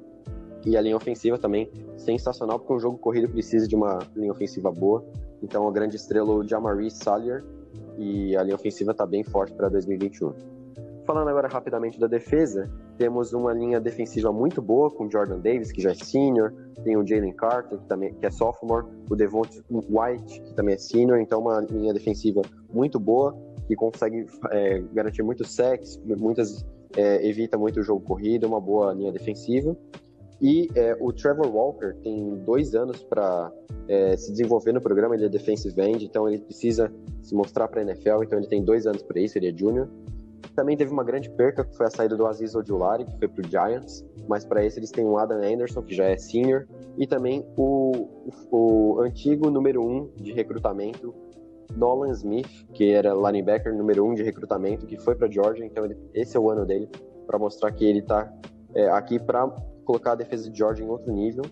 E 0.65 0.78
a 0.78 0.82
linha 0.82 0.96
ofensiva 0.96 1.38
também 1.38 1.69
sensacional, 1.98 2.58
porque 2.58 2.74
um 2.74 2.80
jogo 2.80 2.98
corrido 2.98 3.30
precisa 3.30 3.67
de 3.67 3.76
uma 3.76 4.00
linha 4.15 4.32
ofensiva 4.32 4.72
boa. 4.72 5.04
Então, 5.41 5.67
a 5.67 5.72
grande 5.72 5.96
estrela, 5.96 6.34
o 6.34 6.48
Jamari 6.48 6.89
Salyer, 6.89 7.43
e 7.97 8.36
a 8.36 8.43
linha 8.43 8.56
ofensiva 8.56 8.91
está 8.91 9.06
bem 9.06 9.23
forte 9.23 9.53
para 9.53 9.69
2021. 9.69 10.34
Falando 11.06 11.27
agora 11.27 11.49
rapidamente 11.49 11.99
da 11.99 12.08
defesa, 12.08 12.71
temos 12.97 13.34
uma 13.34 13.51
linha 13.53 13.79
defensiva 13.79 14.32
muito 14.32 14.62
boa 14.62 14.89
com 14.89 15.10
Jordan 15.10 15.39
Davis, 15.39 15.71
que 15.71 15.82
já 15.82 15.91
é 15.91 15.93
senior, 15.93 16.53
tem 16.84 16.95
o 16.95 17.06
Jalen 17.06 17.34
Carter, 17.34 17.77
que 17.77 17.86
também 17.88 18.13
que 18.13 18.25
é 18.25 18.32
sophomore, 18.32 18.86
o 19.10 19.15
Devonte 19.15 19.62
White, 19.69 20.41
que 20.41 20.53
também 20.53 20.75
é 20.75 20.77
senior, 20.77 21.19
então 21.19 21.41
uma 21.41 21.60
linha 21.60 21.93
defensiva 21.93 22.41
muito 22.71 22.99
boa, 22.99 23.38
que 23.67 23.75
consegue 23.75 24.25
é, 24.51 24.82
garantir 24.93 25.23
muito 25.23 25.45
sacks, 25.45 25.99
muitas 26.06 26.65
é, 26.95 27.27
evita 27.27 27.58
muito 27.58 27.79
o 27.82 27.84
jogo 27.84 28.01
corrido, 28.01 28.47
uma 28.47 28.62
boa 28.62 28.93
linha 28.93 29.12
defensiva. 29.12 29.75
E 30.43 30.67
é, 30.75 30.93
o 30.99 31.13
Trevor 31.13 31.49
Walker 31.49 31.95
tem 32.03 32.36
dois 32.39 32.75
anos 32.75 33.01
para 33.01 33.49
é, 33.88 34.17
se 34.17 34.29
desenvolver 34.29 34.73
no 34.73 34.82
programa, 34.82 35.15
ele 35.15 35.25
é 35.25 35.29
defensive 35.29 35.82
end, 35.82 36.03
então 36.03 36.27
ele 36.27 36.39
precisa 36.39 36.93
se 37.21 37.34
mostrar 37.34 37.69
para 37.69 37.79
a 37.79 37.84
NFL, 37.84 38.23
então 38.23 38.38
ele 38.38 38.47
tem 38.47 38.62
dois 38.62 38.86
anos 38.86 39.01
para 39.01 39.21
isso, 39.21 39.38
ele 39.38 39.47
é 39.47 39.58
junior. 39.58 39.88
Também 40.53 40.75
teve 40.75 40.91
uma 40.91 41.03
grande 41.03 41.29
perca, 41.29 41.63
que 41.63 41.73
foi 41.77 41.86
a 41.86 41.89
saída 41.89 42.17
do 42.17 42.27
Aziz 42.27 42.53
Ojulari, 42.56 43.06
que 43.06 43.17
foi 43.17 43.29
para 43.29 43.41
o 43.41 43.49
Giants, 43.49 44.06
mas 44.27 44.43
para 44.43 44.65
esse 44.65 44.79
eles 44.79 44.91
têm 44.91 45.06
o 45.06 45.17
Adam 45.17 45.38
Anderson, 45.38 45.82
que 45.82 45.95
já 45.95 46.03
é 46.03 46.17
senior, 46.17 46.67
e 46.97 47.08
também 47.08 47.47
o, 47.56 48.10
o, 48.51 48.95
o 48.97 49.01
antigo 49.01 49.49
número 49.49 49.82
um 49.82 50.10
de 50.17 50.34
recrutamento, 50.34 51.15
Nolan 51.73 52.12
Smith, 52.12 52.67
que 52.73 52.91
era 52.91 53.13
linebacker 53.13 53.73
número 53.73 54.06
um 54.06 54.13
de 54.13 54.23
recrutamento, 54.23 54.86
que 54.86 54.97
foi 54.97 55.15
para 55.15 55.32
Georgia, 55.32 55.65
então 55.65 55.86
ele, 55.86 55.97
esse 56.13 56.36
é 56.36 56.39
o 56.39 56.51
ano 56.51 56.65
dele, 56.65 56.89
para 57.25 57.39
mostrar 57.39 57.71
que 57.71 57.86
ele 57.86 57.99
está 57.99 58.29
é, 58.75 58.89
aqui 58.89 59.17
para 59.17 59.47
colocar 59.84 60.13
a 60.13 60.15
defesa 60.15 60.50
de 60.50 60.58
Georgia 60.58 60.86
em 60.86 60.89
outro 60.89 61.12
nível. 61.12 61.43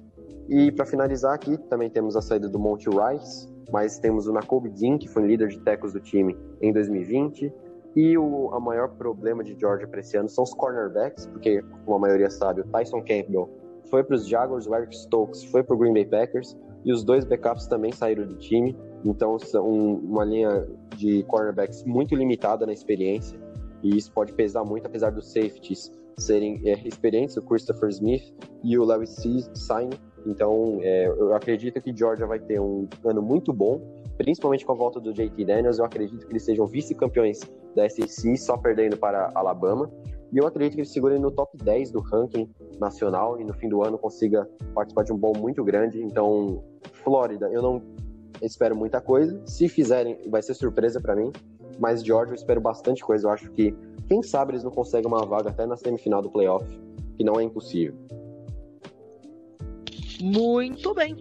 E 0.50 0.72
para 0.72 0.86
finalizar 0.86 1.34
aqui, 1.34 1.58
também 1.70 1.90
temos 1.90 2.16
a 2.16 2.22
saída 2.22 2.50
do 2.50 2.60
Monty 2.60 2.90
Rice, 2.90 3.48
mas 3.72 4.00
temos 4.00 4.28
o 4.28 4.34
Nakobe 4.34 4.70
Dean, 4.70 4.98
que 4.98 5.08
foi 5.08 5.26
líder 5.26 5.50
de 5.50 5.60
tackles 5.60 5.94
do 5.94 6.00
time 6.00 6.38
em 6.62 6.74
2020. 6.74 7.54
E 7.96 8.18
o 8.18 8.54
a 8.54 8.60
maior 8.60 8.90
problema 8.90 9.44
de 9.44 9.58
Georgia 9.60 9.88
para 9.88 10.00
esse 10.00 10.18
ano 10.18 10.30
são 10.30 10.44
os 10.44 10.54
cornerbacks, 10.54 11.26
porque, 11.28 11.62
como 11.86 11.98
a 11.98 12.00
maioria 12.00 12.30
sabe, 12.30 12.62
o 12.62 12.64
Tyson 12.66 13.02
Campbell 13.02 13.50
foi 13.90 14.04
para 14.04 14.16
os 14.16 14.28
Jaguars, 14.28 14.68
o 14.68 14.76
Eric 14.76 14.96
Stokes 14.96 15.44
foi 15.46 15.64
para 15.64 15.76
o 15.76 15.78
Green 15.78 15.94
Bay 15.94 16.06
Packers 16.06 16.58
e 16.86 16.92
os 16.92 17.04
dois 17.04 17.26
backups 17.26 17.68
também 17.68 17.92
saíram 17.92 18.26
do 18.26 18.36
time. 18.36 18.78
Então, 19.04 19.38
são 19.38 19.68
uma 19.70 20.24
linha 20.24 20.68
de 20.96 21.24
cornerbacks 21.24 21.84
muito 21.84 22.16
limitada 22.16 22.66
na 22.66 22.72
experiência 22.72 23.38
e 23.84 23.98
isso 23.98 24.12
pode 24.12 24.34
pesar 24.34 24.64
muito, 24.64 24.86
apesar 24.86 25.12
dos 25.12 25.32
safeties 25.32 25.92
serem 26.18 26.62
é, 26.66 26.88
experientes, 26.88 27.38
o 27.38 27.42
Christopher 27.42 27.90
Smith 27.90 28.34
e 28.64 28.78
o 28.78 28.84
Lewis 28.84 29.16
Sign. 29.54 29.90
Então, 30.26 30.80
é, 30.82 31.08
eu 31.08 31.34
acredito 31.34 31.82
que 31.82 31.96
Georgia 31.96 32.28
vai 32.28 32.40
ter 32.40 32.60
um 32.60 32.88
ano 33.06 33.22
muito 33.22 33.52
bom, 33.52 33.82
principalmente 34.18 34.66
com 34.66 34.72
a 34.72 34.76
volta 34.76 35.00
do 35.00 35.12
JT 35.14 35.46
Daniels. 35.46 35.80
Eu 35.80 35.86
acredito 35.86 36.26
que 36.26 36.32
eles 36.32 36.44
sejam 36.44 36.68
vice-campeões 36.68 37.40
da 37.76 37.90
SEC, 37.90 38.38
só 38.38 38.58
perdendo 38.58 38.98
para 38.98 39.32
Alabama. 39.34 39.92
E 40.32 40.38
eu 40.38 40.48
acredito 40.48 40.76
que 40.76 40.82
eles 40.82 40.92
segurem 40.92 41.20
no 41.20 41.30
top 41.30 41.58
10 41.58 41.92
do 41.92 42.00
ranking 42.00 42.50
nacional 42.80 43.40
e 43.40 43.44
no 43.44 43.54
fim 43.54 43.68
do 43.68 43.84
ano 43.84 43.98
consiga 43.98 44.48
participar 44.74 45.04
de 45.04 45.12
um 45.12 45.18
bom 45.18 45.34
muito 45.38 45.64
grande. 45.64 46.02
Então, 46.02 46.64
Flórida, 47.04 47.50
eu 47.52 47.62
não 47.62 47.82
espero 48.42 48.76
muita 48.76 49.02
coisa. 49.02 49.42
Se 49.46 49.68
fizerem, 49.68 50.18
vai 50.30 50.42
ser 50.42 50.54
surpresa 50.54 51.02
para 51.02 51.16
mim. 51.16 51.32
Mas 51.80 52.04
Georgia, 52.04 52.32
eu 52.32 52.36
espero 52.36 52.62
bastante 52.62 53.04
coisa. 53.04 53.28
Eu 53.28 53.32
acho 53.32 53.52
que, 53.52 53.76
quem 54.12 54.22
sabe, 54.22 54.52
eles 54.52 54.64
não 54.66 54.72
conseguem 54.72 55.08
uma 55.08 55.26
vaga 55.26 55.52
até 55.52 55.66
na 55.66 55.78
semifinal 55.78 56.22
do 56.22 56.30
playoff, 56.30 56.66
que 57.16 57.24
não 57.24 57.40
é 57.40 57.44
impossível. 57.44 57.96
Muito 60.20 60.94
bem. 60.94 61.16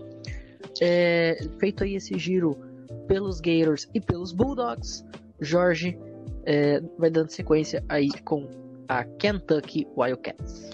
É, 0.83 1.39
feito 1.61 1.85
aí 1.85 1.95
esse 1.95 2.19
giro 2.19 2.59
pelos 3.07 3.41
Gators 3.41 3.89
e 3.95 4.01
pelos 4.01 4.33
Bulldogs, 4.33 5.05
Jorge 5.41 5.97
é, 6.45 6.81
vai 6.99 7.11
dando 7.11 7.31
sequência 7.31 7.85
aí 7.89 8.11
com 8.25 8.49
a 8.89 9.05
Kentucky 9.05 9.87
Wildcats. 9.97 10.69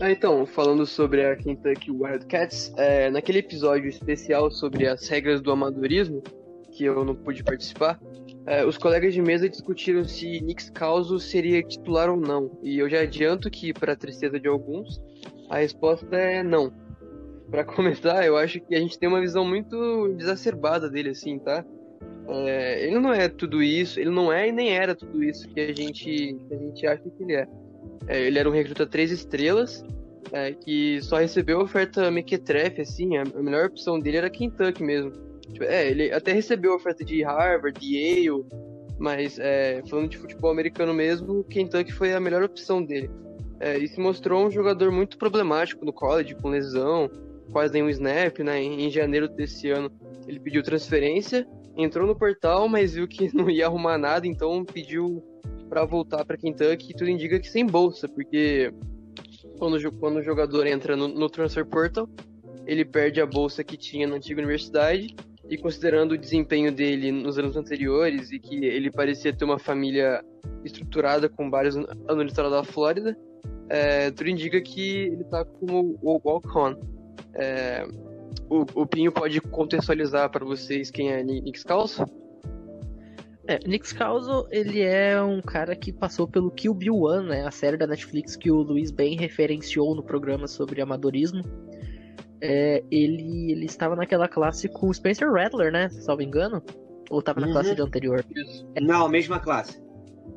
Ah, 0.00 0.10
então, 0.10 0.44
falando 0.44 0.84
sobre 0.84 1.24
a 1.24 1.34
Kentucky 1.34 1.90
Wildcats, 1.90 2.74
é, 2.76 3.08
naquele 3.08 3.38
episódio 3.38 3.88
especial 3.88 4.50
sobre 4.50 4.86
as 4.86 5.08
regras 5.08 5.40
do 5.40 5.50
amadorismo, 5.50 6.22
que 6.72 6.84
eu 6.84 7.06
não 7.06 7.14
pude 7.14 7.42
participar, 7.42 7.98
é, 8.46 8.64
os 8.64 8.76
colegas 8.76 9.14
de 9.14 9.22
mesa 9.22 9.48
discutiram 9.48 10.04
se 10.04 10.40
Nick 10.40 10.64
Scalzo 10.64 11.18
seria 11.20 11.62
titular 11.62 12.10
ou 12.10 12.16
não. 12.16 12.58
E 12.62 12.78
eu 12.78 12.88
já 12.88 13.00
adianto 13.00 13.50
que, 13.50 13.72
para 13.72 13.94
tristeza 13.94 14.38
de 14.38 14.48
alguns, 14.48 15.00
a 15.48 15.58
resposta 15.58 16.16
é 16.16 16.42
não. 16.42 16.72
Para 17.50 17.62
começar, 17.64 18.26
eu 18.26 18.36
acho 18.36 18.60
que 18.60 18.74
a 18.74 18.80
gente 18.80 18.98
tem 18.98 19.08
uma 19.08 19.20
visão 19.20 19.44
muito 19.44 20.14
desacerbada 20.16 20.90
dele, 20.90 21.10
assim, 21.10 21.38
tá? 21.38 21.64
É, 22.28 22.86
ele 22.86 22.98
não 22.98 23.12
é 23.12 23.28
tudo 23.28 23.62
isso, 23.62 24.00
ele 24.00 24.10
não 24.10 24.32
é 24.32 24.48
e 24.48 24.52
nem 24.52 24.70
era 24.70 24.94
tudo 24.94 25.22
isso 25.22 25.48
que 25.48 25.60
a 25.60 25.72
gente, 25.72 26.04
que 26.04 26.54
a 26.54 26.56
gente 26.56 26.86
acha 26.86 27.02
que 27.02 27.22
ele 27.22 27.34
é. 27.34 27.48
é 28.08 28.26
ele 28.26 28.38
era 28.38 28.48
um 28.48 28.52
recruta 28.52 28.86
três 28.86 29.10
estrelas, 29.10 29.84
é, 30.32 30.52
que 30.52 31.00
só 31.02 31.18
recebeu 31.18 31.60
oferta 31.60 32.10
mequetrefe, 32.10 32.80
assim, 32.80 33.16
a, 33.16 33.22
a 33.22 33.42
melhor 33.42 33.66
opção 33.66 34.00
dele 34.00 34.16
era 34.16 34.30
Kentucky 34.30 34.82
mesmo. 34.82 35.12
Tipo, 35.50 35.64
é, 35.64 35.90
ele 35.90 36.12
até 36.12 36.32
recebeu 36.32 36.74
oferta 36.74 37.04
de 37.04 37.22
Harvard, 37.22 37.78
Yale, 37.82 38.44
mas 38.98 39.38
é, 39.38 39.82
falando 39.88 40.08
de 40.08 40.18
futebol 40.18 40.50
americano 40.50 40.94
mesmo, 40.94 41.44
Kentucky 41.44 41.92
foi 41.92 42.12
a 42.12 42.20
melhor 42.20 42.42
opção 42.42 42.82
dele. 42.82 43.10
É, 43.60 43.78
e 43.78 43.86
se 43.86 44.00
mostrou 44.00 44.46
um 44.46 44.50
jogador 44.50 44.90
muito 44.90 45.18
problemático 45.18 45.84
no 45.84 45.92
college, 45.92 46.34
com 46.36 46.48
lesão, 46.48 47.10
quase 47.52 47.72
nenhum 47.74 47.88
snap, 47.88 48.38
né? 48.40 48.60
Em, 48.60 48.86
em 48.86 48.90
janeiro 48.90 49.28
desse 49.28 49.70
ano 49.70 49.90
ele 50.26 50.40
pediu 50.40 50.62
transferência 50.62 51.46
entrou 51.76 52.06
no 52.06 52.16
portal, 52.16 52.68
mas 52.68 52.94
viu 52.94 53.08
que 53.08 53.30
não 53.34 53.50
ia 53.50 53.66
arrumar 53.66 53.98
nada, 53.98 54.26
então 54.26 54.64
pediu 54.64 55.22
para 55.68 55.84
voltar 55.84 56.24
para 56.24 56.36
Kentucky. 56.36 56.90
E 56.90 56.94
tudo 56.94 57.10
indica 57.10 57.40
que 57.40 57.48
sem 57.48 57.66
bolsa, 57.66 58.08
porque 58.08 58.72
quando, 59.58 59.92
quando 59.92 60.16
o 60.16 60.22
jogador 60.22 60.66
entra 60.66 60.96
no, 60.96 61.08
no 61.08 61.30
transfer 61.30 61.64
portal, 61.64 62.08
ele 62.66 62.84
perde 62.84 63.20
a 63.20 63.26
bolsa 63.26 63.64
que 63.64 63.76
tinha 63.76 64.06
na 64.06 64.16
antiga 64.16 64.40
universidade. 64.40 65.14
E 65.52 65.58
considerando 65.58 66.12
o 66.12 66.18
desempenho 66.18 66.72
dele 66.72 67.12
nos 67.12 67.38
anos 67.38 67.58
anteriores 67.58 68.32
e 68.32 68.38
que 68.38 68.64
ele 68.64 68.90
parecia 68.90 69.36
ter 69.36 69.44
uma 69.44 69.58
família 69.58 70.24
estruturada 70.64 71.28
com 71.28 71.50
vários 71.50 71.76
no 71.76 72.22
litoral 72.22 72.50
da 72.50 72.64
Flórida, 72.64 73.14
é, 73.68 74.10
tudo 74.10 74.30
indica 74.30 74.58
que 74.62 75.08
ele 75.08 75.24
tá 75.24 75.44
como 75.44 75.98
o 76.00 76.18
walk-on. 76.24 76.74
É, 77.34 77.86
o, 78.48 78.64
o 78.80 78.86
Pinho 78.86 79.12
pode 79.12 79.42
contextualizar 79.42 80.30
para 80.30 80.42
vocês 80.42 80.90
quem 80.90 81.12
é 81.12 81.22
Nick 81.22 81.60
Scalzo? 81.60 82.06
É, 83.46 83.58
Nick 83.68 83.86
Scalzo, 83.86 84.48
ele 84.50 84.80
é 84.80 85.22
um 85.22 85.42
cara 85.42 85.76
que 85.76 85.92
passou 85.92 86.26
pelo 86.26 86.50
Kill 86.50 86.72
Bill 86.72 86.96
One, 86.96 87.28
né, 87.28 87.46
a 87.46 87.50
série 87.50 87.76
da 87.76 87.86
Netflix 87.86 88.36
que 88.36 88.50
o 88.50 88.62
Luiz 88.62 88.90
bem 88.90 89.18
referenciou 89.18 89.94
no 89.94 90.02
programa 90.02 90.48
sobre 90.48 90.80
amadorismo. 90.80 91.42
É, 92.44 92.82
ele, 92.90 93.52
ele 93.52 93.66
estava 93.66 93.94
naquela 93.94 94.26
classe 94.26 94.68
com 94.68 94.88
o 94.88 94.94
Spencer 94.94 95.30
Rattler, 95.30 95.70
né, 95.70 95.88
se 95.88 96.02
salvo 96.02 96.22
engano? 96.22 96.60
Ou 97.08 97.20
estava 97.20 97.40
na 97.40 97.46
uhum. 97.46 97.52
classe 97.52 97.74
de 97.74 97.82
anterior? 97.82 98.24
É. 98.74 98.80
Não, 98.80 99.08
mesma 99.08 99.38
classe. 99.38 99.80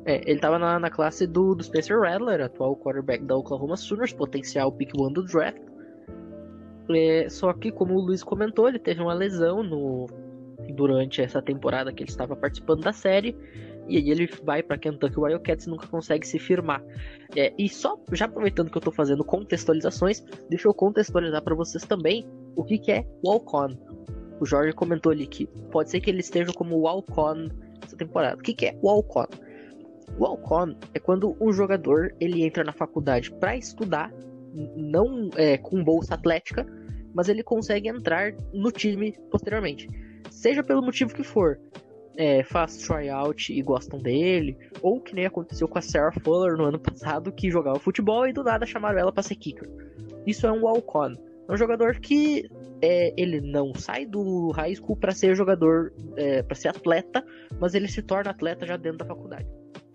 É, 0.04 0.20
ele 0.22 0.34
estava 0.34 0.56
na, 0.56 0.78
na 0.78 0.88
classe 0.88 1.26
do, 1.26 1.54
do 1.56 1.64
Spencer 1.64 1.98
Rattler, 1.98 2.40
atual 2.40 2.76
quarterback 2.76 3.24
da 3.24 3.36
Oklahoma 3.36 3.76
Sooners, 3.76 4.12
potencial 4.12 4.70
pick 4.70 4.92
one 4.96 5.12
do 5.12 5.24
draft. 5.24 5.58
É, 6.88 7.28
só 7.28 7.52
que, 7.52 7.72
como 7.72 7.94
o 7.94 8.00
Luiz 8.00 8.22
comentou, 8.22 8.68
ele 8.68 8.78
teve 8.78 9.00
uma 9.00 9.14
lesão 9.14 9.64
no, 9.64 10.06
durante 10.74 11.20
essa 11.20 11.42
temporada 11.42 11.92
que 11.92 12.04
ele 12.04 12.10
estava 12.10 12.36
participando 12.36 12.82
da 12.82 12.92
série. 12.92 13.36
E 13.88 13.96
aí 13.96 14.10
ele 14.10 14.28
vai 14.42 14.62
para 14.62 14.78
Kentucky 14.78 15.18
Wildcats 15.18 15.66
e 15.66 15.70
nunca 15.70 15.86
consegue 15.86 16.26
se 16.26 16.38
firmar. 16.38 16.82
É, 17.36 17.52
e 17.58 17.68
só, 17.68 17.98
já 18.12 18.26
aproveitando 18.26 18.70
que 18.70 18.76
eu 18.76 18.80
estou 18.80 18.92
fazendo 18.92 19.24
contextualizações, 19.24 20.24
deixa 20.48 20.68
eu 20.68 20.74
contextualizar 20.74 21.42
para 21.42 21.54
vocês 21.54 21.84
também 21.84 22.26
o 22.56 22.64
que, 22.64 22.78
que 22.78 22.90
é 22.90 23.06
walk-on. 23.24 23.76
O 24.40 24.44
Jorge 24.44 24.72
comentou 24.72 25.12
ali 25.12 25.26
que 25.26 25.46
pode 25.70 25.90
ser 25.90 26.00
que 26.00 26.10
ele 26.10 26.20
esteja 26.20 26.52
como 26.52 26.76
walk-on 26.78 27.48
essa 27.82 27.96
temporada. 27.96 28.36
O 28.36 28.42
que, 28.42 28.54
que 28.54 28.66
é 28.66 28.78
walk-on? 28.82 29.26
Walk-on 30.18 30.74
é 30.94 30.98
quando 30.98 31.36
um 31.40 31.52
jogador 31.52 32.14
ele 32.20 32.44
entra 32.44 32.64
na 32.64 32.72
faculdade 32.72 33.30
para 33.32 33.56
estudar 33.56 34.12
não 34.76 35.30
é, 35.36 35.58
com 35.58 35.82
bolsa 35.84 36.14
atlética, 36.14 36.66
mas 37.14 37.28
ele 37.28 37.42
consegue 37.42 37.88
entrar 37.88 38.32
no 38.52 38.70
time 38.70 39.14
posteriormente. 39.30 39.88
Seja 40.30 40.62
pelo 40.62 40.82
motivo 40.82 41.14
que 41.14 41.22
for. 41.22 41.58
É, 42.16 42.42
faz 42.42 42.78
tryout 42.78 43.52
e 43.52 43.60
gostam 43.60 43.98
dele, 43.98 44.56
ou 44.80 45.00
que 45.00 45.14
nem 45.14 45.26
aconteceu 45.26 45.68
com 45.68 45.78
a 45.78 45.82
Sarah 45.82 46.12
Fuller 46.12 46.56
no 46.56 46.64
ano 46.64 46.78
passado, 46.80 47.30
que 47.30 47.50
jogava 47.50 47.78
futebol 47.78 48.26
e 48.26 48.32
do 48.32 48.42
nada 48.42 48.64
chamaram 48.64 48.98
ela 48.98 49.12
para 49.12 49.22
ser 49.22 49.36
kicker. 49.36 49.68
Isso 50.26 50.46
é 50.46 50.52
um 50.52 50.62
walk-on. 50.62 51.14
É 51.48 51.52
um 51.52 51.56
jogador 51.56 52.00
que 52.00 52.48
é, 52.82 53.12
ele 53.16 53.40
não 53.40 53.74
sai 53.74 54.04
do 54.04 54.50
high 54.50 54.74
school 54.74 54.96
para 54.96 55.12
ser 55.12 55.34
jogador, 55.36 55.92
é, 56.16 56.42
para 56.42 56.56
ser 56.56 56.68
atleta, 56.68 57.24
mas 57.60 57.74
ele 57.74 57.88
se 57.88 58.02
torna 58.02 58.30
atleta 58.30 58.66
já 58.66 58.76
dentro 58.76 58.98
da 58.98 59.04
faculdade. 59.06 59.46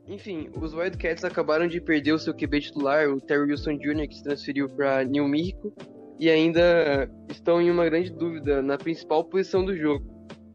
Enfim, 0.07 0.49
os 0.59 0.73
Wildcats 0.73 1.23
acabaram 1.23 1.67
de 1.67 1.79
perder 1.79 2.13
o 2.13 2.19
seu 2.19 2.33
QB 2.33 2.61
titular, 2.61 3.09
o 3.09 3.21
Terry 3.21 3.51
Wilson 3.51 3.77
Jr., 3.77 4.07
que 4.07 4.15
se 4.15 4.23
transferiu 4.23 4.67
para 4.67 5.03
New 5.03 5.27
Mexico, 5.27 5.73
e 6.19 6.29
ainda 6.29 7.09
estão 7.29 7.61
em 7.61 7.71
uma 7.71 7.85
grande 7.85 8.11
dúvida 8.11 8.61
na 8.61 8.77
principal 8.77 9.23
posição 9.23 9.63
do 9.63 9.75
jogo. 9.75 10.05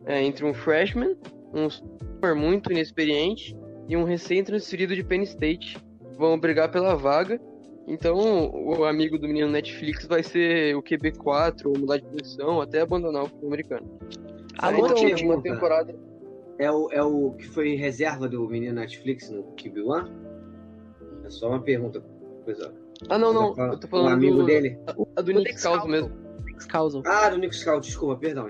É, 0.04 0.22
entre 0.22 0.44
um 0.44 0.54
freshman, 0.54 1.16
um 1.52 1.70
super 1.70 2.34
muito 2.34 2.70
inexperiente 2.70 3.56
e 3.88 3.96
um 3.96 4.04
recém-transferido 4.04 4.94
de 4.94 5.04
Penn 5.04 5.22
State. 5.22 5.78
Vão 6.18 6.38
brigar 6.38 6.70
pela 6.70 6.94
vaga. 6.96 7.40
Então, 7.86 8.50
o 8.50 8.84
amigo 8.84 9.16
do 9.16 9.28
menino 9.28 9.48
Netflix 9.48 10.06
vai 10.06 10.22
ser 10.22 10.74
o 10.76 10.82
QB4, 10.82 11.66
ou 11.66 11.78
mudar 11.78 11.98
de 11.98 12.06
posição, 12.06 12.60
até 12.60 12.80
abandonar 12.80 13.22
o 13.22 13.26
futebol 13.26 13.48
americano. 13.48 13.86
Ah, 14.58 14.72
então, 14.72 14.96
uma 15.24 15.40
temporada 15.40 15.94
é 16.58 16.70
o, 16.70 16.90
é 16.90 17.02
o 17.02 17.32
que 17.32 17.46
foi 17.46 17.74
reserva 17.74 18.28
do 18.28 18.48
menino 18.48 18.74
Netflix 18.74 19.30
no 19.30 19.44
QB 19.54 19.82
One? 19.82 20.10
É 21.24 21.30
só 21.30 21.48
uma 21.48 21.60
pergunta. 21.60 22.02
Coisa. 22.44 22.72
Ah, 23.08 23.18
não, 23.18 23.32
não. 23.32 23.56
eu 23.56 23.78
tô 23.78 23.86
falando 23.88 24.08
um 24.08 24.14
amigo 24.14 24.36
do, 24.38 24.46
dele. 24.46 24.78
A 25.16 25.20
do, 25.20 25.32
Nick 25.32 25.58
Scalzo 25.58 25.86
mesmo. 25.86 26.10
Nick 26.44 26.62
Scalzo. 26.62 27.02
Ah, 27.04 27.28
do 27.28 27.38
Nick 27.38 27.54
Scalzo, 27.54 27.82
desculpa, 27.82 28.16
perdão. 28.16 28.48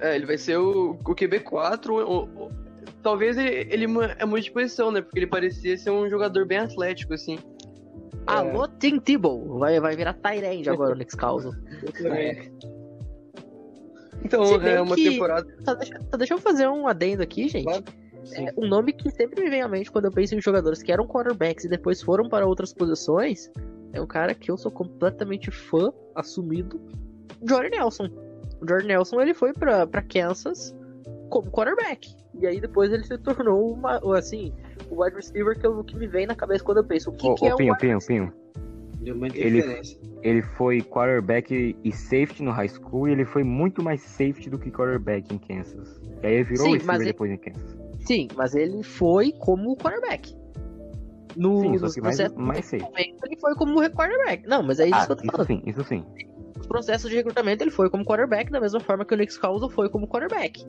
É, 0.00 0.14
ele 0.14 0.26
vai 0.26 0.38
ser 0.38 0.58
o, 0.58 0.92
o 0.92 1.14
QB4. 1.14 1.88
O, 1.88 2.24
o, 2.24 2.50
talvez 3.02 3.36
ele, 3.36 3.66
ele 3.70 3.84
é 4.18 4.24
muito 4.24 4.44
de 4.44 4.52
posição, 4.52 4.90
né? 4.90 5.00
Porque 5.00 5.18
ele 5.18 5.26
parecia 5.26 5.76
ser 5.76 5.90
um 5.90 6.08
jogador 6.08 6.46
bem 6.46 6.58
atlético, 6.58 7.14
assim. 7.14 7.38
Alô, 8.26 8.64
é... 8.64 8.68
Tim 8.78 8.98
Tebow. 8.98 9.58
Vai, 9.58 9.80
vai 9.80 9.96
virar 9.96 10.14
Tyrande 10.14 10.68
agora 10.68 10.94
o 10.94 10.98
Nick. 10.98 11.14
É. 12.04 12.50
Então, 14.24 14.44
é 14.60 14.80
uma 14.80 14.94
que... 14.94 15.10
temporada. 15.10 15.46
Tá, 15.64 15.74
deixa, 15.74 15.98
tá, 15.98 16.18
deixa 16.18 16.34
eu 16.34 16.38
fazer 16.38 16.68
um 16.68 16.86
adendo 16.86 17.22
aqui, 17.22 17.48
gente. 17.48 17.64
Claro. 17.64 17.84
É, 18.32 18.52
um 18.58 18.68
nome 18.68 18.92
que 18.92 19.10
sempre 19.10 19.42
me 19.42 19.48
vem 19.48 19.62
à 19.62 19.68
mente 19.68 19.90
quando 19.90 20.04
eu 20.04 20.12
penso 20.12 20.34
em 20.34 20.40
jogadores 20.40 20.82
que 20.82 20.92
eram 20.92 21.06
quarterbacks 21.06 21.64
e 21.64 21.68
depois 21.68 22.02
foram 22.02 22.28
para 22.28 22.46
outras 22.46 22.74
posições 22.74 23.50
é 23.92 24.00
um 24.00 24.06
cara 24.06 24.34
que 24.34 24.50
eu 24.50 24.56
sou 24.56 24.70
completamente 24.70 25.50
fã, 25.50 25.92
assumido, 26.14 26.80
Jordan 27.42 27.70
Nelson. 27.70 28.08
O 28.60 28.68
Jordan 28.68 28.86
Nelson 28.88 29.20
ele 29.20 29.34
foi 29.34 29.52
para 29.52 29.86
Kansas 30.02 30.74
como 31.30 31.50
quarterback. 31.50 32.14
E 32.34 32.46
aí 32.46 32.60
depois 32.60 32.92
ele 32.92 33.04
se 33.04 33.16
tornou 33.18 33.72
uma, 33.72 34.00
assim, 34.16 34.52
o 34.90 35.02
wide 35.02 35.16
receiver 35.16 35.58
que, 35.58 35.66
eu, 35.66 35.82
que 35.84 35.96
me 35.96 36.06
vem 36.06 36.26
na 36.26 36.34
cabeça 36.34 36.62
quando 36.64 36.78
eu 36.78 36.84
penso 36.84 37.10
o 37.10 37.12
que, 37.12 37.34
que 37.34 37.46
é 37.46 37.54
Pinho, 37.56 37.74
um 37.74 37.76
Pinho, 37.76 37.98
Pinho. 38.06 38.32
Deu 39.00 39.14
uma 39.14 39.28
Ele-. 39.28 39.64
Ele 40.22 40.42
foi 40.42 40.82
quarterback 40.82 41.76
e 41.84 41.92
safety 41.92 42.42
no 42.42 42.50
high 42.50 42.68
school 42.68 43.08
e 43.08 43.12
ele 43.12 43.24
foi 43.24 43.44
muito 43.44 43.82
mais 43.82 44.00
safety 44.02 44.50
do 44.50 44.58
que 44.58 44.70
quarterback 44.70 45.32
em 45.32 45.38
Kansas. 45.38 46.00
E 46.22 46.26
aí 46.26 46.34
ele 46.34 46.44
virou 46.44 46.66
Sim, 46.66 46.72
receiver 46.72 46.86
mas 46.86 47.00
ele- 47.00 47.12
depois 47.12 47.30
em 47.30 47.36
Kansas. 47.38 47.78
Sim, 48.00 48.28
mas 48.36 48.54
ele 48.54 48.82
foi 48.82 49.32
como 49.32 49.76
quarterback. 49.76 50.34
No, 51.36 51.60
Sim, 51.60 51.72
no, 51.74 51.80
mais, 51.80 51.94
processo 51.96 52.38
mais 52.40 52.70
recrutamento, 52.70 53.26
ele 53.26 53.36
foi 53.36 53.54
como 53.54 53.80
quarterback. 53.90 54.46
Não, 54.48 54.62
mas 54.62 54.80
é 54.80 54.86
isso 54.86 54.96
Ah, 54.96 55.06
que 55.06 55.12
eu 55.12 55.16
tô 55.16 55.22
isso 55.22 55.32
falando. 55.32 55.46
sim, 55.46 55.62
isso 55.66 55.84
sim. 55.84 56.04
Nos 56.68 56.84
processos 56.84 57.08
de 57.08 57.16
recrutamento, 57.16 57.64
ele 57.64 57.70
foi 57.70 57.88
como 57.88 58.04
quarterback, 58.04 58.52
da 58.52 58.60
mesma 58.60 58.78
forma 58.78 59.02
que 59.02 59.14
o 59.14 59.16
Nick 59.16 59.32
Scalzo 59.32 59.70
foi 59.70 59.88
como 59.88 60.06
quarterback. 60.06 60.62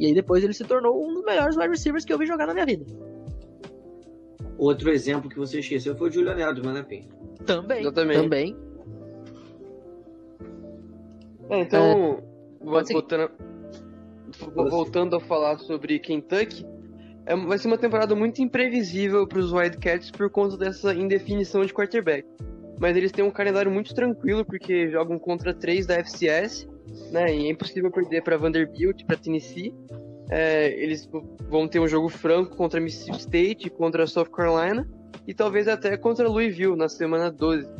E 0.00 0.06
aí 0.06 0.14
depois 0.14 0.42
ele 0.42 0.54
se 0.54 0.64
tornou 0.64 1.06
um 1.06 1.12
dos 1.12 1.22
melhores 1.24 1.56
wide 1.56 1.68
receivers 1.68 2.04
que 2.06 2.12
eu 2.12 2.18
vi 2.18 2.24
jogar 2.26 2.46
na 2.46 2.54
minha 2.54 2.64
vida. 2.64 2.86
Outro 4.56 4.90
exemplo 4.90 5.28
que 5.28 5.36
você 5.36 5.58
esqueceu 5.60 5.94
foi 5.94 6.08
o 6.08 6.12
Julian 6.12 6.38
Edelman, 6.38 6.72
né, 6.72 6.82
Pim? 6.82 7.06
Também. 7.44 7.80
Exatamente. 7.82 8.22
Também. 8.22 8.56
É, 11.50 11.60
então, 11.60 12.22
seguir. 12.84 12.92
voltando, 12.94 13.30
vo- 14.54 14.70
voltando 14.70 15.16
a 15.16 15.20
falar 15.20 15.58
sobre 15.58 15.98
Kentucky, 15.98 16.64
é- 17.26 17.36
vai 17.36 17.58
ser 17.58 17.68
uma 17.68 17.76
temporada 17.78 18.14
muito 18.14 18.40
imprevisível 18.40 19.26
para 19.26 19.38
os 19.38 19.52
Wildcats 19.52 20.10
por 20.10 20.30
conta 20.30 20.56
dessa 20.56 20.94
indefinição 20.94 21.62
de 21.64 21.74
quarterback. 21.74 22.26
Mas 22.82 22.96
eles 22.96 23.12
têm 23.12 23.24
um 23.24 23.30
calendário 23.30 23.70
muito 23.70 23.94
tranquilo 23.94 24.44
porque 24.44 24.90
jogam 24.90 25.16
contra 25.16 25.54
três 25.54 25.86
da 25.86 26.00
FCS, 26.00 26.68
né? 27.12 27.32
E 27.32 27.46
é 27.46 27.50
impossível 27.52 27.92
perder 27.92 28.24
para 28.24 28.36
Vanderbilt, 28.36 29.04
para 29.06 29.16
Tennessee. 29.16 29.72
É, 30.28 30.68
eles 30.82 31.08
vão 31.48 31.68
ter 31.68 31.78
um 31.78 31.86
jogo 31.86 32.08
franco 32.08 32.56
contra 32.56 32.80
Mississippi 32.80 33.18
State, 33.18 33.70
contra 33.70 34.04
South 34.08 34.30
Carolina 34.32 34.84
e 35.28 35.32
talvez 35.32 35.68
até 35.68 35.96
contra 35.96 36.28
Louisville 36.28 36.74
na 36.74 36.88
semana 36.88 37.30
12, 37.30 37.70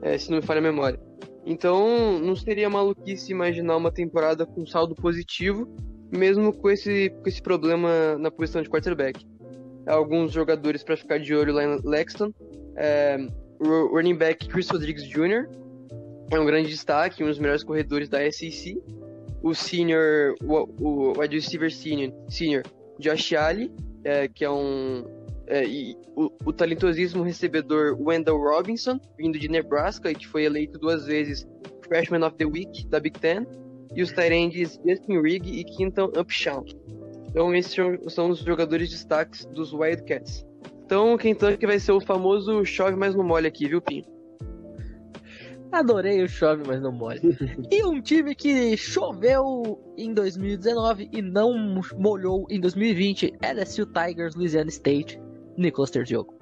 é, 0.00 0.16
se 0.16 0.30
não 0.30 0.38
me 0.38 0.42
falha 0.42 0.60
a 0.60 0.62
memória. 0.62 0.98
Então, 1.44 2.18
não 2.18 2.34
seria 2.34 2.70
maluquice 2.70 3.32
imaginar 3.32 3.76
uma 3.76 3.92
temporada 3.92 4.46
com 4.46 4.64
saldo 4.64 4.94
positivo, 4.94 5.68
mesmo 6.10 6.50
com 6.50 6.70
esse, 6.70 7.10
com 7.10 7.28
esse 7.28 7.42
problema 7.42 8.16
na 8.16 8.30
posição 8.30 8.62
de 8.62 8.70
quarterback. 8.70 9.22
Alguns 9.86 10.32
jogadores 10.32 10.82
para 10.82 10.96
ficar 10.96 11.18
de 11.18 11.34
olho 11.34 11.52
lá 11.52 11.62
em 11.62 11.78
Lexington. 11.84 12.32
É, 12.74 13.18
o 13.60 13.94
running 13.94 14.16
back 14.16 14.48
Chris 14.48 14.68
Rodrigues 14.68 15.04
Jr. 15.04 15.46
é 16.30 16.40
um 16.40 16.46
grande 16.46 16.70
destaque, 16.70 17.22
um 17.22 17.26
dos 17.26 17.38
melhores 17.38 17.62
corredores 17.62 18.08
da 18.08 18.18
SEC. 18.30 18.82
O 19.42 19.54
senior, 19.54 20.34
o, 20.42 21.18
wide 21.18 21.36
receiver 21.36 21.72
senior, 21.72 22.12
senior 22.28 22.62
Josh 22.98 23.32
Allen, 23.32 23.72
é, 24.04 24.28
que 24.28 24.44
é 24.44 24.50
um 24.50 25.04
é, 25.46 25.64
e 25.64 25.96
o, 26.14 26.30
o 26.44 26.52
talentosíssimo 26.52 27.22
recebedor 27.22 28.00
Wendell 28.00 28.36
Robinson, 28.36 29.00
vindo 29.18 29.38
de 29.38 29.48
Nebraska 29.48 30.10
e 30.10 30.14
que 30.14 30.26
foi 30.26 30.44
eleito 30.44 30.78
duas 30.78 31.06
vezes 31.06 31.46
Freshman 31.86 32.24
of 32.24 32.36
the 32.36 32.44
Week 32.44 32.86
da 32.86 33.00
Big 33.00 33.18
Ten, 33.18 33.46
e 33.94 34.02
os 34.02 34.12
Tyrands 34.12 34.78
Justin 34.86 35.20
Rigg 35.20 35.50
e 35.50 35.64
Quinton 35.64 36.12
Upshaw. 36.16 36.64
Então 37.28 37.54
esses 37.54 37.72
são, 37.72 38.08
são 38.08 38.30
os 38.30 38.40
jogadores 38.40 38.90
destaques 38.90 39.44
dos 39.46 39.72
Wildcats. 39.72 40.46
Então 40.90 41.14
o 41.14 41.16
Kentucky 41.16 41.64
vai 41.66 41.78
ser 41.78 41.92
o 41.92 42.00
famoso 42.00 42.64
chove 42.64 42.96
mais 42.96 43.14
não 43.14 43.22
molha 43.22 43.46
aqui, 43.46 43.68
viu, 43.68 43.80
Pinho? 43.80 44.04
Adorei 45.70 46.20
o 46.20 46.28
chove, 46.28 46.64
mas 46.66 46.82
não 46.82 46.90
molha. 46.90 47.20
e 47.70 47.84
um 47.84 48.02
time 48.02 48.34
que 48.34 48.76
choveu 48.76 49.78
em 49.96 50.12
2019 50.12 51.08
e 51.12 51.22
não 51.22 51.54
molhou 51.96 52.44
em 52.50 52.58
2020, 52.58 53.34
LSU 53.40 53.86
Tigers, 53.86 54.34
Louisiana 54.34 54.68
State, 54.68 55.22
Nicolas 55.56 55.92
Terziogo. 55.92 56.34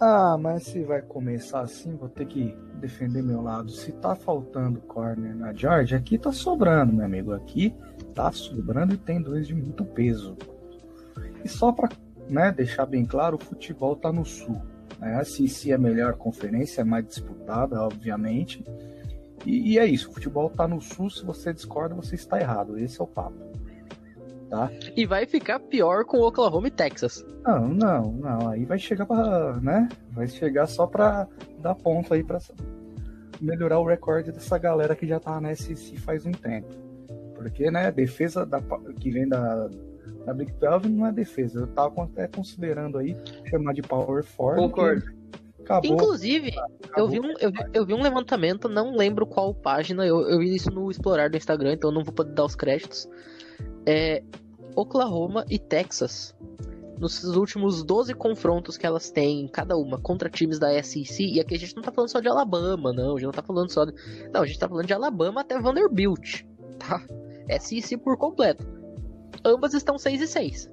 Ah, 0.00 0.38
mas 0.38 0.62
se 0.62 0.84
vai 0.84 1.02
começar 1.02 1.62
assim, 1.62 1.96
vou 1.96 2.08
ter 2.08 2.26
que 2.26 2.56
defender 2.74 3.20
meu 3.20 3.42
lado. 3.42 3.72
Se 3.72 3.90
tá 3.94 4.14
faltando 4.14 4.80
corner 4.82 5.34
na 5.34 5.52
Georgia, 5.52 5.98
aqui 5.98 6.16
tá 6.16 6.30
sobrando, 6.30 6.92
meu 6.92 7.04
amigo. 7.04 7.32
Aqui 7.32 7.74
tá 8.14 8.30
sobrando 8.30 8.94
e 8.94 8.96
tem 8.96 9.20
dois 9.20 9.48
de 9.48 9.56
muito 9.56 9.84
peso. 9.84 10.36
E 11.44 11.48
só 11.48 11.72
pra 11.72 11.88
né, 12.28 12.52
deixar 12.52 12.86
bem 12.86 13.04
claro, 13.04 13.36
o 13.36 13.44
futebol 13.44 13.96
tá 13.96 14.12
no 14.12 14.24
sul. 14.24 14.60
Né? 14.98 15.14
A 15.14 15.24
SEC 15.24 15.70
é 15.70 15.74
a 15.74 15.78
melhor 15.78 16.14
conferência, 16.14 16.80
é 16.80 16.84
mais 16.84 17.06
disputada, 17.06 17.80
obviamente. 17.80 18.64
E, 19.44 19.72
e 19.72 19.78
é 19.78 19.86
isso, 19.86 20.10
o 20.10 20.12
futebol 20.12 20.50
tá 20.50 20.66
no 20.66 20.80
sul. 20.80 21.10
Se 21.10 21.24
você 21.24 21.52
discorda, 21.52 21.94
você 21.94 22.14
está 22.14 22.40
errado. 22.40 22.78
Esse 22.78 23.00
é 23.00 23.04
o 23.04 23.06
papo. 23.06 23.36
Tá? 24.48 24.70
E 24.96 25.04
vai 25.04 25.26
ficar 25.26 25.58
pior 25.58 26.04
com 26.04 26.18
Oklahoma 26.18 26.68
e 26.68 26.70
Texas. 26.70 27.24
Não, 27.44 27.68
não, 27.68 28.12
não. 28.12 28.48
Aí 28.48 28.64
vai 28.64 28.78
chegar 28.78 29.04
pra, 29.04 29.58
né? 29.60 29.88
Vai 30.12 30.28
chegar 30.28 30.66
só 30.66 30.86
pra 30.86 31.26
dar 31.60 31.74
ponto 31.74 32.14
aí 32.14 32.22
pra 32.22 32.38
melhorar 33.40 33.80
o 33.80 33.86
recorde 33.86 34.32
dessa 34.32 34.56
galera 34.56 34.94
que 34.94 35.06
já 35.06 35.18
tá 35.18 35.40
na 35.40 35.54
SEC 35.54 35.98
faz 35.98 36.24
um 36.24 36.32
tempo. 36.32 36.68
Porque, 37.34 37.70
né, 37.70 37.90
defesa 37.90 38.46
da, 38.46 38.62
que 38.98 39.10
vem 39.10 39.28
da, 39.28 39.68
da 40.24 40.34
Big 40.34 40.52
12 40.52 40.88
não 40.88 41.06
é 41.06 41.12
defesa. 41.12 41.60
Eu 41.60 41.66
tava 41.68 42.04
até 42.04 42.26
considerando 42.26 42.98
aí 42.98 43.16
chamar 43.48 43.72
de 43.72 43.82
Power 43.82 44.24
Four. 44.24 44.56
Concordo. 44.56 45.04
Acabou. 45.62 45.94
Inclusive, 45.94 46.54
eu 46.54 46.62
acabou. 46.84 47.08
vi, 47.08 47.20
um, 47.20 47.34
eu, 47.40 47.50
vi, 47.50 47.58
eu 47.74 47.86
vi 47.86 47.94
um 47.94 48.00
levantamento, 48.00 48.68
não 48.68 48.96
lembro 48.96 49.26
qual 49.26 49.52
página, 49.52 50.06
eu, 50.06 50.20
eu 50.28 50.38
vi 50.38 50.54
isso 50.54 50.70
no 50.70 50.88
Explorar 50.90 51.28
do 51.28 51.36
Instagram, 51.36 51.72
então 51.72 51.90
não 51.90 52.04
vou 52.04 52.14
poder 52.14 52.32
dar 52.32 52.44
os 52.44 52.54
créditos. 52.54 53.08
É, 53.84 54.22
Oklahoma 54.76 55.44
e 55.50 55.58
Texas, 55.58 56.36
nos 56.98 57.24
últimos 57.36 57.82
12 57.82 58.14
confrontos 58.14 58.78
que 58.78 58.86
elas 58.86 59.10
têm, 59.10 59.48
cada 59.48 59.76
uma, 59.76 59.98
contra 59.98 60.30
times 60.30 60.58
da 60.60 60.80
SEC, 60.82 61.20
e 61.20 61.40
aqui 61.40 61.56
a 61.56 61.58
gente 61.58 61.74
não 61.74 61.82
tá 61.82 61.90
falando 61.90 62.10
só 62.10 62.20
de 62.20 62.28
Alabama, 62.28 62.92
não, 62.92 63.16
a 63.16 63.18
gente 63.18 63.24
não 63.26 63.32
tá 63.32 63.42
falando 63.42 63.70
só 63.70 63.84
de... 63.84 63.92
Não, 64.32 64.42
a 64.42 64.46
gente 64.46 64.58
tá 64.58 64.68
falando 64.68 64.86
de 64.86 64.92
Alabama 64.92 65.40
até 65.40 65.58
Vanderbilt, 65.58 66.42
tá? 66.78 67.02
SEC 67.58 67.98
por 67.98 68.16
completo. 68.16 68.75
Ambas 69.46 69.74
estão 69.74 69.96
6 69.96 70.20
e 70.22 70.26
6. 70.26 70.70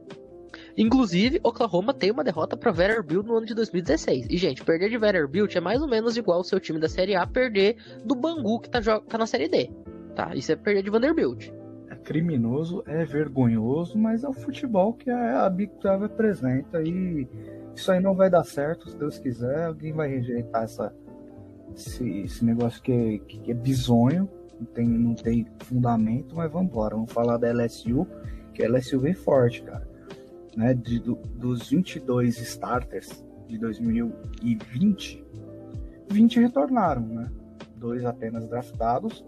Inclusive, 0.76 1.40
Oklahoma 1.44 1.94
tem 1.94 2.10
uma 2.10 2.24
derrota 2.24 2.58
para 2.58 2.72
Vanderbilt 2.72 3.24
no 3.26 3.38
ano 3.38 3.46
de 3.46 3.54
2016. 3.54 4.26
E, 4.30 4.38
gente, 4.38 4.64
perder 4.64 4.90
de 4.90 4.98
Vanderbilt 4.98 5.56
é 5.56 5.62
mais 5.62 5.80
ou 5.82 5.88
menos 5.88 6.18
igual 6.18 6.40
o 6.40 6.44
seu 6.44 6.60
time 6.60 6.80
da 6.80 6.90
Série 6.90 7.16
A 7.16 7.28
perder 7.28 7.78
do 8.04 8.16
Bangu, 8.16 8.60
que 8.60 8.70
tá, 8.70 8.82
tá 8.82 9.18
na 9.18 9.28
Série 9.28 9.48
D. 9.48 9.70
Tá? 10.16 10.34
Isso 10.36 10.52
é 10.52 10.56
perder 10.56 10.82
de 10.82 10.90
Vanderbilt. 10.90 11.52
É 11.90 11.96
criminoso, 11.96 12.84
é 12.88 13.06
vergonhoso, 13.06 13.96
mas 13.96 14.24
é 14.24 14.28
o 14.28 14.34
futebol 14.34 14.94
que 14.94 15.12
a 15.12 15.48
Big 15.48 15.72
12 15.80 16.06
apresenta. 16.06 16.82
E 16.82 17.28
isso 17.76 17.92
aí 17.92 18.00
não 18.00 18.16
vai 18.16 18.32
dar 18.32 18.44
certo, 18.44 18.90
se 18.90 18.98
Deus 18.98 19.20
quiser. 19.20 19.66
Alguém 19.66 19.94
vai 19.94 20.10
rejeitar 20.10 20.64
essa, 20.64 20.92
esse, 21.76 22.22
esse 22.22 22.44
negócio 22.44 22.82
que 22.82 22.92
é, 22.92 23.18
que 23.20 23.52
é 23.52 23.54
bizonho, 23.54 24.28
não 24.60 24.66
tem, 24.66 24.88
não 24.88 25.14
tem 25.14 25.46
fundamento, 25.60 26.36
mas 26.36 26.52
vamos 26.52 26.72
embora. 26.72 26.96
Vamos 26.96 27.12
falar 27.12 27.38
da 27.38 27.52
LSU, 27.52 28.08
que 28.54 28.64
a 28.64 28.70
LSU 28.70 29.00
vem 29.00 29.14
forte, 29.14 29.64
cara. 29.64 29.88
Né, 30.56 30.74
de, 30.76 31.00
do, 31.00 31.16
dos 31.16 31.70
22 31.70 32.38
starters 32.38 33.26
de 33.48 33.58
2020, 33.58 35.26
20 36.10 36.40
retornaram, 36.40 37.02
né? 37.02 37.32
Dois 37.76 38.06
apenas 38.06 38.48
draftados. 38.48 39.26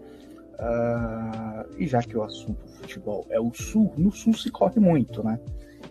Uh, 0.54 1.66
e 1.76 1.86
já 1.86 2.02
que 2.02 2.16
o 2.16 2.22
assunto 2.22 2.66
futebol 2.68 3.26
é 3.28 3.38
o 3.38 3.52
sul, 3.52 3.92
no 3.98 4.10
sul 4.10 4.32
se 4.32 4.50
corre 4.50 4.80
muito, 4.80 5.22
né? 5.22 5.38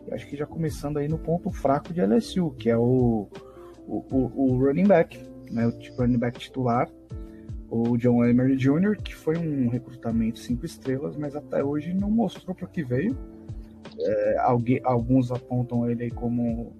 Eu 0.07 0.15
acho 0.15 0.27
que 0.27 0.35
já 0.35 0.45
começando 0.45 0.97
aí 0.97 1.07
no 1.07 1.19
ponto 1.19 1.51
fraco 1.51 1.93
de 1.93 2.01
LSU, 2.01 2.51
que 2.51 2.69
é 2.69 2.77
o, 2.77 3.27
o, 3.87 4.05
o, 4.09 4.31
o 4.35 4.65
running 4.65 4.87
back, 4.87 5.19
né? 5.51 5.67
O 5.67 6.01
running 6.01 6.17
back 6.17 6.39
titular, 6.39 6.89
o 7.69 7.97
John 7.97 8.23
Emery 8.23 8.55
Jr., 8.55 8.97
que 9.01 9.15
foi 9.15 9.37
um 9.37 9.69
recrutamento 9.69 10.39
cinco 10.39 10.65
estrelas, 10.65 11.15
mas 11.17 11.35
até 11.35 11.63
hoje 11.63 11.93
não 11.93 12.09
mostrou 12.09 12.55
para 12.55 12.65
o 12.65 12.69
que 12.69 12.83
veio. 12.83 13.17
É, 13.99 14.37
alguém, 14.39 14.81
alguns 14.83 15.31
apontam 15.31 15.89
ele 15.89 16.09
como 16.11 16.73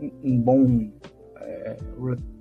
um, 0.00 0.10
um 0.22 0.40
bom 0.40 0.90
é, 1.36 1.76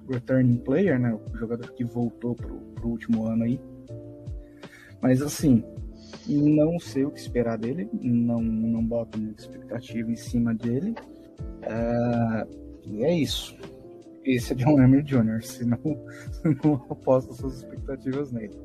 returning 0.10 0.58
player, 0.58 1.00
né? 1.00 1.14
O 1.14 1.38
jogador 1.38 1.72
que 1.72 1.84
voltou 1.84 2.36
pro, 2.36 2.56
pro 2.76 2.90
último 2.90 3.26
ano 3.26 3.44
aí. 3.44 3.60
Mas 5.02 5.22
assim, 5.22 5.64
não 6.28 6.80
sei 6.80 7.06
o 7.06 7.12
que 7.12 7.20
esperar 7.20 7.58
dele, 7.58 7.90
não, 7.92 8.42
não 8.42 8.84
boto 8.84 9.20
muita 9.20 9.42
expectativa 9.42 10.10
em 10.12 10.16
cima 10.16 10.54
dele. 10.54 10.96
É, 11.62 12.48
e 12.86 13.04
é 13.04 13.14
isso. 13.14 13.58
Esse 14.26 14.54
é 14.54 14.56
John 14.56 14.82
Emery 14.82 15.04
Jr., 15.04 15.42
senão 15.42 15.80
não 16.64 16.76
aposto 16.90 17.34
suas 17.34 17.58
expectativas 17.58 18.32
nele. 18.32 18.58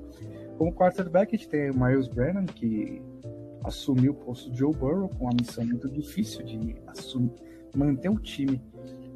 Como 0.57 0.73
quarterback, 0.73 1.35
a 1.35 1.39
gente 1.39 1.49
tem 1.49 1.71
o 1.71 1.79
Miles 1.79 2.09
Brennan, 2.09 2.47
que 2.47 3.03
assumiu 3.65 4.13
o 4.13 4.15
posto 4.15 4.51
de 4.51 4.59
Joe 4.59 4.75
Burrow 4.75 5.09
com 5.09 5.25
uma 5.25 5.35
missão 5.39 5.65
muito 5.65 5.89
difícil 5.89 6.45
de 6.45 6.77
assumir, 6.87 7.33
manter 7.75 8.09
o 8.09 8.19
time 8.19 8.61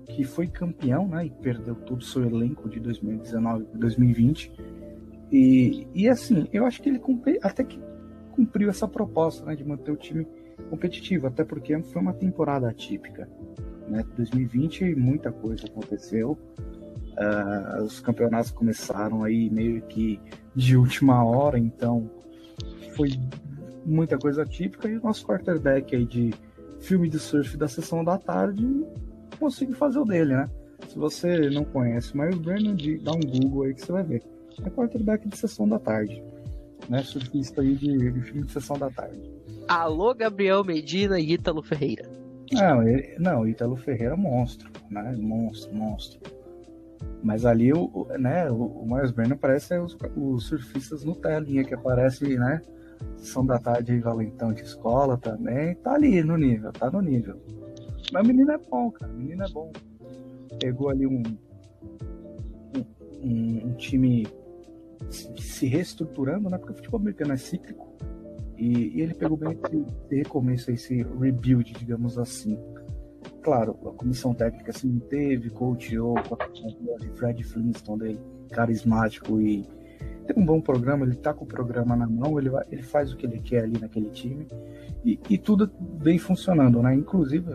que 0.06 0.24
foi 0.24 0.46
campeão, 0.46 1.08
né, 1.08 1.26
e 1.26 1.30
perdeu 1.30 1.74
todo 1.74 2.00
o 2.00 2.04
seu 2.04 2.24
elenco 2.24 2.68
de 2.68 2.80
2019 2.80 3.64
para 3.64 3.78
2020. 3.78 4.52
E, 5.30 5.86
e 5.94 6.08
assim, 6.08 6.46
eu 6.52 6.66
acho 6.66 6.82
que 6.82 6.88
ele 6.88 6.98
cumpri, 6.98 7.38
até 7.42 7.64
que 7.64 7.80
cumpriu 8.32 8.68
essa 8.68 8.86
proposta, 8.86 9.44
né, 9.46 9.56
de 9.56 9.64
manter 9.64 9.90
o 9.90 9.96
time 9.96 10.26
competitivo, 10.68 11.26
até 11.26 11.44
porque 11.44 11.80
foi 11.82 12.02
uma 12.02 12.12
temporada 12.12 12.68
atípica, 12.68 13.28
né? 13.88 14.04
2020 14.16 14.94
muita 14.94 15.30
coisa 15.32 15.66
aconteceu 15.66 16.38
Uh, 17.12 17.82
os 17.82 18.00
campeonatos 18.00 18.50
começaram 18.50 19.22
aí 19.22 19.50
meio 19.50 19.82
que 19.82 20.18
de 20.56 20.76
última 20.76 21.22
hora, 21.22 21.58
então 21.58 22.10
foi 22.96 23.10
muita 23.84 24.16
coisa 24.16 24.46
típica 24.46 24.88
e 24.88 24.96
o 24.96 25.02
nosso 25.02 25.26
quarterback 25.26 25.94
aí 25.94 26.06
de 26.06 26.32
filme 26.80 27.10
de 27.10 27.18
surf 27.18 27.56
da 27.56 27.68
sessão 27.68 28.02
da 28.02 28.16
tarde 28.16 28.66
conseguiu 29.38 29.76
fazer 29.76 29.98
o 29.98 30.04
dele, 30.04 30.34
né? 30.34 30.48
Se 30.88 30.98
você 30.98 31.50
não 31.50 31.64
conhece 31.64 32.16
Miles 32.16 32.38
Brennan, 32.38 32.76
dá 33.02 33.12
um 33.12 33.20
Google 33.20 33.64
aí 33.64 33.74
que 33.74 33.82
você 33.82 33.92
vai 33.92 34.04
ver. 34.04 34.22
É 34.64 34.70
quarterback 34.70 35.28
de 35.28 35.36
sessão 35.36 35.68
da 35.68 35.78
tarde, 35.78 36.22
né? 36.88 37.02
Surfista 37.02 37.60
aí 37.60 37.74
de, 37.74 38.10
de 38.10 38.20
filme 38.22 38.46
de 38.46 38.52
sessão 38.52 38.78
da 38.78 38.90
tarde. 38.90 39.20
Alô, 39.68 40.14
Gabriel 40.14 40.64
Medina 40.64 41.20
e 41.20 41.32
Ítalo 41.34 41.62
Ferreira. 41.62 42.21
Não, 42.52 42.86
ele, 42.86 43.16
não, 43.18 43.46
Ítalo 43.46 43.76
Ferreira 43.76 44.14
é 44.14 44.16
monstro, 44.16 44.70
né? 44.90 45.16
Monstro, 45.18 45.74
monstro. 45.74 46.20
Mas 47.22 47.46
ali 47.46 47.72
o, 47.72 48.06
né, 48.18 48.50
o, 48.50 48.64
o 48.64 48.86
Miles 48.86 49.10
Brennan 49.10 49.36
parece 49.36 49.78
os, 49.78 49.96
os 50.16 50.46
surfistas 50.46 51.04
no 51.04 51.14
telinha 51.14 51.64
que 51.64 51.74
aparece, 51.74 52.36
né? 52.36 52.60
São 53.16 53.44
da 53.46 53.58
tarde 53.58 53.98
valentão 54.00 54.52
de 54.52 54.62
escola 54.62 55.16
também. 55.16 55.74
Tá 55.76 55.94
ali 55.94 56.22
no 56.22 56.36
nível, 56.36 56.72
tá 56.72 56.90
no 56.90 57.00
nível. 57.00 57.40
Mas 58.12 58.24
o 58.24 58.26
menino 58.26 58.52
é 58.52 58.58
bom, 58.58 58.90
cara. 58.90 59.12
O 59.12 59.16
menino 59.16 59.44
é 59.44 59.48
bom. 59.48 59.72
Pegou 60.60 60.90
ali 60.90 61.06
um, 61.06 61.22
um, 63.22 63.66
um 63.66 63.74
time 63.74 64.26
se 65.10 65.66
reestruturando, 65.66 66.50
né? 66.50 66.58
Porque 66.58 66.72
o 66.72 66.76
futebol 66.76 67.00
americano 67.00 67.32
é 67.32 67.36
cíclico. 67.36 67.91
E, 68.62 68.96
e 68.96 69.00
ele 69.00 69.12
pegou 69.12 69.36
bem 69.36 69.50
esse, 69.50 69.76
esse 69.76 70.14
recomeço, 70.14 70.70
esse 70.70 71.02
rebuild, 71.02 71.72
digamos 71.72 72.16
assim. 72.16 72.56
Claro, 73.42 73.76
a 73.84 73.90
comissão 73.90 74.32
técnica 74.32 74.72
se 74.72 74.86
manteve, 74.86 75.50
coachou 75.50 76.14
com 76.14 76.36
a 76.36 77.16
Fred 77.16 77.42
Flintstone, 77.42 78.20
carismático 78.52 79.40
e 79.40 79.66
tem 80.28 80.40
um 80.40 80.46
bom 80.46 80.60
programa, 80.60 81.04
ele 81.04 81.16
tá 81.16 81.34
com 81.34 81.44
o 81.44 81.48
programa 81.48 81.96
na 81.96 82.06
mão, 82.06 82.38
ele, 82.38 82.50
vai, 82.50 82.64
ele 82.70 82.82
faz 82.82 83.12
o 83.12 83.16
que 83.16 83.26
ele 83.26 83.40
quer 83.40 83.64
ali 83.64 83.80
naquele 83.80 84.10
time 84.10 84.46
e, 85.04 85.18
e 85.28 85.36
tudo 85.36 85.68
vem 85.98 86.16
funcionando, 86.16 86.80
né? 86.80 86.94
Inclusive, 86.94 87.54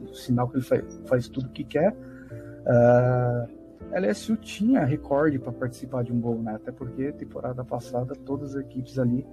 o 0.00 0.12
sinal 0.12 0.48
que 0.48 0.56
ele 0.56 0.64
faz, 0.64 1.00
faz 1.06 1.28
tudo 1.28 1.46
o 1.46 1.50
que 1.50 1.62
quer. 1.62 1.92
Uh, 1.92 3.94
a 3.94 4.00
LSU 4.00 4.36
tinha 4.36 4.84
recorde 4.84 5.38
para 5.38 5.52
participar 5.52 6.02
de 6.02 6.12
um 6.12 6.18
bowl, 6.18 6.42
né? 6.42 6.56
Até 6.56 6.72
porque 6.72 7.12
temporada 7.12 7.64
passada 7.64 8.16
todas 8.16 8.56
as 8.56 8.64
equipes 8.64 8.98
ali 8.98 9.24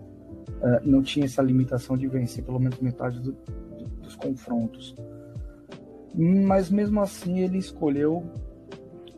uh, 0.61 0.79
não 0.83 1.01
tinham 1.01 1.25
essa 1.25 1.41
limitação 1.41 1.97
de 1.97 2.07
vencer 2.07 2.43
pelo 2.43 2.59
menos 2.59 2.79
metade 2.79 3.19
do, 3.19 3.31
do, 3.31 3.85
dos 4.01 4.15
confrontos. 4.15 4.95
Mas 6.15 6.69
mesmo 6.69 7.01
assim 7.01 7.39
ele 7.39 7.57
escolheu 7.57 8.23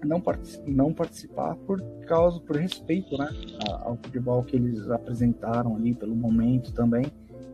não, 0.03 0.21
não 0.67 0.93
participar 0.93 1.55
por 1.55 1.81
causa, 2.05 2.39
por 2.39 2.57
respeito, 2.57 3.17
né, 3.17 3.29
ao 3.81 3.95
futebol 3.97 4.43
que 4.43 4.55
eles 4.55 4.89
apresentaram 4.89 5.75
ali 5.75 5.93
pelo 5.93 6.15
momento 6.15 6.73
também. 6.73 7.05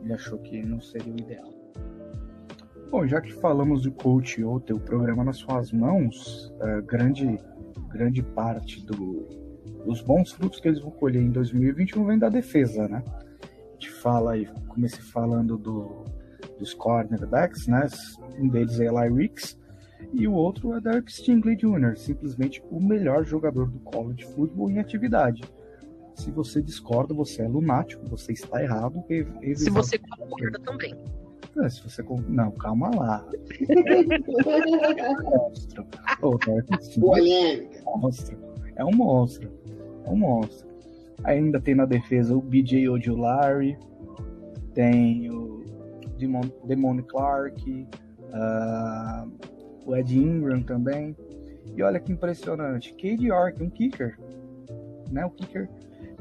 Ele 0.04 0.14
achou 0.14 0.38
que 0.40 0.62
não 0.64 0.80
seria 0.80 1.14
o 1.14 1.20
ideal. 1.20 1.54
Bom, 2.90 3.06
já 3.06 3.20
que 3.20 3.34
falamos 3.34 3.84
do 3.84 3.92
coach 3.92 4.42
ou 4.44 4.60
ter 4.60 4.74
o 4.74 4.80
programa 4.80 5.24
nas 5.24 5.38
suas 5.38 5.72
mãos, 5.72 6.54
uh, 6.62 6.82
grande 6.84 7.38
grande 7.88 8.22
parte 8.22 8.86
do, 8.86 9.28
dos 9.86 10.02
bons 10.02 10.32
frutos 10.32 10.60
que 10.60 10.68
eles 10.68 10.80
vão 10.80 10.92
colher 10.92 11.22
em 11.22 11.32
2021 11.32 12.06
vem 12.06 12.20
da 12.20 12.30
defesa, 12.30 12.88
né? 12.88 13.04
A 13.78 13.80
gente 13.80 13.92
fala 13.92 14.32
aí, 14.32 14.48
comecei 14.68 15.04
falando 15.04 15.56
do, 15.56 16.04
dos 16.58 16.74
cornerbacks, 16.74 17.68
né? 17.68 17.88
Um 18.40 18.48
deles 18.48 18.80
é 18.80 18.86
Eli 18.86 19.14
Ricks 19.14 19.56
e 20.14 20.28
o 20.28 20.34
outro 20.34 20.74
é 20.74 20.82
Derek 20.82 21.12
Stingley 21.12 21.56
Jr., 21.56 21.96
simplesmente 21.96 22.64
o 22.72 22.80
melhor 22.80 23.24
jogador 23.24 23.70
do 23.70 23.78
college 23.80 24.26
football 24.26 24.72
em 24.72 24.80
atividade. 24.80 25.44
Se 26.16 26.32
você 26.32 26.60
discorda, 26.60 27.14
você 27.14 27.44
é 27.44 27.48
lunático, 27.48 28.04
você 28.08 28.34
está 28.34 28.64
errado. 28.64 29.04
E, 29.08 29.28
e 29.44 29.56
Se 29.56 29.70
você 29.70 30.00
concorda 30.00 30.60
também. 30.60 30.96
É, 31.64 31.70
se 31.70 31.84
você. 31.84 32.04
Não, 32.28 32.50
calma 32.52 32.90
lá. 32.96 33.24
monstro. 35.24 35.86
Oh, 36.24 36.40
Polêmica. 37.00 37.84
Monstro. 37.86 38.38
É 38.76 38.84
um 38.84 38.92
monstro. 38.92 39.52
É 40.06 40.10
um 40.10 40.18
monstro. 40.18 40.67
Ainda 41.24 41.60
tem 41.60 41.76
na 41.76 41.86
defesa 41.86 42.36
o 42.36 42.42
BJ 42.42 42.88
Ojulari, 42.90 43.78
tem 44.74 45.30
o 45.32 45.64
Demon, 46.18 46.42
Demon 46.66 47.02
Clark, 47.04 47.88
uh, 48.34 49.32
o 49.86 49.96
Ed 49.96 50.18
Ingram 50.18 50.62
também. 50.62 51.16
E 51.76 51.84
olha 51.84 52.00
que 52.00 52.12
impressionante, 52.12 52.94
Cade 52.94 53.28
York, 53.28 53.62
um 53.62 53.70
kicker, 53.70 54.18
né? 55.12 55.26
O 55.26 55.30
kicker 55.32 55.70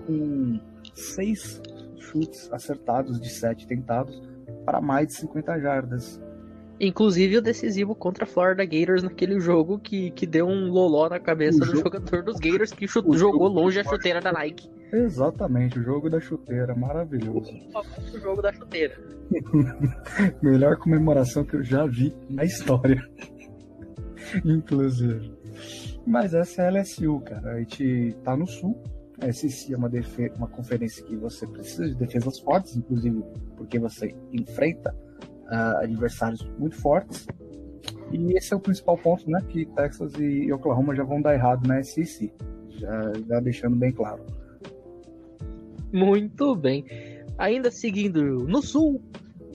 com 0.06 0.60
seis 0.94 1.60
chutes 1.98 2.50
acertados 2.52 3.20
de 3.20 3.28
sete 3.28 3.66
tentados 3.66 4.20
para 4.64 4.80
mais 4.80 5.08
de 5.08 5.14
50 5.14 5.60
jardas. 5.60 6.20
Inclusive 6.78 7.38
o 7.38 7.42
decisivo 7.42 7.94
contra 7.94 8.24
a 8.24 8.26
Florida 8.26 8.64
Gators 8.64 9.02
naquele 9.02 9.40
jogo 9.40 9.78
que, 9.78 10.10
que 10.10 10.26
deu 10.26 10.46
um 10.46 10.68
loló 10.68 11.08
na 11.08 11.18
cabeça 11.18 11.58
o 11.58 11.60
do 11.60 11.66
jogo... 11.66 11.78
jogador 11.78 12.22
dos 12.22 12.38
Gators 12.38 12.72
que 12.72 12.86
chut... 12.86 13.06
jogou 13.16 13.48
longe 13.48 13.80
a 13.80 13.84
chuteira 13.84 14.20
da 14.20 14.32
Nike. 14.32 14.68
Exatamente, 14.92 15.78
o 15.78 15.82
jogo 15.82 16.08
da 16.08 16.20
chuteira, 16.20 16.74
maravilhoso. 16.74 17.52
O 18.14 18.18
jogo 18.18 18.40
da 18.40 18.52
chuteira. 18.52 18.96
Melhor 20.42 20.76
comemoração 20.76 21.44
que 21.44 21.56
eu 21.56 21.62
já 21.62 21.86
vi 21.86 22.14
na 22.30 22.44
história. 22.44 23.02
Inclusive. 24.44 25.34
Mas 26.06 26.34
essa 26.34 26.62
é 26.62 26.68
a 26.68 26.80
LSU, 26.80 27.20
cara. 27.20 27.52
A 27.52 27.58
gente 27.58 28.16
tá 28.22 28.36
no 28.36 28.46
sul, 28.46 28.80
a 29.20 29.32
SEC 29.32 29.72
é 29.72 29.76
uma, 29.76 29.90
uma 30.36 30.48
conferência 30.48 31.04
que 31.04 31.16
você 31.16 31.46
precisa 31.46 31.88
de 31.88 31.94
defesas 31.94 32.38
fortes, 32.38 32.76
inclusive 32.76 33.24
porque 33.56 33.78
você 33.78 34.14
enfrenta 34.32 34.94
uh, 35.46 35.78
adversários 35.82 36.46
muito 36.58 36.76
fortes. 36.76 37.26
E 38.12 38.36
esse 38.36 38.52
é 38.52 38.56
o 38.56 38.60
principal 38.60 38.96
ponto, 38.96 39.28
né? 39.28 39.40
Que 39.48 39.66
Texas 39.66 40.12
e 40.18 40.52
Oklahoma 40.52 40.94
já 40.94 41.02
vão 41.02 41.20
dar 41.20 41.34
errado 41.34 41.66
na 41.66 41.82
SEC. 41.82 42.32
Já, 42.68 43.12
já 43.26 43.40
deixando 43.40 43.74
bem 43.74 43.90
claro. 43.90 44.24
Muito 45.92 46.54
bem. 46.54 46.84
Ainda 47.38 47.70
seguindo 47.70 48.22
no 48.22 48.62
sul, 48.62 49.02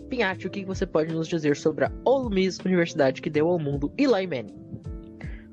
Pinhatti, 0.10 0.48
o 0.48 0.50
que 0.50 0.66
você 0.66 0.86
pode 0.86 1.14
nos 1.14 1.28
dizer 1.28 1.56
sobre 1.56 1.86
a 1.86 1.92
Ole 2.06 2.36
Miss 2.36 2.60
Universidade 2.60 3.22
que 3.22 3.30
deu 3.30 3.48
ao 3.48 3.58
mundo 3.58 3.92
Eli 3.98 4.28
Manning? 4.28 4.62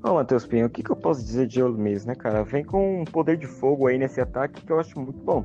Ô, 0.03 0.15
Matheus 0.15 0.47
Pinho, 0.47 0.67
o 0.67 0.71
que, 0.71 0.83
que 0.83 0.91
eu 0.91 0.97
posso 0.97 1.25
dizer 1.25 1.47
de 1.47 1.63
Ole 1.63 1.79
Miss, 1.79 2.05
né, 2.05 2.15
cara? 2.15 2.43
Vem 2.45 2.65
com 2.65 3.03
um 3.03 3.05
poder 3.05 3.37
de 3.37 3.47
fogo 3.47 3.87
aí 3.87 3.99
nesse 3.99 4.21
ataque 4.21 4.65
que 4.65 4.73
eu 4.73 4.79
acho 4.79 4.99
muito 4.99 5.19
bom. 5.21 5.45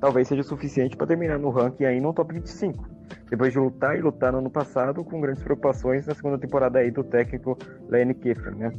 Talvez 0.00 0.26
seja 0.26 0.42
suficiente 0.42 0.96
para 0.96 1.06
terminar 1.06 1.38
no 1.38 1.50
ranking 1.50 1.84
aí 1.84 2.00
no 2.00 2.12
top 2.12 2.34
25. 2.34 2.88
Depois 3.30 3.52
de 3.52 3.58
lutar 3.58 3.96
e 3.96 4.02
lutar 4.02 4.32
no 4.32 4.38
ano 4.38 4.50
passado 4.50 5.04
com 5.04 5.20
grandes 5.20 5.42
preocupações 5.42 6.06
na 6.06 6.14
segunda 6.14 6.38
temporada 6.38 6.80
aí 6.80 6.90
do 6.90 7.04
técnico 7.04 7.56
Lane 7.88 8.12
Kiffin, 8.14 8.56
né? 8.56 8.72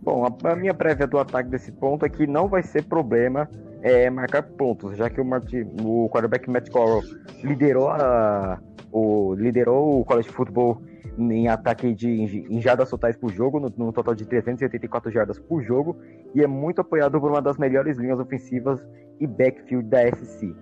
Bom, 0.00 0.24
a, 0.24 0.52
a, 0.52 0.56
minha 0.56 0.72
prévia 0.72 1.06
do 1.06 1.18
ataque 1.18 1.50
desse 1.50 1.72
ponto 1.72 2.06
é 2.06 2.08
que 2.08 2.26
não 2.26 2.48
vai 2.48 2.62
ser 2.62 2.84
problema 2.84 3.50
é, 3.82 4.10
marcar 4.10 4.42
pontos, 4.42 4.96
já 4.96 5.08
que 5.08 5.20
o, 5.20 5.24
Martin, 5.24 5.66
o 5.82 6.08
quarterback 6.10 6.48
Matt 6.48 6.68
Corral 6.70 7.02
liderou, 7.42 7.88
a, 7.88 8.60
o, 8.92 9.34
liderou 9.34 10.00
o 10.00 10.04
college 10.04 10.28
football 10.28 10.82
em 11.18 11.48
ataque 11.48 11.92
de 11.94 12.08
em 12.50 12.60
jardas 12.60 12.88
totais 12.88 13.16
por 13.16 13.30
jogo, 13.32 13.58
no, 13.58 13.72
no, 13.76 13.92
total 13.92 14.14
de 14.14 14.26
384 14.26 15.10
jardas 15.10 15.38
por 15.38 15.62
jogo, 15.62 15.96
e 16.34 16.42
é 16.42 16.46
muito 16.46 16.80
apoiado 16.80 17.20
por 17.20 17.30
uma 17.30 17.42
das 17.42 17.58
melhores 17.58 17.96
linhas 17.98 18.18
ofensivas 18.18 18.86
e 19.18 19.26
backfield 19.26 19.88
da 19.88 20.06
SC. 20.06 20.54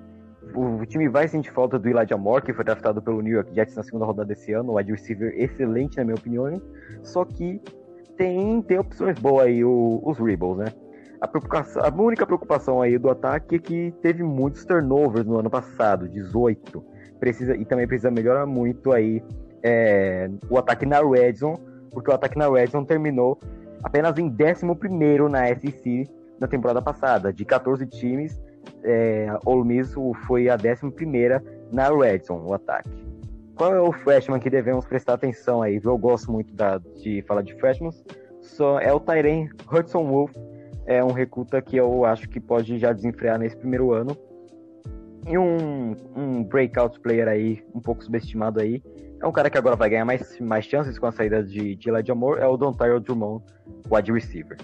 O, 0.54 0.80
o 0.80 0.86
time 0.86 1.08
vai 1.08 1.28
sentir 1.28 1.52
falta 1.52 1.78
do 1.78 1.88
Elijah 1.88 2.16
Moore, 2.16 2.42
que 2.42 2.52
foi 2.52 2.64
draftado 2.64 3.02
pelo 3.02 3.20
New 3.20 3.34
York 3.34 3.54
Jets 3.54 3.76
na 3.76 3.82
segunda 3.82 4.06
rodada 4.06 4.28
desse 4.28 4.52
ano, 4.52 4.72
um 4.72 4.76
wide 4.76 4.92
receiver 4.92 5.32
excelente, 5.36 5.98
na 5.98 6.04
minha 6.04 6.16
opinião, 6.16 6.60
só 7.02 7.24
que 7.24 7.60
tem, 8.16 8.62
tem 8.62 8.78
opções 8.78 9.18
boas 9.18 9.46
aí, 9.46 9.64
o, 9.64 10.00
os 10.04 10.18
Rebels, 10.18 10.58
né? 10.58 10.66
A, 11.20 11.88
a 11.88 12.02
única 12.02 12.26
preocupação 12.26 12.80
aí 12.80 12.96
do 12.98 13.10
ataque 13.10 13.56
é 13.56 13.58
que 13.58 13.94
teve 14.02 14.22
muitos 14.22 14.64
turnovers 14.64 15.26
no 15.26 15.38
ano 15.38 15.50
passado, 15.50 16.08
18. 16.08 16.84
Precisa, 17.18 17.56
e 17.56 17.64
também 17.64 17.86
precisa 17.86 18.10
melhorar 18.10 18.46
muito 18.46 18.92
aí 18.92 19.22
é, 19.62 20.30
o 20.48 20.58
ataque 20.58 20.86
na 20.86 21.00
Red 21.00 21.34
Zone, 21.34 21.58
porque 21.90 22.10
o 22.10 22.14
ataque 22.14 22.38
na 22.38 22.48
Red 22.48 22.68
Zone 22.68 22.86
terminou 22.86 23.38
apenas 23.82 24.16
em 24.18 24.26
11 24.26 24.64
na 25.30 25.46
SEC 25.48 26.08
na 26.38 26.46
temporada 26.46 26.80
passada. 26.80 27.32
De 27.32 27.44
14 27.44 27.84
times, 27.86 28.40
é, 28.84 29.26
Ole 29.44 29.66
Miss 29.66 29.94
foi 30.26 30.48
a 30.48 30.54
11 30.54 31.42
na 31.72 31.88
Red 31.88 32.20
Zone, 32.20 32.46
o 32.46 32.54
ataque. 32.54 33.08
Qual 33.56 33.74
é 33.74 33.80
o 33.80 33.90
freshman 33.90 34.38
que 34.38 34.48
devemos 34.48 34.86
prestar 34.86 35.14
atenção 35.14 35.62
aí? 35.62 35.80
Eu 35.82 35.98
gosto 35.98 36.30
muito 36.30 36.54
da, 36.54 36.78
de 36.78 37.22
falar 37.26 37.42
de 37.42 37.54
freshmen. 37.54 37.90
Só 38.40 38.78
é 38.78 38.92
o 38.92 39.00
Tyren 39.00 39.48
Hudson 39.70 40.06
Wolf, 40.06 40.32
é 40.88 41.04
um 41.04 41.12
recruta 41.12 41.60
que 41.60 41.76
eu 41.76 42.06
acho 42.06 42.26
que 42.30 42.40
pode 42.40 42.78
já 42.78 42.94
desenfrear 42.94 43.38
nesse 43.38 43.54
primeiro 43.54 43.92
ano. 43.92 44.16
E 45.28 45.36
um, 45.36 45.94
um 46.16 46.42
breakout 46.42 46.98
player 47.00 47.28
aí, 47.28 47.62
um 47.74 47.80
pouco 47.80 48.02
subestimado 48.02 48.58
aí, 48.58 48.82
é 49.22 49.26
um 49.26 49.32
cara 49.32 49.50
que 49.50 49.58
agora 49.58 49.76
vai 49.76 49.90
ganhar 49.90 50.06
mais, 50.06 50.40
mais 50.40 50.64
chances 50.64 50.98
com 50.98 51.04
a 51.04 51.12
saída 51.12 51.44
de, 51.44 51.76
de 51.76 51.90
Elijah 51.90 52.14
Moore, 52.14 52.40
é 52.40 52.46
o 52.46 52.56
Don 52.56 52.72
Tyrell 52.72 53.00
Drummond, 53.00 53.44
wide 53.92 54.10
receiver. 54.10 54.56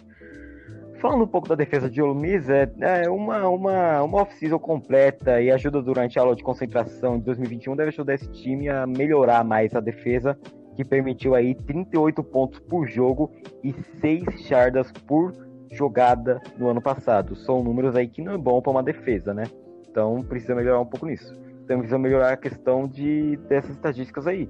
falando 0.99 1.25
um 1.25 1.27
pouco 1.27 1.47
da 1.47 1.55
defesa 1.55 1.91
de 1.91 2.01
Ole 2.01 2.27
é, 2.49 3.03
é 3.05 3.11
uma, 3.11 3.47
uma, 3.47 4.03
uma 4.03 4.23
off-season 4.23 4.59
completa 4.59 5.43
e 5.43 5.51
ajuda 5.51 5.83
durante 5.83 6.19
a 6.19 6.23
aula 6.23 6.35
de 6.35 6.43
concentração 6.43 7.19
de 7.19 7.25
2021 7.27 7.77
deve 7.77 7.91
ajudar 7.91 8.15
esse 8.15 8.31
time 8.31 8.71
a 8.71 8.87
melhorar 8.87 9.45
mais 9.45 9.75
a 9.75 9.81
defesa, 9.81 10.39
que 10.75 10.83
permitiu 10.83 11.35
aí 11.35 11.55
38 11.55 12.25
pontos 12.25 12.61
por 12.61 12.89
jogo 12.89 13.31
e 13.63 13.75
6 14.01 14.49
jardas 14.49 14.91
por 15.07 15.45
jogada 15.75 16.41
no 16.57 16.69
ano 16.69 16.81
passado. 16.81 17.37
São 17.37 17.63
números 17.63 17.95
aí 17.97 18.09
que 18.09 18.23
não 18.23 18.33
é 18.33 18.39
bom 18.39 18.61
para 18.63 18.71
uma 18.71 18.83
defesa, 18.83 19.35
né? 19.35 19.45
Então 19.91 20.23
precisa 20.23 20.55
melhorar 20.55 20.81
um 20.81 20.87
pouco 20.87 21.07
nisso. 21.07 21.37
Então 21.65 21.79
precisa 21.79 21.99
melhorar 21.99 22.33
a 22.33 22.37
questão 22.37 22.89
de 22.89 23.37
dessas 23.49 23.71
estatísticas 23.73 24.27
aí. 24.27 24.49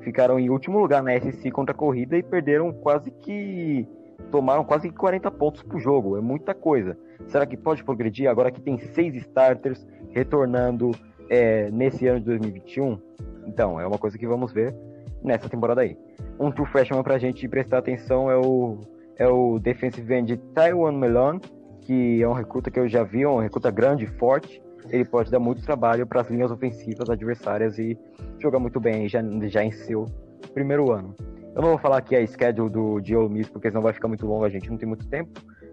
Ficaram 0.00 0.38
em 0.38 0.50
último 0.50 0.78
lugar 0.78 1.02
na 1.02 1.18
SEC 1.20 1.50
contra 1.52 1.74
a 1.74 1.78
corrida 1.78 2.16
e 2.16 2.22
perderam 2.22 2.72
quase 2.72 3.10
que 3.10 3.86
tomaram 4.30 4.64
quase 4.64 4.90
40 4.90 5.30
pontos 5.30 5.62
por 5.62 5.80
jogo. 5.80 6.16
É 6.16 6.20
muita 6.20 6.54
coisa. 6.54 6.96
Será 7.26 7.46
que 7.46 7.56
pode 7.56 7.84
progredir 7.84 8.28
agora 8.28 8.50
que 8.50 8.60
tem 8.60 8.78
seis 8.78 9.14
starters 9.14 9.86
retornando 10.10 10.90
é, 11.28 11.70
nesse 11.70 12.06
ano 12.06 12.20
de 12.20 12.26
2021? 12.26 12.98
Então, 13.46 13.80
é 13.80 13.86
uma 13.86 13.98
coisa 13.98 14.18
que 14.18 14.26
vamos 14.26 14.52
ver 14.52 14.74
nessa 15.22 15.48
temporada 15.48 15.82
aí. 15.82 15.96
Um 16.38 16.50
true 16.50 16.66
freshman 16.66 17.02
pra 17.02 17.18
gente 17.18 17.46
prestar 17.48 17.78
atenção 17.78 18.30
é 18.30 18.36
o, 18.36 18.78
é 19.16 19.26
o 19.26 19.58
defensive 19.58 20.14
end 20.14 20.36
Taiwan 20.54 20.92
Melon, 20.92 21.38
que 21.80 22.22
é 22.22 22.28
um 22.28 22.32
recruta 22.32 22.70
que 22.70 22.78
eu 22.78 22.88
já 22.88 23.02
vi, 23.02 23.26
um 23.26 23.38
recruta 23.38 23.70
grande, 23.70 24.06
forte. 24.06 24.62
Ele 24.88 25.04
pode 25.04 25.30
dar 25.30 25.38
muito 25.38 25.62
trabalho 25.62 26.06
para 26.06 26.20
as 26.20 26.28
linhas 26.28 26.50
ofensivas 26.50 27.08
adversárias 27.08 27.78
e 27.78 27.96
jogar 28.38 28.58
muito 28.58 28.80
bem 28.80 29.08
já, 29.08 29.22
já 29.48 29.64
em 29.64 29.70
seu 29.70 30.06
primeiro 30.52 30.90
ano. 30.90 31.14
Eu 31.54 31.62
não 31.62 31.68
vou 31.70 31.78
falar 31.78 31.98
aqui 31.98 32.16
a 32.16 32.26
schedule 32.26 32.70
do 32.70 33.00
de 33.00 33.14
Ole 33.14 33.32
Miss, 33.32 33.48
porque 33.48 33.68
senão 33.68 33.82
vai 33.82 33.92
ficar 33.92 34.08
muito 34.08 34.26
longo, 34.26 34.44
a 34.44 34.48
gente 34.48 34.70
não 34.70 34.78
tem 34.78 34.88
muito 34.88 35.06
tempo. 35.08 35.30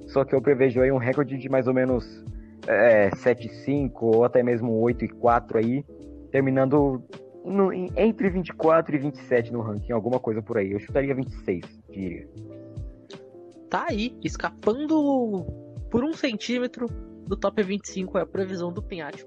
Só 0.08 0.26
que 0.26 0.36
eu 0.36 0.42
prevejo 0.42 0.82
aí 0.82 0.92
um 0.92 0.98
recorde 0.98 1.38
de 1.38 1.50
mais 1.50 1.68
ou 1.68 1.74
menos 1.74 2.24
é, 2.68 3.10
7-5 3.12 3.92
ou 4.02 4.24
até 4.24 4.44
mesmo 4.44 4.72
8-4 4.82 5.56
aí, 5.56 5.86
terminando 6.32 7.02
no, 7.46 7.72
entre 7.74 8.30
24 8.30 8.96
e 8.96 9.00
27 9.00 9.54
no 9.54 9.62
ranking, 9.62 9.94
alguma 9.94 10.20
coisa 10.20 10.42
por 10.42 10.58
aí. 10.58 10.72
Eu 10.72 10.80
chutaria 10.80 11.16
26, 11.16 11.62
diria. 11.90 12.28
Tá 13.70 13.86
aí, 13.90 14.18
escapando 14.24 15.46
por 15.92 16.04
um 16.04 16.14
centímetro 16.14 16.88
do 17.28 17.38
top 17.38 17.62
25 17.62 18.18
é 18.18 18.22
a 18.22 18.26
previsão 18.26 18.74
do 18.74 18.82
Pinhatti. 18.82 19.26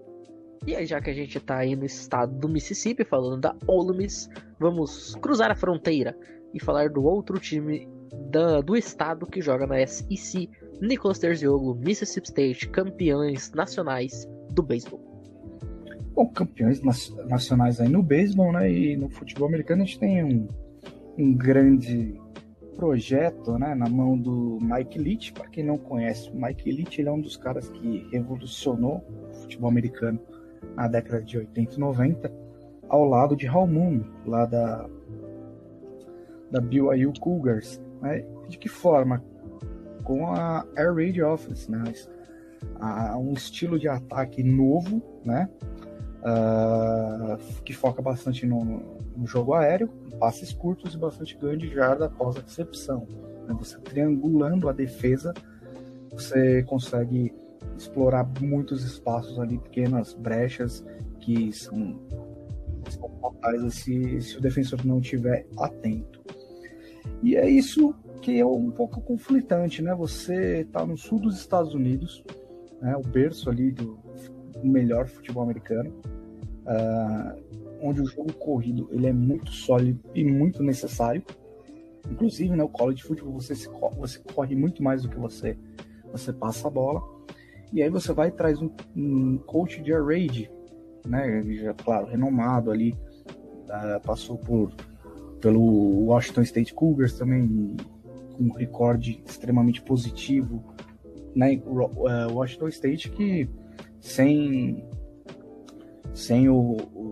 E 0.66 0.74
aí, 0.74 0.84
já 0.86 1.00
que 1.00 1.10
a 1.10 1.14
gente 1.14 1.38
tá 1.40 1.58
aí 1.58 1.76
no 1.76 1.84
estado 1.84 2.36
do 2.38 2.48
Mississippi, 2.48 3.04
falando 3.04 3.40
da 3.40 3.56
Ole 3.66 3.96
Miss, 3.96 4.28
vamos 4.58 5.14
cruzar 5.16 5.50
a 5.50 5.54
fronteira 5.54 6.16
e 6.52 6.60
falar 6.60 6.88
do 6.88 7.04
outro 7.04 7.38
time 7.38 7.88
da, 8.30 8.60
do 8.60 8.76
estado 8.76 9.26
que 9.26 9.40
joga 9.40 9.66
na 9.66 9.84
SEC, 9.86 10.48
Nicolas 10.80 11.18
Terziogo, 11.18 11.74
Mississippi 11.74 12.28
State, 12.28 12.68
campeões 12.68 13.52
nacionais 13.52 14.28
do 14.50 14.62
beisebol. 14.62 15.00
Bom, 16.14 16.28
campeões 16.28 16.80
nacionais 16.82 17.80
aí 17.80 17.88
no 17.88 18.02
beisebol, 18.02 18.52
né? 18.52 18.70
E 18.70 18.96
no 18.96 19.08
futebol 19.08 19.48
americano 19.48 19.82
a 19.82 19.84
gente 19.84 19.98
tem 19.98 20.22
um, 20.22 20.48
um 21.18 21.34
grande 21.34 22.20
projeto, 22.76 23.58
né, 23.58 23.74
na 23.74 23.88
mão 23.88 24.18
do 24.18 24.58
Mike 24.60 24.98
Leach. 24.98 25.32
Para 25.32 25.48
quem 25.48 25.64
não 25.64 25.78
conhece, 25.78 26.30
o 26.30 26.36
Mike 26.36 26.70
Leach 26.70 27.00
ele 27.00 27.08
é 27.08 27.12
um 27.12 27.20
dos 27.20 27.36
caras 27.36 27.68
que 27.68 28.08
revolucionou 28.10 29.04
o 29.30 29.34
futebol 29.34 29.70
americano 29.70 30.20
na 30.74 30.88
década 30.88 31.22
de 31.22 31.38
80 31.38 31.74
e 31.74 31.78
90, 31.78 32.32
ao 32.88 33.04
lado 33.04 33.36
de 33.36 33.46
Hal 33.46 33.66
Moon, 33.66 34.02
lá 34.26 34.46
da 34.46 34.88
da 36.52 36.60
BYU 36.60 37.12
Cougars. 37.18 37.80
Né? 38.00 38.24
De 38.48 38.58
que 38.58 38.68
forma? 38.68 39.24
Com 40.04 40.26
a 40.26 40.66
Air 40.76 40.94
Raid 40.94 41.22
Offense, 41.22 41.70
né? 41.70 41.82
A, 42.78 43.16
um 43.16 43.32
estilo 43.32 43.78
de 43.78 43.88
ataque 43.88 44.42
novo, 44.42 45.02
né? 45.24 45.48
Uh, 46.20 47.62
que 47.62 47.72
foca 47.72 48.02
bastante 48.02 48.44
no, 48.46 49.00
no, 49.16 49.26
jogo 49.26 49.54
aéreo, 49.54 49.88
passes 50.18 50.52
curtos 50.52 50.94
e 50.94 50.98
bastante 50.98 51.36
ganho 51.36 51.58
de 51.58 51.68
jarda 51.68 52.06
após 52.06 52.36
a 52.36 52.40
recepção. 52.40 53.06
Né? 53.46 53.54
Você 53.58 53.78
triangulando 53.78 54.68
a 54.68 54.72
defesa, 54.72 55.32
você 56.10 56.62
consegue 56.64 57.34
explorar 57.76 58.28
muitos 58.40 58.84
espaços 58.84 59.38
ali, 59.38 59.58
pequenas 59.58 60.14
brechas 60.14 60.84
que 61.20 61.52
são, 61.52 61.98
são 62.88 63.08
fatais 63.20 63.74
se, 63.74 64.20
se 64.20 64.38
o 64.38 64.40
defensor 64.40 64.84
não 64.84 64.98
estiver 64.98 65.46
atento. 65.58 66.22
E 67.22 67.36
é 67.36 67.48
isso 67.48 67.94
que 68.20 68.38
é 68.38 68.46
um 68.46 68.70
pouco 68.70 69.00
conflitante, 69.00 69.82
né? 69.82 69.94
Você 69.94 70.60
está 70.60 70.86
no 70.86 70.96
sul 70.96 71.18
dos 71.18 71.36
Estados 71.36 71.74
Unidos, 71.74 72.22
né? 72.80 72.96
o 72.96 73.02
berço 73.02 73.50
ali 73.50 73.72
do 73.72 73.98
melhor 74.62 75.08
futebol 75.08 75.42
americano, 75.42 75.92
uh, 76.66 77.61
onde 77.82 78.00
o 78.00 78.06
jogo 78.06 78.32
corrido 78.34 78.88
ele 78.92 79.06
é 79.06 79.12
muito 79.12 79.50
sólido 79.50 80.00
e 80.14 80.24
muito 80.24 80.62
necessário. 80.62 81.22
Inclusive, 82.10 82.56
né, 82.56 82.62
o 82.62 82.68
college 82.68 83.02
football 83.02 83.32
você, 83.32 83.54
se, 83.54 83.68
você 83.96 84.18
corre 84.34 84.54
muito 84.54 84.82
mais 84.82 85.02
do 85.02 85.08
que 85.08 85.18
você 85.18 85.56
você 86.10 86.32
passa 86.32 86.68
a 86.68 86.70
bola. 86.70 87.02
E 87.72 87.82
aí 87.82 87.88
você 87.88 88.12
vai 88.12 88.28
e 88.28 88.32
traz 88.32 88.60
um, 88.60 88.70
um 88.94 89.38
coach 89.38 89.82
de 89.82 89.92
raid, 89.92 90.50
né? 91.06 91.42
Já, 91.54 91.72
claro, 91.72 92.06
renomado 92.06 92.70
ali, 92.70 92.94
uh, 93.64 94.00
passou 94.04 94.36
por 94.36 94.72
pelo 95.40 96.06
Washington 96.06 96.42
State 96.42 96.72
Cougars 96.72 97.18
também, 97.18 97.76
com 98.36 98.44
um 98.44 98.52
recorde 98.52 99.22
extremamente 99.26 99.82
positivo. 99.82 100.62
Né? 101.34 101.60
O 101.66 102.34
Washington 102.34 102.68
State 102.68 103.10
que 103.10 103.50
sem, 103.98 104.84
sem 106.14 106.48
o, 106.48 106.76
o, 106.94 107.11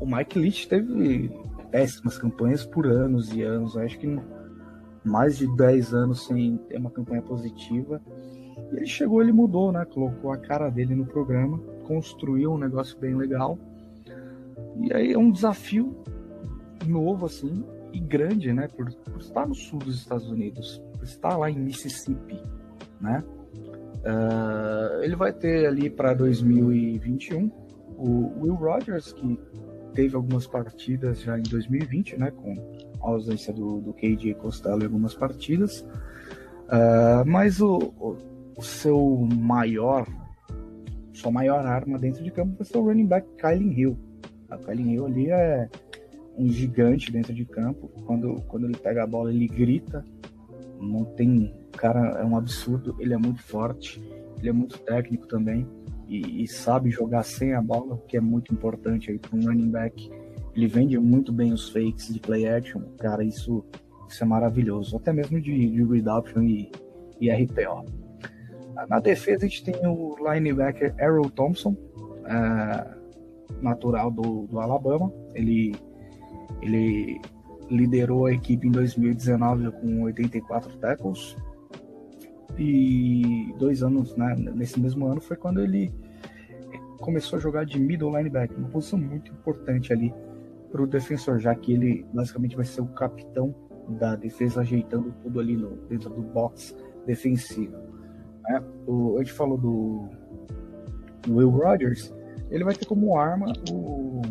o 0.00 0.06
Mike 0.06 0.38
Leach 0.38 0.68
teve 0.68 1.30
péssimas 1.70 2.18
campanhas 2.18 2.64
por 2.64 2.86
anos 2.86 3.32
e 3.34 3.42
anos. 3.42 3.76
Acho 3.76 3.98
que 3.98 4.18
mais 5.04 5.36
de 5.36 5.46
10 5.56 5.94
anos 5.94 6.26
sem 6.26 6.56
ter 6.56 6.78
uma 6.78 6.90
campanha 6.90 7.22
positiva. 7.22 8.00
E 8.72 8.76
ele 8.76 8.86
chegou, 8.86 9.20
ele 9.20 9.32
mudou, 9.32 9.72
né? 9.72 9.84
Colocou 9.84 10.32
a 10.32 10.36
cara 10.36 10.70
dele 10.70 10.94
no 10.94 11.04
programa, 11.04 11.58
construiu 11.86 12.52
um 12.52 12.58
negócio 12.58 12.98
bem 12.98 13.14
legal. 13.14 13.58
E 14.80 14.92
aí 14.92 15.12
é 15.12 15.18
um 15.18 15.30
desafio 15.30 15.96
novo, 16.86 17.26
assim, 17.26 17.64
e 17.92 17.98
grande, 17.98 18.52
né? 18.52 18.68
Por, 18.68 18.92
por 18.92 19.20
estar 19.20 19.46
no 19.46 19.54
sul 19.54 19.78
dos 19.78 19.96
Estados 19.96 20.30
Unidos, 20.30 20.82
por 20.92 21.04
estar 21.04 21.36
lá 21.36 21.50
em 21.50 21.58
Mississippi, 21.58 22.40
né? 23.00 23.22
Uh, 24.04 25.02
ele 25.02 25.16
vai 25.16 25.32
ter 25.32 25.66
ali 25.66 25.88
para 25.88 26.12
2021 26.12 27.63
o 27.96 28.40
Will 28.40 28.54
Rogers, 28.54 29.12
que 29.12 29.38
teve 29.94 30.16
algumas 30.16 30.46
partidas 30.46 31.20
já 31.20 31.38
em 31.38 31.42
2020, 31.42 32.18
né? 32.18 32.30
Com 32.30 32.54
a 33.00 33.08
ausência 33.08 33.52
do, 33.52 33.80
do 33.80 33.92
KJ 33.92 34.34
Costello 34.34 34.82
em 34.82 34.86
algumas 34.86 35.14
partidas. 35.14 35.86
Uh, 36.64 37.24
mas 37.26 37.60
o, 37.60 38.16
o, 38.56 38.62
seu 38.62 39.28
maior, 39.36 40.06
sua 41.12 41.30
maior 41.30 41.64
arma 41.66 41.98
dentro 41.98 42.24
de 42.24 42.30
campo 42.30 42.56
vai 42.56 42.66
ser 42.66 42.78
o 42.78 42.84
running 42.84 43.06
back 43.06 43.26
Kylie 43.36 43.80
Hill. 43.80 43.98
A 44.50 44.56
Kylie 44.58 44.94
Hill 44.94 45.06
ali 45.06 45.30
é 45.30 45.68
um 46.36 46.48
gigante 46.48 47.12
dentro 47.12 47.34
de 47.34 47.44
campo. 47.44 47.88
Quando, 48.06 48.42
quando 48.48 48.64
ele 48.64 48.76
pega 48.76 49.04
a 49.04 49.06
bola, 49.06 49.32
ele 49.32 49.46
grita. 49.46 50.04
Não 50.80 51.04
tem. 51.04 51.54
Cara, 51.72 52.18
é 52.20 52.24
um 52.24 52.36
absurdo. 52.36 52.96
Ele 52.98 53.14
é 53.14 53.18
muito 53.18 53.42
forte, 53.42 54.02
ele 54.38 54.48
é 54.48 54.52
muito 54.52 54.78
técnico 54.80 55.26
também. 55.26 55.66
E, 56.08 56.42
e 56.42 56.48
sabe 56.48 56.90
jogar 56.90 57.22
sem 57.22 57.54
a 57.54 57.62
bola, 57.62 57.98
que 58.08 58.16
é 58.16 58.20
muito 58.20 58.52
importante 58.52 59.10
aí 59.10 59.18
para 59.18 59.36
um 59.36 59.42
running 59.42 59.70
back. 59.70 60.10
Ele 60.54 60.66
vende 60.66 60.98
muito 60.98 61.32
bem 61.32 61.52
os 61.52 61.68
fakes 61.70 62.12
de 62.12 62.20
play 62.20 62.46
action. 62.46 62.82
Cara, 62.98 63.24
isso, 63.24 63.64
isso 64.08 64.22
é 64.22 64.26
maravilhoso. 64.26 64.96
Até 64.96 65.12
mesmo 65.12 65.40
de, 65.40 65.70
de 65.70 65.82
read 65.82 66.08
option 66.08 66.42
e, 66.42 66.70
e 67.20 67.30
RPO. 67.30 67.84
Na 68.88 69.00
defesa, 69.00 69.46
a 69.46 69.48
gente 69.48 69.64
tem 69.64 69.86
o 69.86 70.16
linebacker 70.18 70.94
Errol 70.98 71.30
Thompson, 71.30 71.76
é, 72.26 72.94
natural 73.62 74.10
do, 74.10 74.46
do 74.46 74.60
Alabama. 74.60 75.12
Ele 75.34 75.74
ele 76.64 77.20
liderou 77.70 78.26
a 78.26 78.32
equipe 78.32 78.66
em 78.66 78.70
2019 78.70 79.70
com 79.72 80.02
84 80.02 80.76
tackles. 80.78 81.36
E 82.58 83.54
dois 83.58 83.82
anos, 83.82 84.16
né, 84.16 84.34
nesse 84.54 84.78
mesmo 84.78 85.06
ano, 85.06 85.20
foi 85.20 85.36
quando 85.36 85.60
ele 85.60 85.92
começou 87.00 87.38
a 87.38 87.40
jogar 87.40 87.64
de 87.64 87.78
middle 87.78 88.16
linebacker, 88.16 88.56
uma 88.56 88.68
posição 88.68 88.98
muito 88.98 89.30
importante 89.32 89.92
ali 89.92 90.14
para 90.70 90.82
o 90.82 90.86
defensor, 90.86 91.38
já 91.38 91.54
que 91.54 91.72
ele 91.72 92.06
basicamente 92.12 92.56
vai 92.56 92.64
ser 92.64 92.80
o 92.80 92.86
capitão 92.86 93.54
da 93.88 94.16
defesa, 94.16 94.62
ajeitando 94.62 95.12
tudo 95.22 95.40
ali 95.40 95.56
no, 95.56 95.76
dentro 95.88 96.10
do 96.10 96.22
box 96.22 96.74
defensivo. 97.06 97.76
Né? 98.42 98.62
O, 98.86 99.16
a 99.16 99.18
gente 99.18 99.32
falou 99.32 99.58
do, 99.58 100.08
Will 101.28 101.50
Rogers, 101.50 102.12
ele 102.50 102.64
vai 102.64 102.74
ter 102.74 102.86
como 102.86 103.16
arma 103.16 103.52
o, 103.70 104.22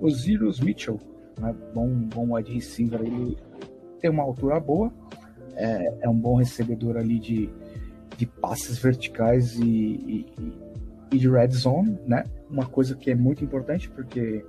o 0.00 0.10
Zirus 0.10 0.60
Mitchell, 0.60 0.98
né? 1.40 1.54
bom, 1.74 1.88
bom 2.14 2.34
wide 2.34 2.52
receiver, 2.52 3.00
ele 3.00 3.36
tem 4.00 4.10
uma 4.10 4.22
altura 4.22 4.58
boa, 4.60 4.92
é, 5.56 5.94
é 6.02 6.08
um 6.08 6.16
bom 6.16 6.36
recebedor 6.36 6.96
ali 6.96 7.18
de, 7.18 7.50
de 8.16 8.26
passes 8.26 8.78
verticais 8.78 9.54
e, 9.56 9.64
e, 9.64 10.26
e 11.12 11.18
de 11.18 11.28
red 11.28 11.50
zone, 11.50 11.98
né? 12.06 12.24
Uma 12.50 12.66
coisa 12.66 12.94
que 12.94 13.10
é 13.10 13.14
muito 13.14 13.44
importante 13.44 13.88
porque 13.90 14.44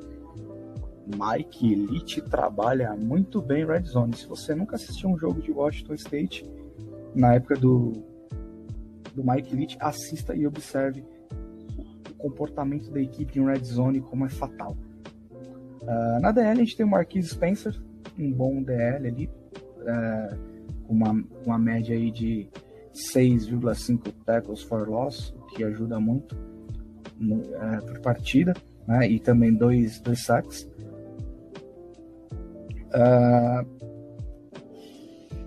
Mike 1.07 1.73
Elite 1.73 2.21
trabalha 2.21 2.95
muito 2.95 3.41
bem 3.41 3.65
red 3.65 3.83
zone. 3.83 4.15
Se 4.15 4.25
você 4.27 4.55
nunca 4.55 4.75
assistiu 4.75 5.09
um 5.09 5.17
jogo 5.17 5.41
de 5.41 5.51
Washington 5.51 5.95
State 5.95 6.49
na 7.13 7.35
época 7.35 7.55
do, 7.55 7.93
do 9.13 9.23
Mike 9.23 9.53
Elite, 9.53 9.77
assista 9.79 10.35
e 10.35 10.47
observe 10.47 11.03
o 12.09 12.13
comportamento 12.17 12.89
da 12.89 13.01
equipe 13.01 13.37
em 13.39 13.45
red 13.45 13.63
zone 13.63 14.01
como 14.01 14.25
é 14.25 14.29
fatal. 14.29 14.77
Uh, 15.81 16.21
na 16.21 16.31
DL 16.31 16.51
a 16.51 16.55
gente 16.55 16.77
tem 16.77 16.85
o 16.85 16.89
Marquis 16.89 17.29
Spencer, 17.29 17.77
um 18.17 18.31
bom 18.31 18.63
DL 18.63 19.07
ali, 19.07 19.29
uh, 19.79 20.52
uma, 20.93 21.23
uma 21.45 21.57
média 21.57 21.95
aí 21.95 22.11
de 22.11 22.47
6,5 22.93 24.13
tackles 24.25 24.61
for 24.61 24.87
loss, 24.87 25.33
o 25.37 25.47
que 25.47 25.63
ajuda 25.63 25.99
muito 25.99 26.35
uh, 26.35 27.85
por 27.85 27.99
partida, 28.01 28.53
né? 28.87 29.07
e 29.09 29.19
também 29.19 29.53
dois, 29.53 29.99
dois 29.99 30.23
sacks. 30.23 30.69
Uh, 32.93 33.65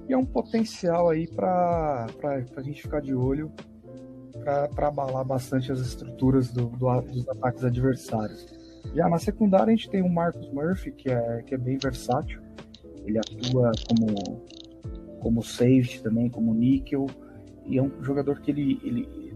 e 0.09 0.13
é 0.13 0.17
um 0.17 0.25
potencial 0.25 1.09
aí 1.09 1.27
para 1.29 2.07
a 2.57 2.63
gente 2.63 2.83
ficar 2.83 3.01
de 3.01 3.15
olho 3.15 3.53
para 4.75 4.89
abalar 4.89 5.25
bastante 5.25 5.73
as 5.73 5.81
estruturas 5.81 6.53
do, 6.53 6.67
do, 6.67 7.01
dos 7.01 7.29
ataques 7.29 7.65
adversários. 7.65 8.47
Já 8.95 9.09
na 9.09 9.19
secundária 9.19 9.73
a 9.73 9.77
gente 9.77 9.91
tem 9.91 10.03
o 10.03 10.09
Marcus 10.09 10.49
Murphy, 10.53 10.93
que 10.93 11.11
é, 11.11 11.43
que 11.43 11.55
é 11.55 11.59
bem 11.59 11.77
versátil. 11.77 12.41
Ele 13.05 13.19
atua 13.19 13.73
como, 13.89 14.47
como 15.27 15.43
safety 15.43 16.01
também, 16.05 16.31
como 16.31 16.55
níquel. 16.55 17.07
E 17.67 17.79
é 17.79 17.83
um 17.83 17.91
jogador 18.01 18.39
que 18.41 18.53
ele, 18.53 18.81
ele 18.85 19.35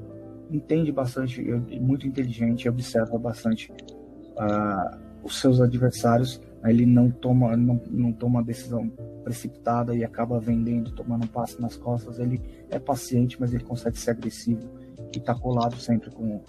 entende 0.49 0.93
bastante, 0.93 1.41
é 1.51 1.81
muito 1.81 2.07
inteligente, 2.07 2.69
observa 2.69 3.19
bastante 3.19 3.73
uh, 3.73 4.97
os 5.25 5.41
seus 5.41 5.61
adversários 5.61 6.41
ele 6.69 6.85
não 6.85 7.11
toma, 7.11 7.57
não, 7.57 7.81
não 7.91 8.13
toma 8.13 8.43
decisão 8.43 8.89
precipitada 9.25 9.97
e 9.97 10.05
acaba 10.05 10.39
vendendo, 10.39 10.93
tomando 10.93 11.25
um 11.25 11.29
passe 11.29 11.61
nas 11.61 11.77
costas. 11.77 12.19
Ele 12.19 12.41
é 12.69 12.79
paciente, 12.79 13.41
mas 13.41 13.55
ele 13.55 13.65
consegue 13.65 13.99
ser 13.99 14.11
agressivo 14.11 14.69
e 15.15 15.19
está 15.19 15.35
colado 15.35 15.77
sempre 15.77 16.11
com, 16.11 16.43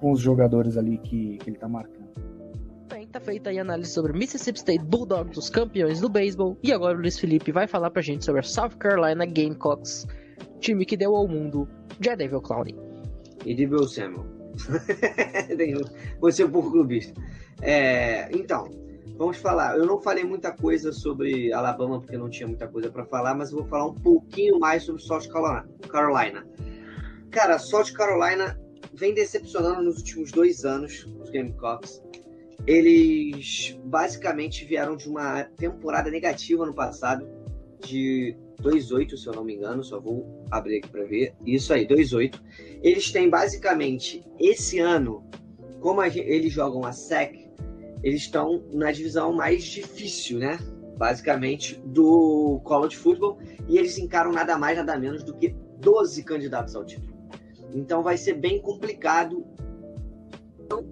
com 0.00 0.10
os 0.10 0.20
jogadores 0.20 0.78
ali 0.78 0.96
que, 0.98 1.36
que 1.38 1.50
ele 1.50 1.56
está 1.56 1.68
marcando. 1.68 1.97
Tá 3.12 3.20
feita 3.20 3.48
aí 3.50 3.58
a 3.58 3.62
análise 3.62 3.90
sobre 3.90 4.12
Mississippi 4.12 4.58
State 4.58 4.84
Bulldogs, 4.84 5.38
os 5.38 5.48
campeões 5.48 6.00
do 6.00 6.08
beisebol. 6.08 6.58
E 6.62 6.72
agora 6.72 6.96
o 6.96 7.00
Luiz 7.00 7.18
Felipe 7.18 7.50
vai 7.50 7.66
falar 7.66 7.90
pra 7.90 8.02
gente 8.02 8.24
sobre 8.24 8.40
a 8.40 8.44
South 8.44 8.76
Carolina 8.78 9.24
Gamecocks, 9.24 10.06
time 10.60 10.84
que 10.84 10.96
deu 10.96 11.16
ao 11.16 11.26
mundo 11.26 11.66
Devil 11.98 12.40
Clowney. 12.42 12.76
E 13.46 13.54
Devil 13.54 13.88
Samuel. 13.88 14.26
Você 16.20 16.42
é 16.42 16.46
um 16.46 16.50
pouco 16.50 16.70
clubista. 16.70 17.18
É, 17.62 18.28
então, 18.36 18.68
Vamos 19.18 19.38
falar. 19.38 19.76
Eu 19.76 19.84
não 19.84 20.00
falei 20.00 20.22
muita 20.22 20.52
coisa 20.52 20.92
sobre 20.92 21.52
Alabama 21.52 22.00
porque 22.00 22.16
não 22.16 22.30
tinha 22.30 22.46
muita 22.46 22.68
coisa 22.68 22.88
para 22.88 23.04
falar, 23.04 23.34
mas 23.34 23.50
eu 23.50 23.58
vou 23.58 23.66
falar 23.66 23.86
um 23.86 23.94
pouquinho 23.94 24.60
mais 24.60 24.84
sobre 24.84 25.02
South 25.02 25.28
Carolina. 25.88 26.46
Cara, 27.32 27.58
South 27.58 27.92
Carolina 27.94 28.56
vem 28.94 29.12
decepcionando 29.12 29.82
nos 29.82 29.96
últimos 29.96 30.30
dois 30.30 30.64
anos 30.64 31.04
os 31.20 31.30
Gamecocks. 31.30 32.00
Eles 32.68 33.80
basicamente 33.82 34.62
vieram 34.66 34.94
de 34.94 35.08
uma 35.08 35.44
temporada 35.56 36.10
negativa 36.10 36.66
no 36.66 36.74
passado, 36.74 37.26
de 37.80 38.36
2-8, 38.60 39.16
se 39.16 39.26
eu 39.26 39.32
não 39.32 39.42
me 39.42 39.54
engano, 39.54 39.82
só 39.82 39.98
vou 39.98 40.44
abrir 40.50 40.76
aqui 40.76 40.88
para 40.90 41.04
ver. 41.04 41.34
Isso 41.46 41.72
aí, 41.72 41.88
2-8. 41.88 42.38
Eles 42.82 43.10
têm 43.10 43.30
basicamente 43.30 44.22
esse 44.38 44.78
ano, 44.80 45.24
como 45.80 46.02
eles 46.02 46.52
jogam 46.52 46.84
a 46.84 46.92
SEC, 46.92 47.48
eles 48.02 48.20
estão 48.20 48.62
na 48.70 48.92
divisão 48.92 49.32
mais 49.32 49.64
difícil, 49.64 50.38
né? 50.38 50.58
Basicamente, 50.98 51.80
do 51.86 52.60
college 52.64 52.96
football. 52.96 53.38
E 53.66 53.78
eles 53.78 53.96
encaram 53.96 54.30
nada 54.30 54.58
mais, 54.58 54.76
nada 54.76 54.98
menos 54.98 55.24
do 55.24 55.34
que 55.34 55.56
12 55.80 56.22
candidatos 56.22 56.76
ao 56.76 56.84
título. 56.84 57.16
Então 57.72 58.02
vai 58.02 58.18
ser 58.18 58.34
bem 58.34 58.60
complicado 58.60 59.46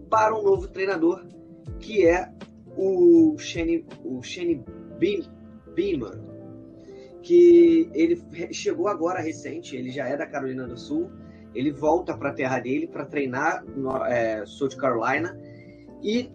para 0.09 0.35
um 0.35 0.43
novo 0.43 0.69
treinador, 0.69 1.36
que 1.81 2.07
é 2.07 2.31
o 2.77 3.37
Shane, 3.39 3.85
o 4.05 4.23
Shane 4.23 4.65
Beamer, 4.99 6.21
que 7.23 7.91
ele 7.93 8.23
chegou 8.53 8.89
agora 8.89 9.21
recente, 9.21 9.77
ele 9.77 9.91
já 9.91 10.07
é 10.07 10.17
da 10.17 10.27
Carolina 10.27 10.67
do 10.67 10.79
Sul, 10.79 11.11
ele 11.55 11.73
volta 11.73 12.17
para 12.17 12.31
a 12.31 12.35
terra 12.35 12.61
dele 12.61 12.87
para 12.87 13.05
treinar 13.05 13.65
no 13.65 13.97
é, 14.05 14.45
South 14.47 14.77
Carolina 14.77 15.39
e 16.03 16.31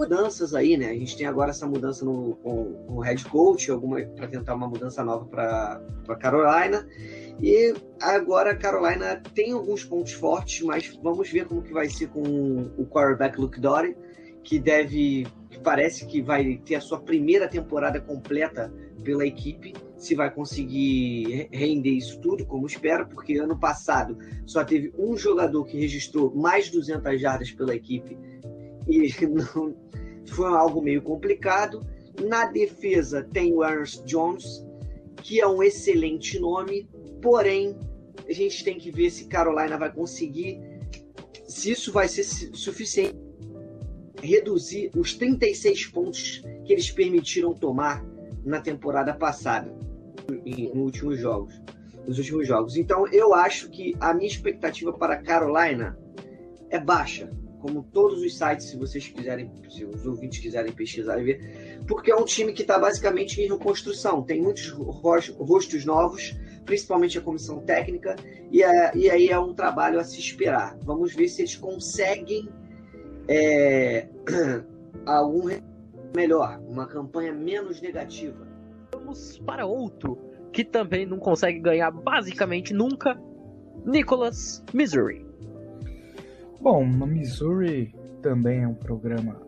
mudanças 0.00 0.54
aí, 0.54 0.78
né? 0.78 0.90
A 0.90 0.94
gente 0.94 1.16
tem 1.16 1.26
agora 1.26 1.50
essa 1.50 1.66
mudança 1.66 2.04
no, 2.04 2.36
com, 2.36 2.72
com 2.86 2.94
o 2.94 3.00
head 3.00 3.22
coach, 3.26 3.70
alguma 3.70 4.00
para 4.00 4.26
tentar 4.26 4.54
uma 4.54 4.66
mudança 4.66 5.04
nova 5.04 5.26
para 5.26 6.16
Carolina. 6.18 6.88
E 7.42 7.74
agora 8.00 8.52
a 8.52 8.56
Carolina 8.56 9.22
tem 9.34 9.52
alguns 9.52 9.84
pontos 9.84 10.12
fortes, 10.12 10.64
mas 10.64 10.98
vamos 11.02 11.30
ver 11.30 11.46
como 11.46 11.62
que 11.62 11.72
vai 11.72 11.88
ser 11.88 12.08
com 12.08 12.22
o 12.78 12.86
quarterback 12.86 13.38
Luke 13.38 13.60
Dory, 13.60 13.94
que 14.42 14.58
deve, 14.58 15.26
que 15.50 15.58
parece 15.60 16.06
que 16.06 16.20
vai 16.22 16.56
ter 16.64 16.76
a 16.76 16.80
sua 16.80 17.00
primeira 17.00 17.48
temporada 17.48 18.00
completa 18.00 18.72
pela 19.02 19.26
equipe, 19.26 19.74
se 19.96 20.14
vai 20.14 20.32
conseguir 20.32 21.48
render 21.52 21.90
isso 21.90 22.20
tudo, 22.20 22.46
como 22.46 22.66
espera, 22.66 23.04
porque 23.04 23.38
ano 23.38 23.58
passado 23.58 24.16
só 24.46 24.64
teve 24.64 24.92
um 24.98 25.16
jogador 25.16 25.64
que 25.64 25.78
registrou 25.78 26.34
mais 26.34 26.66
de 26.66 26.72
200 26.72 27.20
jardas 27.20 27.50
pela 27.52 27.74
equipe 27.74 28.16
e 28.88 29.08
não, 29.26 29.74
foi 30.26 30.48
algo 30.48 30.80
meio 30.80 31.02
complicado. 31.02 31.86
Na 32.26 32.46
defesa 32.46 33.22
tem 33.22 33.52
o 33.52 33.64
Ernst 33.64 34.04
Jones, 34.04 34.66
que 35.22 35.40
é 35.40 35.46
um 35.46 35.62
excelente 35.62 36.38
nome, 36.38 36.88
porém 37.20 37.76
a 38.28 38.32
gente 38.32 38.64
tem 38.64 38.78
que 38.78 38.90
ver 38.90 39.10
se 39.10 39.26
Carolina 39.26 39.76
vai 39.76 39.92
conseguir, 39.92 40.60
se 41.46 41.70
isso 41.72 41.92
vai 41.92 42.08
ser 42.08 42.24
suficiente 42.24 43.29
reduzir 44.22 44.90
os 44.96 45.14
36 45.14 45.86
pontos 45.86 46.42
que 46.64 46.72
eles 46.72 46.90
permitiram 46.90 47.54
tomar 47.54 48.04
na 48.44 48.60
temporada 48.60 49.14
passada, 49.14 49.74
nos 50.28 50.84
últimos 50.84 51.18
jogos. 51.18 51.60
Nos 52.06 52.18
últimos 52.18 52.46
jogos. 52.46 52.76
Então 52.76 53.06
eu 53.08 53.34
acho 53.34 53.68
que 53.68 53.94
a 54.00 54.14
minha 54.14 54.28
expectativa 54.28 54.92
para 54.92 55.18
Carolina 55.18 55.98
é 56.70 56.78
baixa 56.78 57.30
como 57.60 57.82
todos 57.82 58.22
os 58.22 58.36
sites, 58.36 58.66
se 58.66 58.76
vocês 58.76 59.06
quiserem, 59.06 59.50
se 59.68 59.84
os 59.84 60.06
ouvintes 60.06 60.38
quiserem 60.38 60.72
pesquisar 60.72 61.20
e 61.20 61.24
ver, 61.24 61.80
porque 61.86 62.10
é 62.10 62.16
um 62.16 62.24
time 62.24 62.52
que 62.52 62.62
está 62.62 62.78
basicamente 62.78 63.40
em 63.40 63.48
reconstrução. 63.48 64.22
Tem 64.22 64.40
muitos 64.40 64.68
rostos 64.70 65.84
novos, 65.84 66.34
principalmente 66.64 67.18
a 67.18 67.20
comissão 67.20 67.60
técnica, 67.60 68.16
e, 68.50 68.62
é, 68.62 68.96
e 68.96 69.10
aí 69.10 69.28
é 69.28 69.38
um 69.38 69.54
trabalho 69.54 70.00
a 70.00 70.04
se 70.04 70.18
esperar. 70.18 70.76
Vamos 70.82 71.14
ver 71.14 71.28
se 71.28 71.42
eles 71.42 71.54
conseguem 71.54 72.48
é, 73.28 74.08
algum 75.06 75.48
melhor, 76.14 76.60
uma 76.68 76.86
campanha 76.86 77.32
menos 77.32 77.80
negativa. 77.80 78.46
Vamos 78.92 79.38
para 79.38 79.66
outro 79.66 80.18
que 80.52 80.64
também 80.64 81.06
não 81.06 81.18
consegue 81.18 81.60
ganhar 81.60 81.90
basicamente 81.90 82.74
nunca, 82.74 83.20
Nicholas 83.84 84.64
Missouri. 84.74 85.24
Bom, 86.60 86.86
no 86.86 87.06
Missouri 87.06 87.94
também 88.20 88.62
é 88.62 88.68
um 88.68 88.74
programa 88.74 89.40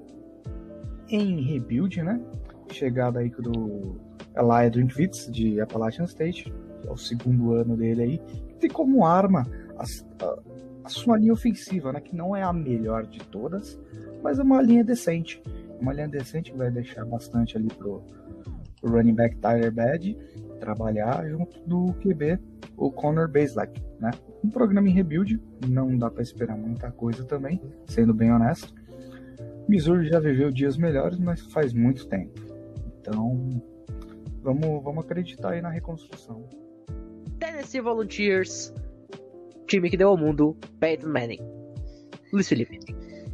em 1.09 1.43
rebuild, 1.43 2.03
né? 2.03 2.21
Chegada 2.71 3.21
aí 3.21 3.29
do 3.29 4.01
Elia 4.35 4.71
Drinkwitz, 4.71 5.31
de 5.31 5.61
Appalachian 5.61 6.05
State, 6.05 6.53
é 6.87 6.91
o 6.91 6.97
segundo 6.97 7.53
ano 7.53 7.77
dele 7.77 8.03
aí, 8.03 8.21
tem 8.59 8.71
como 8.71 9.05
arma 9.05 9.47
a, 9.77 9.85
a, 10.85 10.89
sua 10.89 11.17
linha 11.17 11.33
ofensiva, 11.33 11.93
né? 11.93 12.01
Que 12.01 12.15
não 12.15 12.35
é 12.35 12.43
a 12.43 12.53
melhor 12.53 13.07
de 13.07 13.21
todas, 13.21 13.79
mas 14.23 14.39
é 14.39 14.43
uma 14.43 14.61
linha 14.63 14.85
decente. 14.85 15.43
Uma 15.81 15.93
linha 15.93 16.09
decente 16.09 16.53
que 16.53 16.59
vai 16.59 16.71
deixar 16.71 17.05
bastante 17.05 17.57
ali 17.57 17.69
pro, 17.69 18.03
pro 18.81 18.93
running 18.93 19.15
back 19.15 19.37
Tyler 19.37 19.73
Bad 19.73 20.17
trabalhar 20.63 21.29
junto 21.29 21.59
do 21.67 21.93
QB, 21.95 22.39
o 22.77 22.91
Connor 22.91 23.29
Baselak, 23.29 23.83
né? 23.99 24.13
Um 24.45 24.49
programa 24.49 24.89
em 24.89 24.93
rebuild, 24.93 25.41
não 25.69 25.99
dá 25.99 26.09
para 26.09 26.23
esperar 26.23 26.57
muita 26.57 26.91
coisa 26.93 27.25
também, 27.25 27.61
sendo 27.87 28.15
bem 28.15 28.33
honesto. 28.33 28.73
Missouri 29.69 30.09
já 30.09 30.21
viveu 30.21 30.53
dias 30.53 30.77
melhores, 30.77 31.19
mas 31.19 31.41
faz 31.53 31.73
muito 31.73 32.07
tempo. 32.07 32.41
Então, 33.01 33.61
vamos, 34.41 34.83
vamos 34.85 35.05
acreditar 35.05 35.51
aí 35.51 35.61
na 35.61 35.69
reconstrução. 35.69 36.45
Tennessee 37.41 37.81
Volunteers, 37.81 38.73
time 39.73 39.89
que 39.89 39.97
deu 39.97 40.11
ao 40.11 40.19
mundo 40.19 40.55
Peyton 40.79 41.09
Manning. 41.09 41.41
Luiz 42.31 42.47
Felipe. 42.47 42.79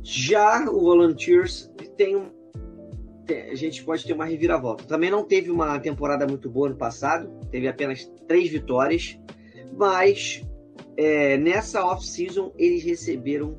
Já 0.05 0.65
o 0.71 0.81
Volunteers 0.81 1.71
tem 1.97 2.17
um 2.17 2.39
a 3.31 3.55
gente 3.55 3.85
pode 3.85 4.07
ter 4.07 4.15
uma 4.15 4.25
reviravolta. 4.25 4.85
Também 4.85 5.11
não 5.11 5.23
teve 5.23 5.51
uma 5.51 5.79
temporada 5.79 6.27
muito 6.27 6.49
boa 6.49 6.71
no 6.71 6.77
passado, 6.77 7.29
teve 7.51 7.69
apenas 7.69 8.11
três 8.27 8.49
vitórias, 8.49 9.21
mas 9.77 10.43
é, 10.97 11.37
nessa 11.37 11.85
off-season 11.85 12.55
eles 12.57 12.83
receberam 12.83 13.59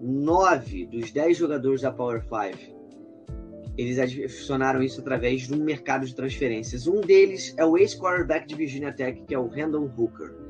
nove 0.00 0.86
dos 0.86 1.10
dez 1.10 1.36
jogadores 1.36 1.80
da 1.80 1.90
Power 1.90 2.22
5. 2.22 2.72
Eles 3.76 3.98
adicionaram 3.98 4.80
isso 4.84 5.00
através 5.00 5.48
de 5.48 5.54
um 5.54 5.64
mercado 5.64 6.06
de 6.06 6.14
transferências. 6.14 6.86
Um 6.86 7.00
deles 7.00 7.54
é 7.56 7.64
o 7.64 7.76
ex-quarterback 7.76 8.46
de 8.46 8.54
Virginia 8.54 8.92
Tech, 8.92 9.20
que 9.26 9.34
é 9.34 9.38
o 9.38 9.48
Randall 9.48 9.90
Hooker. 9.98 10.41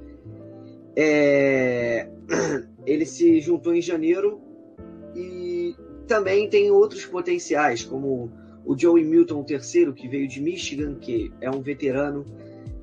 É... 0.97 2.09
Ele 2.85 3.07
se 3.07 3.41
juntou 3.41 3.75
em 3.75 3.81
janeiro 3.81 4.41
e 5.15 5.77
também 6.07 6.49
tem 6.49 6.71
outros 6.71 7.07
potenciais, 7.07 7.85
como 7.85 8.31
o 8.65 8.77
Joey 8.79 9.05
Milton 9.05 9.45
III, 9.49 9.93
que 9.93 10.09
veio 10.09 10.27
de 10.27 10.41
Michigan, 10.41 10.97
que 10.97 11.33
é 11.41 11.51
um 11.51 11.61
veterano, 11.61 12.25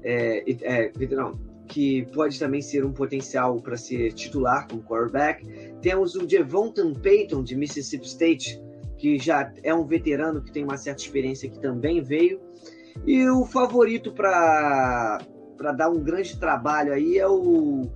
é, 0.03 0.43
é, 0.61 0.89
veterano 0.89 1.49
que 1.69 2.03
pode 2.13 2.37
também 2.39 2.61
ser 2.61 2.83
um 2.83 2.91
potencial 2.91 3.61
para 3.61 3.77
ser 3.77 4.11
titular 4.13 4.67
como 4.67 4.81
quarterback. 4.81 5.45
Temos 5.81 6.15
o 6.15 6.25
Devontan 6.25 6.93
Payton, 6.95 7.43
de 7.43 7.55
Mississippi 7.55 8.07
State, 8.07 8.61
que 8.97 9.19
já 9.19 9.53
é 9.63 9.73
um 9.73 9.85
veterano 9.85 10.41
que 10.41 10.51
tem 10.51 10.63
uma 10.63 10.77
certa 10.77 11.03
experiência, 11.03 11.47
que 11.47 11.59
também 11.59 12.01
veio. 12.01 12.41
E 13.05 13.29
o 13.29 13.45
favorito 13.45 14.11
para 14.11 15.19
dar 15.77 15.89
um 15.89 16.03
grande 16.03 16.37
trabalho 16.37 16.91
aí 16.91 17.19
é 17.19 17.27
o 17.27 17.87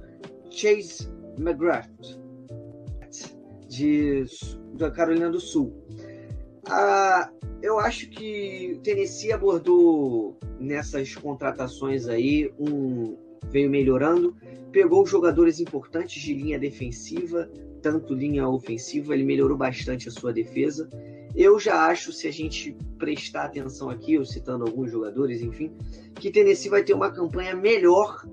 Chase 0.54 1.10
McGrath, 1.38 1.89
de, 3.68 4.26
da 4.76 4.91
Carolina 4.91 5.30
do 5.30 5.39
Sul. 5.39 5.74
Ah, 6.70 7.32
eu 7.62 7.80
acho 7.80 8.10
que 8.10 8.76
o 8.78 8.80
Tennessee 8.82 9.32
abordou 9.32 10.38
nessas 10.60 11.16
contratações 11.16 12.08
aí 12.08 12.54
um 12.60 13.18
veio 13.49 13.70
melhorando, 13.70 14.36
pegou 14.72 15.06
jogadores 15.06 15.60
importantes 15.60 16.22
de 16.22 16.34
linha 16.34 16.58
defensiva, 16.58 17.49
tanto 17.82 18.14
linha 18.14 18.47
ofensiva, 18.47 19.14
ele 19.14 19.24
melhorou 19.24 19.58
bastante 19.58 20.08
a 20.08 20.12
sua 20.12 20.32
defesa. 20.32 20.89
Eu 21.36 21.60
já 21.60 21.88
acho, 21.88 22.14
se 22.14 22.28
a 22.28 22.32
gente 22.32 22.78
prestar 22.97 23.45
atenção 23.45 23.89
aqui, 23.89 24.14
eu 24.14 24.24
citando 24.24 24.64
alguns 24.64 24.91
jogadores, 24.91 25.41
enfim, 25.41 25.72
que 26.16 26.32
Tennessee 26.32 26.70
vai 26.70 26.84
ter 26.84 26.93
uma 26.93 27.12
campanha 27.12 27.56
melhor 27.56 28.24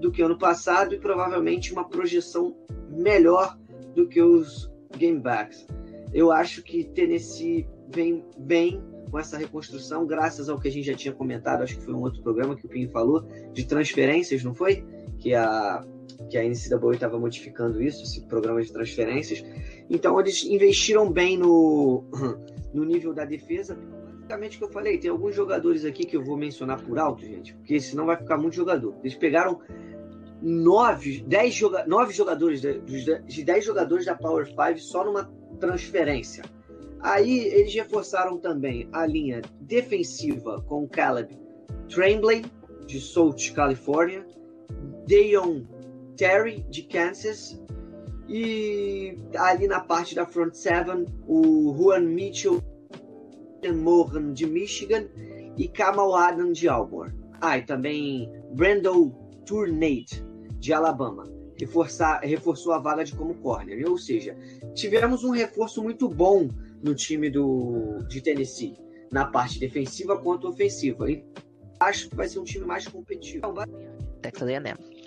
do 0.00 0.10
que 0.10 0.22
ano 0.22 0.38
passado 0.38 0.94
e 0.94 0.98
provavelmente 0.98 1.72
uma 1.72 1.88
projeção 1.88 2.56
melhor 2.88 3.58
do 3.94 4.08
que 4.08 4.22
os 4.22 4.70
gamebacks. 4.96 5.66
Eu 6.12 6.32
acho 6.32 6.62
que 6.62 6.84
Tennessee 6.84 7.68
vem 7.88 8.24
bem 8.38 8.82
com 9.10 9.18
essa 9.18 9.36
reconstrução, 9.36 10.06
graças 10.06 10.48
ao 10.48 10.58
que 10.58 10.68
a 10.68 10.70
gente 10.70 10.86
já 10.86 10.94
tinha 10.94 11.12
comentado, 11.12 11.62
acho 11.62 11.76
que 11.76 11.84
foi 11.84 11.94
um 11.94 12.00
outro 12.00 12.22
programa 12.22 12.54
que 12.56 12.66
o 12.66 12.68
Pinho 12.68 12.88
falou, 12.90 13.26
de 13.52 13.64
transferências, 13.66 14.44
não 14.44 14.54
foi? 14.54 14.84
Que 15.18 15.34
a, 15.34 15.84
que 16.30 16.38
a 16.38 16.42
NCAA 16.42 16.94
estava 16.94 17.18
modificando 17.18 17.82
isso, 17.82 18.04
esse 18.04 18.24
programa 18.26 18.62
de 18.62 18.72
transferências. 18.72 19.44
Então, 19.88 20.18
eles 20.20 20.44
investiram 20.44 21.10
bem 21.10 21.36
no, 21.36 22.04
no 22.72 22.84
nível 22.84 23.12
da 23.12 23.24
defesa. 23.24 23.76
Basicamente 24.20 24.56
o 24.56 24.58
que 24.60 24.64
eu 24.66 24.72
falei, 24.72 24.96
tem 24.96 25.10
alguns 25.10 25.34
jogadores 25.34 25.84
aqui 25.84 26.04
que 26.04 26.16
eu 26.16 26.24
vou 26.24 26.36
mencionar 26.36 26.80
por 26.80 26.96
alto, 26.96 27.24
gente, 27.24 27.52
porque 27.54 27.80
senão 27.80 28.06
vai 28.06 28.16
ficar 28.16 28.38
muito 28.38 28.54
jogador. 28.54 28.94
Eles 29.02 29.16
pegaram 29.16 29.60
nove, 30.42 31.22
dez 31.26 31.54
joga 31.54 31.86
nove 31.86 32.12
jogadores, 32.12 32.60
de 32.60 33.44
dez 33.44 33.64
jogadores 33.64 34.06
da 34.06 34.14
Power 34.14 34.46
5 34.46 34.78
só 34.78 35.04
numa 35.04 35.30
transferência. 35.58 36.44
Aí 37.00 37.40
eles 37.46 37.74
reforçaram 37.74 38.38
também 38.38 38.88
a 38.92 39.06
linha 39.06 39.40
defensiva 39.60 40.62
com 40.66 40.86
Caleb 40.86 41.38
Tremblay, 41.88 42.44
de 42.86 43.00
South 43.00 43.36
Califórnia, 43.54 44.26
Deion 45.06 45.62
Terry, 46.16 46.64
de 46.68 46.82
Kansas, 46.82 47.60
e 48.28 49.16
ali 49.36 49.66
na 49.66 49.80
parte 49.80 50.14
da 50.14 50.26
front 50.26 50.54
seven, 50.54 51.06
o 51.26 51.74
Juan 51.76 52.00
Mitchell 52.00 52.62
Morgan, 53.74 54.32
de 54.32 54.46
Michigan, 54.46 55.06
e 55.56 55.68
Kamal 55.68 56.14
Adam, 56.14 56.52
de 56.52 56.68
Auburn. 56.68 57.12
Ah, 57.40 57.58
e 57.58 57.62
também 57.62 58.30
Brandon 58.52 59.10
Tournade, 59.46 60.24
de 60.60 60.72
Alabama. 60.72 61.24
Reforçar, 61.58 62.20
reforçou 62.20 62.72
a 62.72 62.78
vaga 62.78 63.04
de 63.04 63.14
como 63.14 63.34
corner. 63.34 63.90
Ou 63.90 63.98
seja, 63.98 64.36
tivemos 64.74 65.24
um 65.24 65.30
reforço 65.30 65.82
muito 65.82 66.08
bom 66.08 66.48
no 66.82 66.94
time 66.94 67.28
do, 67.28 67.98
de 68.08 68.20
Tennessee, 68.20 68.76
na 69.10 69.26
parte 69.26 69.58
defensiva 69.58 70.16
quanto 70.16 70.48
ofensiva. 70.48 71.06
Acho 71.80 72.08
que 72.08 72.14
vai 72.14 72.28
ser 72.28 72.38
um 72.38 72.44
time 72.44 72.64
mais 72.64 72.86
competitivo. 72.86 73.52
Texas 74.22 74.48
A&M. 74.48 74.99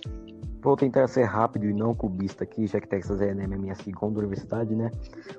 Vou 0.63 0.77
tentar 0.77 1.07
ser 1.07 1.23
rápido 1.23 1.65
e 1.65 1.73
não 1.73 1.93
cubista 1.93 2.45
aqui, 2.45 2.65
já 2.65 2.79
que 2.79 2.87
Texas 2.87 3.21
A&M 3.21 3.43
é 3.43 3.57
minha 3.57 3.75
segunda 3.75 4.19
universidade, 4.19 4.73
né? 4.73 4.89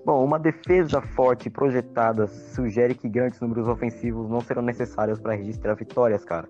Bom, 0.05 0.23
uma 0.23 0.39
defesa 0.39 1.01
forte 1.01 1.49
projetada 1.49 2.27
sugere 2.27 2.95
que 2.95 3.09
grandes 3.09 3.41
números 3.41 3.67
ofensivos 3.67 4.29
não 4.29 4.41
serão 4.41 4.63
necessários 4.63 5.19
para 5.19 5.35
registrar 5.35 5.75
vitórias, 5.75 6.25
cara 6.25 6.47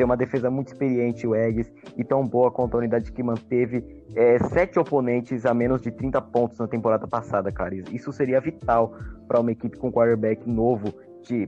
tem 0.00 0.04
uma 0.06 0.16
defesa 0.16 0.50
muito 0.50 0.68
experiente, 0.68 1.26
o 1.26 1.34
Eggs, 1.34 1.70
e 1.94 2.02
tão 2.02 2.26
boa 2.26 2.50
quanto 2.50 2.74
a 2.74 2.78
unidade 2.78 3.12
que 3.12 3.22
manteve 3.22 3.84
é, 4.16 4.38
sete 4.48 4.78
oponentes 4.78 5.44
a 5.44 5.52
menos 5.52 5.82
de 5.82 5.90
30 5.90 6.22
pontos 6.22 6.58
na 6.58 6.66
temporada 6.66 7.06
passada, 7.06 7.52
cara. 7.52 7.74
Isso 7.92 8.10
seria 8.10 8.40
vital 8.40 8.96
para 9.28 9.38
uma 9.38 9.52
equipe 9.52 9.76
com 9.76 9.92
quarterback 9.92 10.48
novo 10.48 10.94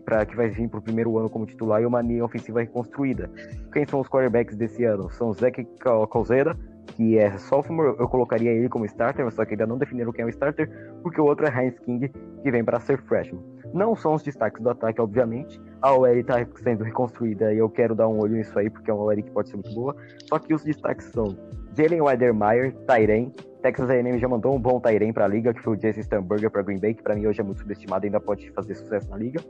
pra, 0.04 0.24
que 0.24 0.36
vai 0.36 0.48
vir 0.48 0.68
para 0.68 0.78
o 0.78 0.82
primeiro 0.82 1.18
ano 1.18 1.28
como 1.28 1.46
titular 1.46 1.82
e 1.82 1.86
uma 1.86 2.00
linha 2.00 2.24
ofensiva 2.24 2.60
reconstruída. 2.60 3.30
Quem 3.72 3.86
são 3.86 4.00
os 4.00 4.08
quarterbacks 4.08 4.56
desse 4.56 4.84
ano? 4.84 5.10
São 5.10 5.28
o 5.28 5.32
Zach 5.32 5.66
Calzeira, 6.10 6.56
que 6.96 7.18
é 7.18 7.36
sophomore, 7.38 7.96
eu 7.98 8.08
colocaria 8.08 8.50
ele 8.50 8.68
como 8.68 8.84
starter, 8.84 9.30
só 9.30 9.44
que 9.44 9.52
ainda 9.52 9.66
não 9.66 9.78
definiram 9.78 10.12
quem 10.12 10.22
é 10.22 10.26
o 10.26 10.28
starter, 10.28 10.68
porque 11.02 11.20
o 11.20 11.24
outro 11.24 11.46
é 11.46 11.50
Heinz 11.50 11.78
King, 11.80 12.08
que 12.42 12.50
vem 12.50 12.64
para 12.64 12.80
ser 12.80 12.98
freshman. 13.02 13.42
Não 13.72 13.96
são 13.96 14.14
os 14.14 14.22
destaques 14.22 14.62
do 14.62 14.68
ataque, 14.68 15.00
obviamente. 15.00 15.60
A 15.80 15.94
OL 15.94 16.06
está 16.08 16.34
sendo 16.62 16.84
reconstruída 16.84 17.52
e 17.54 17.58
eu 17.58 17.70
quero 17.70 17.94
dar 17.94 18.06
um 18.08 18.20
olho 18.20 18.36
nisso 18.36 18.58
aí, 18.58 18.68
porque 18.68 18.90
é 18.90 18.94
uma 18.94 19.04
OL 19.04 19.16
que 19.16 19.30
pode 19.30 19.48
ser 19.48 19.56
muito 19.56 19.74
boa. 19.74 19.96
Só 20.28 20.38
que 20.38 20.52
os 20.52 20.62
destaques 20.62 21.06
são 21.06 21.36
Jalen 21.74 22.02
Weidermeyer, 22.02 22.72
Tyren. 22.86 23.32
Texas 23.62 23.88
A&M 23.88 24.18
já 24.18 24.28
mandou 24.28 24.54
um 24.54 24.60
bom 24.60 24.80
Tyren 24.80 25.12
para 25.12 25.24
a 25.24 25.28
liga, 25.28 25.54
que 25.54 25.60
foi 25.62 25.76
o 25.76 25.80
Jesse 25.80 26.02
Sternberger 26.02 26.50
para 26.50 26.62
Green 26.62 26.78
Bay, 26.78 26.94
que 26.94 27.02
para 27.02 27.14
mim 27.14 27.26
hoje 27.26 27.40
é 27.40 27.44
muito 27.44 27.60
subestimado 27.60 28.04
ainda 28.04 28.20
pode 28.20 28.50
fazer 28.50 28.74
sucesso 28.74 29.08
na 29.08 29.16
liga. 29.16 29.40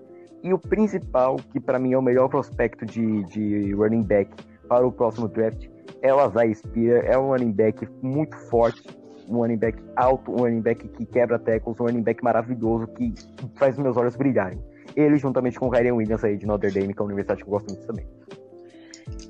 E 0.43 0.53
o 0.53 0.59
principal, 0.59 1.37
que 1.37 1.59
para 1.59 1.79
mim 1.79 1.93
é 1.93 1.99
o 1.99 2.03
melhor 2.03 2.29
prospecto 2.29 2.85
de, 2.85 3.25
de 3.25 3.73
running 3.73 4.03
back 4.03 4.31
para 4.69 4.87
o 4.87 4.93
próximo 4.93 5.29
draft, 5.29 5.69
é 6.03 6.13
o 6.13 6.19
Azai 6.19 6.55
Spear. 6.55 7.05
É 7.07 7.17
um 7.17 7.29
running 7.29 7.53
back 7.53 7.89
muito 8.03 8.37
forte, 8.49 8.83
um 9.29 9.39
running 9.39 9.57
back 9.57 9.83
alto, 9.97 10.33
um 10.33 10.39
running 10.39 10.61
back 10.61 10.87
que 10.89 11.07
quebra 11.07 11.39
tackles, 11.39 11.81
um 11.81 11.85
running 11.85 12.03
back 12.03 12.23
maravilhoso 12.23 12.87
que 12.89 13.15
faz 13.55 13.79
meus 13.79 13.97
olhos 13.97 14.17
brilharem. 14.17 14.59
Ele, 14.95 15.17
juntamente 15.17 15.59
com 15.59 15.69
o 15.69 15.71
Kyrian 15.71 15.95
Williams 15.95 16.23
aí 16.23 16.37
de 16.37 16.45
Notre 16.45 16.71
Dame, 16.71 16.93
que 16.93 17.01
é 17.01 17.03
uma 17.03 17.07
universidade 17.07 17.43
que 17.43 17.49
eu 17.49 17.53
gosto 17.53 17.73
muito 17.73 17.87
também. 17.87 18.07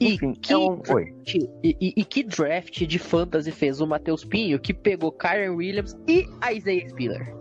E, 0.03 0.15
Enfim, 0.15 0.33
que, 0.33 0.53
é 0.53 0.57
um... 0.57 0.77
draft, 0.77 1.35
e, 1.35 1.49
e, 1.63 1.95
e, 1.97 2.05
que 2.05 2.25
draft 2.25 2.85
de 2.85 2.99
fantasy 2.99 3.53
fez 3.53 3.81
o 3.81 3.87
Matheus 3.87 4.25
Pinho, 4.25 4.59
que 4.59 4.75
pegou 4.75 5.13
Kyrian 5.13 5.53
Williams 5.53 5.97
e 6.09 6.27
Isaiah 6.53 6.89
Spiller? 6.89 7.35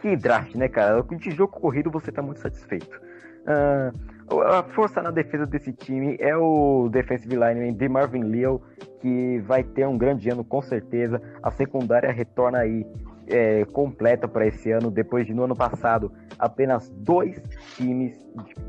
Que 0.00 0.16
draft, 0.16 0.54
né, 0.54 0.68
cara? 0.68 1.02
De 1.02 1.30
jogo 1.32 1.52
corrido 1.52 1.90
você 1.90 2.12
tá 2.12 2.22
muito 2.22 2.40
satisfeito. 2.40 3.00
Uh, 3.42 4.40
a 4.42 4.62
força 4.62 5.02
na 5.02 5.10
defesa 5.10 5.44
desse 5.44 5.72
time 5.72 6.16
é 6.20 6.36
o 6.36 6.88
defensive 6.88 7.34
lineman 7.34 7.74
de 7.74 7.88
Marvin 7.88 8.22
Leal, 8.22 8.62
que 9.00 9.40
vai 9.40 9.64
ter 9.64 9.86
um 9.86 9.98
grande 9.98 10.30
ano 10.30 10.44
com 10.44 10.62
certeza. 10.62 11.20
A 11.42 11.50
secundária 11.50 12.12
retorna 12.12 12.58
aí 12.58 12.86
é, 13.26 13.64
completa 13.66 14.26
para 14.26 14.46
esse 14.46 14.70
ano, 14.70 14.90
depois 14.90 15.26
de 15.26 15.34
no 15.34 15.44
ano 15.44 15.56
passado 15.56 16.12
apenas 16.38 16.90
dois 16.90 17.40
times 17.76 18.18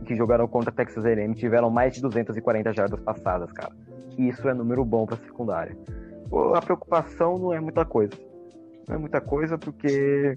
que 0.05 0.15
jogaram 0.15 0.47
contra 0.47 0.71
Texas 0.71 1.05
A&M 1.05 1.33
tiveram 1.33 1.69
mais 1.69 1.93
de 1.93 2.01
240 2.01 2.73
jardas 2.73 2.99
passadas, 2.99 3.51
cara. 3.51 3.71
Isso 4.17 4.47
é 4.47 4.53
número 4.53 4.85
bom 4.85 5.05
para 5.05 5.17
secundária. 5.17 5.75
A 6.55 6.61
preocupação 6.61 7.37
não 7.37 7.53
é 7.53 7.59
muita 7.59 7.83
coisa. 7.85 8.13
Não 8.87 8.95
é 8.95 8.97
muita 8.99 9.21
coisa 9.21 9.57
porque 9.57 10.35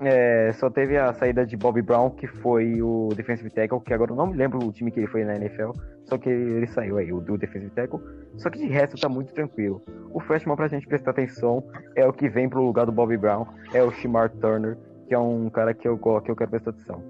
é, 0.00 0.52
só 0.54 0.70
teve 0.70 0.96
a 0.96 1.12
saída 1.12 1.44
de 1.44 1.56
Bobby 1.56 1.82
Brown, 1.82 2.10
que 2.10 2.26
foi 2.26 2.80
o 2.80 3.10
defensive 3.14 3.50
tackle, 3.50 3.80
que 3.80 3.92
agora 3.92 4.12
eu 4.12 4.16
não 4.16 4.26
me 4.26 4.36
lembro 4.36 4.58
o 4.58 4.72
time 4.72 4.90
que 4.90 5.00
ele 5.00 5.06
foi 5.06 5.24
na 5.24 5.36
NFL, 5.36 5.70
só 6.12 6.18
que 6.18 6.28
ele 6.28 6.66
saiu 6.66 6.98
aí, 6.98 7.10
o 7.10 7.22
do 7.22 7.38
defensive 7.38 7.70
tackle. 7.70 7.98
Só 8.36 8.50
que 8.50 8.58
de 8.58 8.66
resto 8.66 9.00
tá 9.00 9.08
muito 9.08 9.32
tranquilo. 9.32 9.80
O 10.10 10.20
freshman 10.20 10.54
pra 10.56 10.68
gente 10.68 10.86
prestar 10.86 11.12
atenção 11.12 11.64
é 11.96 12.06
o 12.06 12.12
que 12.12 12.28
vem 12.28 12.50
pro 12.50 12.62
lugar 12.62 12.84
do 12.84 12.92
Bobby 12.92 13.16
Brown, 13.16 13.46
é 13.72 13.82
o 13.82 13.90
Shimar 13.90 14.28
Turner, 14.28 14.76
que 15.08 15.14
é 15.14 15.18
um 15.18 15.48
cara 15.48 15.72
que 15.72 15.88
eu, 15.88 15.96
que 15.96 16.30
eu 16.30 16.36
quero 16.36 16.50
prestar 16.50 16.70
atenção. 16.70 17.02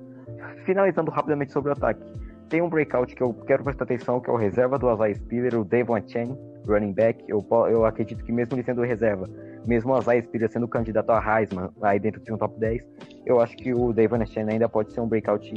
Finalizando 0.65 1.11
rapidamente 1.11 1.51
sobre 1.51 1.71
o 1.71 1.73
ataque. 1.73 2.01
Tem 2.49 2.63
um 2.63 2.69
breakout 2.69 3.13
que 3.13 3.21
eu 3.21 3.35
quero 3.35 3.65
prestar 3.65 3.83
atenção, 3.83 4.21
que 4.21 4.31
é 4.31 4.33
o 4.33 4.37
reserva 4.37 4.79
do 4.79 4.89
Azai 4.89 5.15
Spiller, 5.15 5.59
o 5.59 5.65
Devon 5.65 6.01
Chen, 6.07 6.39
running 6.65 6.93
back. 6.93 7.25
Eu, 7.27 7.45
eu 7.69 7.85
acredito 7.85 8.23
que 8.23 8.31
mesmo 8.31 8.55
ele 8.55 8.63
sendo 8.63 8.83
reserva, 8.83 9.29
mesmo 9.67 9.93
o 9.93 9.97
Azai 9.97 10.23
Spiller 10.23 10.49
sendo 10.49 10.69
candidato 10.69 11.11
a 11.11 11.41
Heisman, 11.41 11.71
aí 11.83 11.99
dentro 11.99 12.21
de 12.21 12.33
um 12.33 12.39
top 12.39 12.57
10, 12.61 12.85
eu 13.27 13.41
acho 13.41 13.57
que 13.57 13.75
o 13.75 13.93
Devon 13.93 14.25
Chen 14.27 14.49
ainda 14.49 14.69
pode 14.69 14.93
ser 14.93 15.01
um 15.01 15.09
breakout 15.09 15.53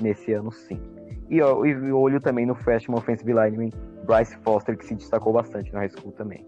nesse 0.00 0.32
ano 0.32 0.50
sim. 0.50 0.97
E, 1.30 1.42
ó, 1.42 1.64
e 1.64 1.92
olho 1.92 2.20
também 2.20 2.46
no 2.46 2.54
freshman 2.54 2.98
offensive 2.98 3.32
lineman 3.32 3.70
Bryce 4.04 4.36
Foster, 4.38 4.76
que 4.76 4.86
se 4.86 4.94
destacou 4.94 5.32
bastante 5.32 5.72
na 5.72 5.80
high 5.80 5.90
school 5.90 6.12
também. 6.12 6.44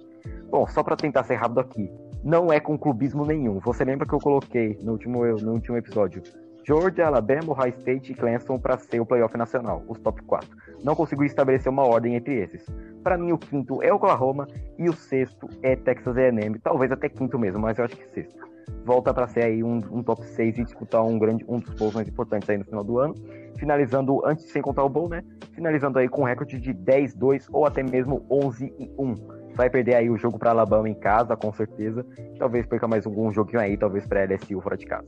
Bom, 0.51 0.66
só 0.66 0.83
para 0.83 0.97
tentar 0.97 1.24
ser 1.24 1.35
rápido 1.35 1.61
aqui, 1.61 1.91
não 2.24 2.53
é 2.53 2.59
com 2.59 2.78
clubismo 2.78 3.24
nenhum. 3.24 3.59
Você 3.61 3.85
lembra 3.85 4.07
que 4.07 4.14
eu 4.14 4.18
coloquei 4.18 4.78
no 4.83 4.93
último, 4.93 5.24
no 5.24 5.53
último 5.53 5.76
episódio 5.76 6.22
Georgia, 6.66 7.07
Alabama, 7.07 7.53
Ohio 7.53 7.74
State 7.78 8.12
e 8.12 8.14
Clemson 8.14 8.59
para 8.59 8.78
ser 8.78 9.01
o 9.01 9.07
playoff 9.07 9.37
nacional, 9.37 9.83
os 9.89 9.99
top 9.99 10.22
4. 10.22 10.49
Não 10.85 10.95
consegui 10.95 11.26
estabelecer 11.26 11.70
uma 11.70 11.85
ordem 11.85 12.16
entre 12.16 12.35
esses. 12.35 12.64
Para 13.03 13.16
mim, 13.16 13.33
o 13.33 13.39
quinto 13.39 13.83
é 13.83 13.93
Oklahoma 13.93 14.47
e 14.78 14.89
o 14.89 14.93
sexto 14.93 15.49
é 15.62 15.74
Texas 15.74 16.16
A&M, 16.16 16.59
talvez 16.59 16.93
até 16.93 17.09
quinto 17.09 17.39
mesmo, 17.39 17.61
mas 17.61 17.78
eu 17.78 17.85
acho 17.85 17.97
que 17.97 18.07
sexto. 18.11 18.49
Volta 18.85 19.12
para 19.12 19.27
ser 19.29 19.45
aí 19.45 19.62
um, 19.62 19.77
um, 19.91 20.03
top 20.03 20.25
6 20.25 20.59
e 20.59 20.64
disputar 20.64 21.05
um 21.05 21.18
grande 21.18 21.45
um 21.49 21.59
dos 21.59 21.75
bowls 21.75 21.95
mais 21.95 22.09
importantes 22.09 22.49
aí 22.49 22.59
no 22.59 22.64
final 22.64 22.83
do 22.83 22.99
ano. 22.99 23.14
Finalizando, 23.59 24.25
antes 24.25 24.51
sem 24.51 24.62
contar 24.62 24.85
o 24.85 24.89
bowl, 24.89 25.09
né? 25.09 25.23
Finalizando 25.53 25.99
aí 25.99 26.09
com 26.09 26.23
um 26.23 26.25
recorde 26.25 26.59
de 26.59 26.73
10-2 26.73 27.47
ou 27.53 27.66
até 27.66 27.83
mesmo 27.83 28.27
11-1 28.31 29.41
vai 29.55 29.68
perder 29.68 29.97
aí 29.97 30.09
o 30.09 30.16
jogo 30.16 30.39
para 30.39 30.51
Alabama 30.51 30.89
em 30.89 30.95
casa, 30.95 31.37
com 31.37 31.53
certeza. 31.53 32.07
Talvez 32.39 32.66
perca 32.66 32.89
mais 32.89 33.05
algum 33.05 33.31
joguinho 33.31 33.61
aí, 33.61 33.77
talvez 33.77 34.07
para 34.07 34.25
LSU 34.25 34.61
fora 34.61 34.77
de 34.77 34.87
casa. 34.87 35.07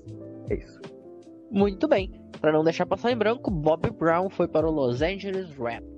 É 0.51 0.55
isso. 0.57 0.81
Muito 1.51 1.89
bem. 1.89 2.11
Para 2.41 2.53
não 2.53 2.65
deixar 2.65 2.85
passar 2.85 3.11
em 3.13 3.17
branco, 3.17 3.51
Bob 3.51 3.91
Brown 3.91 4.29
foi 4.29 4.49
para 4.49 4.67
o 4.67 4.71
Los 4.71 5.01
Angeles 5.01 5.55
Rams. 5.57 5.91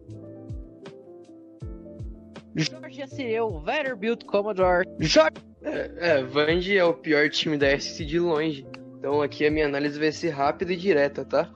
Georgia 2.56 3.06
Cyril, 3.08 3.60
Vanderbilt 3.60 4.24
Commodore. 4.24 4.86
Jorge... 5.00 5.36
É, 5.64 5.90
é, 5.96 6.22
Vandy 6.22 6.76
é 6.76 6.84
o 6.84 6.92
pior 6.92 7.28
time 7.30 7.56
da 7.56 7.78
SC 7.78 8.04
de 8.04 8.18
longe. 8.18 8.66
Então 8.98 9.22
aqui 9.22 9.46
a 9.46 9.50
minha 9.50 9.66
análise 9.66 9.98
vai 9.98 10.12
ser 10.12 10.30
rápida 10.30 10.72
e 10.72 10.76
direta, 10.76 11.24
tá? 11.24 11.50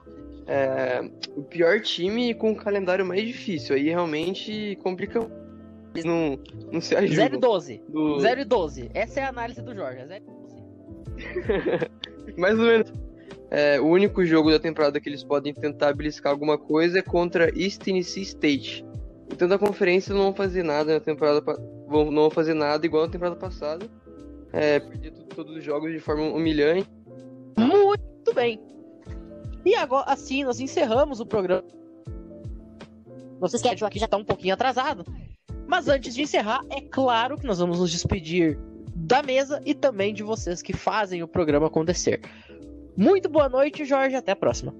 É, 0.47 1.01
o 1.35 1.43
pior 1.43 1.79
time 1.79 2.33
com 2.33 2.51
o 2.51 2.55
calendário 2.55 3.05
mais 3.05 3.25
difícil. 3.25 3.75
Aí 3.75 3.89
realmente 3.89 4.77
complica. 4.81 5.19
Não, 6.03 6.39
não 6.71 6.81
se 6.81 6.95
ajuda. 6.95 7.15
0 7.15 7.35
e 7.35 7.39
12. 7.39 7.83
Do... 7.87 8.19
0 8.19 8.41
e 8.41 8.45
12. 8.45 8.89
Essa 8.93 9.19
é 9.19 9.23
a 9.23 9.29
análise 9.29 9.61
do 9.61 9.75
Jorge. 9.75 10.07
0 10.07 10.15
e 10.15 10.19
12. 10.27 10.39
mais 12.37 12.57
ou 12.57 12.65
menos. 12.65 12.91
É, 13.51 13.79
o 13.79 13.87
único 13.87 14.23
jogo 14.25 14.51
da 14.51 14.59
temporada 14.59 14.99
que 14.99 15.09
eles 15.09 15.23
podem 15.23 15.53
tentar 15.53 15.93
beliscar 15.93 16.31
alguma 16.31 16.57
coisa 16.57 16.99
é 16.99 17.01
contra 17.01 17.49
East 17.59 17.81
Tennessee 17.81 18.21
State. 18.21 18.85
Então 19.31 19.47
da 19.47 19.57
conferência 19.57 20.13
não 20.13 20.23
vão 20.23 20.33
fazer 20.33 20.63
nada 20.63 20.93
na 20.93 20.99
temporada 20.99 21.41
vão 21.89 22.05
não 22.05 22.21
vão 22.23 22.29
fazer 22.29 22.53
nada 22.53 22.85
igual 22.85 23.05
na 23.05 23.11
temporada 23.11 23.35
passada. 23.35 23.85
É, 24.51 24.79
perder 24.79 25.11
todos 25.35 25.55
os 25.55 25.63
jogos 25.63 25.91
de 25.91 25.99
forma 25.99 26.23
humilhante. 26.23 26.89
Muito 27.57 28.33
bem. 28.33 28.59
E 29.65 29.75
agora 29.75 30.11
assim 30.11 30.43
nós 30.43 30.59
encerramos 30.59 31.19
o 31.19 31.25
programa. 31.25 31.63
Vocês 33.39 33.61
querem 33.61 33.77
aqui 33.85 33.99
já 33.99 34.05
está 34.05 34.17
um 34.17 34.23
pouquinho 34.23 34.53
atrasado. 34.53 35.05
Mas 35.67 35.87
antes 35.87 36.15
de 36.15 36.23
encerrar, 36.23 36.61
é 36.69 36.81
claro 36.81 37.37
que 37.37 37.45
nós 37.45 37.59
vamos 37.59 37.79
nos 37.79 37.91
despedir 37.91 38.57
da 38.95 39.21
mesa 39.21 39.61
e 39.65 39.73
também 39.73 40.13
de 40.13 40.23
vocês 40.23 40.61
que 40.61 40.73
fazem 40.73 41.21
o 41.21 41.27
programa 41.27 41.67
acontecer. 41.67 42.21
Muito 42.97 43.29
boa 43.29 43.47
noite, 43.47 43.85
Jorge. 43.85 44.15
Até 44.15 44.31
a 44.31 44.35
próxima. 44.35 44.73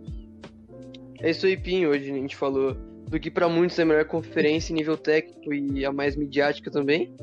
É 1.21 1.29
isso 1.29 1.45
aí, 1.45 1.55
Pinho. 1.55 1.91
Hoje 1.91 2.11
a 2.11 2.13
gente 2.13 2.35
falou 2.35 2.75
do 3.09 3.19
que 3.19 3.31
para 3.31 3.49
muitos 3.49 3.77
é 3.79 3.81
a 3.81 3.85
melhor 3.85 4.05
conferência 4.05 4.71
em 4.71 4.75
nível 4.75 4.95
técnico 4.95 5.53
e 5.53 5.83
a 5.83 5.91
mais 5.91 6.15
midiática 6.15 6.69
também. 6.69 7.13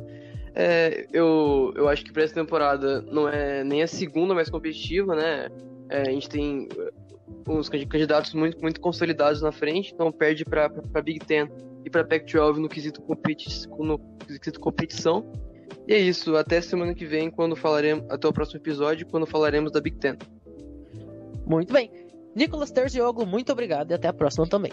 É, 0.55 1.07
eu, 1.13 1.73
eu 1.77 1.89
acho 1.89 2.05
que 2.05 2.13
para 2.13 2.25
essa 2.25 2.35
temporada 2.35 3.03
não 3.03 3.29
é 3.29 3.63
nem 3.63 3.83
a 3.83 3.87
segunda 3.87 4.35
mais 4.35 4.51
competitiva, 4.51 5.15
né? 5.15 5.49
É, 5.89 6.01
a 6.01 6.11
gente 6.11 6.29
tem 6.29 6.67
uh, 7.47 7.53
uns 7.53 7.69
candidatos 7.69 8.35
muito, 8.35 8.61
muito 8.61 8.81
consolidados 8.81 9.43
na 9.43 9.53
frente, 9.53 9.93
então 9.95 10.11
perde 10.11 10.45
para 10.45 10.69
Big 11.03 11.21
Ten 11.21 11.49
e 11.85 11.91
para 11.91 12.03
Pac-12 12.03 12.57
no 12.57 12.69
quesito, 12.69 13.03
no 13.79 13.99
quesito 14.27 14.59
competição. 14.59 15.31
E 15.87 15.95
é 15.95 15.99
isso, 15.99 16.35
até 16.35 16.61
semana 16.61 16.95
que 16.95 17.07
vem, 17.07 17.31
quando 17.31 17.55
falaremos, 17.55 18.05
até 18.11 18.27
o 18.27 18.33
próximo 18.33 18.59
episódio, 18.59 19.07
quando 19.07 19.27
falaremos 19.27 19.71
da 19.71 19.81
Big 19.81 19.99
Ten. 19.99 20.17
Muito 21.47 21.73
bem. 21.73 21.93
Nicolas 22.35 22.73
Terzioglu, 22.73 23.25
muito 23.25 23.53
obrigado 23.53 23.93
e 23.93 23.95
até 23.95 24.09
a 24.09 24.13
próxima 24.13 24.49
também. 24.49 24.73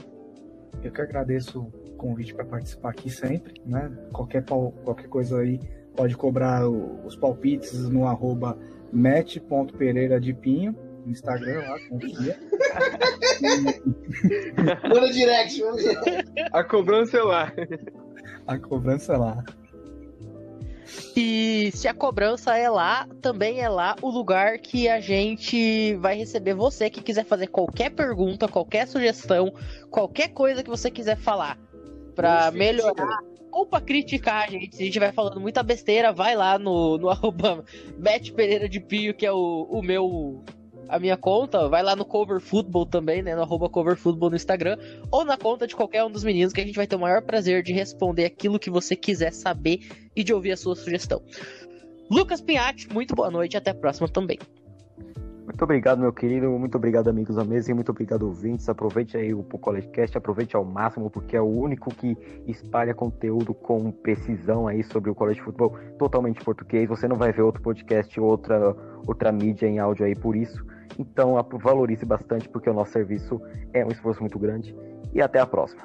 Eu 0.81 0.91
que 0.91 1.01
agradeço 1.01 1.61
o 1.61 1.95
convite 1.97 2.33
para 2.33 2.45
participar 2.45 2.89
aqui 2.89 3.09
sempre, 3.09 3.61
né? 3.65 3.91
Qualquer, 4.11 4.43
qualquer 4.43 5.07
coisa 5.07 5.39
aí 5.39 5.59
pode 5.95 6.15
cobrar 6.15 6.67
os 6.69 7.15
palpites 7.15 7.87
no 7.89 8.07
arroba 8.07 8.57
match.pereira 8.91 10.19
de 10.19 10.33
pinho 10.33 10.75
no 11.05 11.11
Instagram 11.11 11.59
lá, 11.67 11.79
confia. 11.89 12.39
manda 14.89 15.11
direct, 15.11 15.61
manda 15.61 15.77
direct. 15.77 16.33
A 16.51 16.63
cobrança 16.63 17.17
é 17.17 17.23
lá. 17.23 17.53
A 18.47 18.57
cobrança 18.57 19.13
é 19.13 19.17
lá. 19.17 19.43
E 21.15 21.71
se 21.73 21.87
a 21.87 21.93
cobrança 21.93 22.57
é 22.57 22.69
lá, 22.69 23.07
também 23.21 23.59
é 23.59 23.69
lá 23.69 23.95
o 24.01 24.09
lugar 24.09 24.57
que 24.59 24.87
a 24.87 24.99
gente 24.99 25.95
vai 25.95 26.15
receber 26.17 26.53
você 26.53 26.89
que 26.89 27.01
quiser 27.01 27.25
fazer 27.25 27.47
qualquer 27.47 27.89
pergunta, 27.91 28.47
qualquer 28.47 28.87
sugestão, 28.87 29.53
qualquer 29.89 30.29
coisa 30.29 30.63
que 30.63 30.69
você 30.69 30.89
quiser 30.89 31.17
falar 31.17 31.57
para 32.15 32.51
melhorar. 32.51 33.19
Ou 33.51 33.67
para 33.67 33.81
criticar 33.81 34.47
a 34.47 34.49
gente. 34.49 34.75
Se 34.75 34.81
a 34.81 34.85
gente 34.85 34.97
vai 34.97 35.11
falando 35.11 35.39
muita 35.39 35.61
besteira, 35.61 36.11
vai 36.11 36.35
lá 36.35 36.57
no, 36.57 36.97
no 36.97 37.09
arroba 37.11 37.63
Pereira 38.35 38.67
de 38.67 38.79
Pio, 38.79 39.13
que 39.13 39.27
é 39.27 39.31
o, 39.31 39.67
o 39.69 39.81
meu 39.83 40.43
a 40.87 40.99
minha 40.99 41.17
conta, 41.17 41.67
vai 41.67 41.81
lá 41.81 41.95
no 41.95 42.05
Cover 42.05 42.39
Football 42.39 42.85
também, 42.85 43.21
né? 43.21 43.35
No 43.35 43.41
arroba 43.41 43.69
Cover 43.69 43.95
Football 43.95 44.31
no 44.31 44.35
Instagram, 44.35 44.77
ou 45.11 45.25
na 45.25 45.37
conta 45.37 45.67
de 45.67 45.75
qualquer 45.75 46.03
um 46.03 46.11
dos 46.11 46.23
meninos, 46.23 46.53
que 46.53 46.61
a 46.61 46.65
gente 46.65 46.75
vai 46.75 46.87
ter 46.87 46.95
o 46.95 46.99
maior 46.99 47.21
prazer 47.21 47.63
de 47.63 47.73
responder 47.73 48.25
aquilo 48.25 48.59
que 48.59 48.69
você 48.69 48.95
quiser 48.95 49.31
saber 49.31 49.81
e 50.15 50.23
de 50.23 50.33
ouvir 50.33 50.51
a 50.51 50.57
sua 50.57 50.75
sugestão. 50.75 51.21
Lucas 52.09 52.41
Pinhatti, 52.41 52.91
muito 52.93 53.15
boa 53.15 53.31
noite 53.31 53.53
e 53.53 53.57
até 53.57 53.71
a 53.71 53.75
próxima 53.75 54.07
também. 54.07 54.37
Muito 55.45 55.61
obrigado, 55.61 55.99
meu 55.99 56.13
querido. 56.13 56.49
Muito 56.51 56.75
obrigado, 56.75 57.09
amigos 57.09 57.35
da 57.35 57.43
mesa. 57.43 57.69
E 57.69 57.73
muito 57.73 57.89
obrigado, 57.89 58.23
ouvintes. 58.23 58.69
Aproveite 58.69 59.17
aí 59.17 59.33
o 59.33 59.43
CollegeCast, 59.43 60.17
aproveite 60.17 60.55
ao 60.55 60.63
máximo, 60.63 61.09
porque 61.09 61.35
é 61.35 61.41
o 61.41 61.45
único 61.45 61.93
que 61.93 62.17
espalha 62.47 62.93
conteúdo 62.93 63.53
com 63.53 63.91
precisão 63.91 64.67
aí 64.67 64.83
sobre 64.83 65.09
o 65.11 65.15
college 65.15 65.41
futebol 65.41 65.77
totalmente 65.99 66.43
português. 66.43 66.87
Você 66.87 67.07
não 67.07 67.17
vai 67.17 67.33
ver 67.33 67.41
outro 67.41 67.61
podcast, 67.61 68.17
outra, 68.19 68.75
outra 69.05 69.31
mídia 69.31 69.67
em 69.67 69.79
áudio 69.79 70.05
aí 70.05 70.15
por 70.15 70.35
isso. 70.35 70.65
Então, 70.97 71.35
valorize 71.61 72.05
bastante, 72.05 72.47
porque 72.47 72.69
o 72.69 72.73
nosso 72.73 72.93
serviço 72.93 73.41
é 73.73 73.85
um 73.85 73.89
esforço 73.89 74.21
muito 74.21 74.39
grande. 74.39 74.75
E 75.13 75.21
até 75.21 75.39
a 75.39 75.45
próxima. 75.45 75.83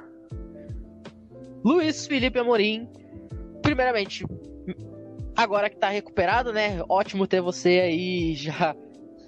Luiz 1.64 2.06
Felipe 2.06 2.38
Amorim, 2.38 2.88
primeiramente, 3.60 4.24
agora 5.36 5.68
que 5.68 5.76
tá 5.76 5.88
recuperado, 5.88 6.52
né? 6.52 6.80
Ótimo 6.88 7.26
ter 7.26 7.40
você 7.40 7.80
aí 7.80 8.34
já. 8.34 8.76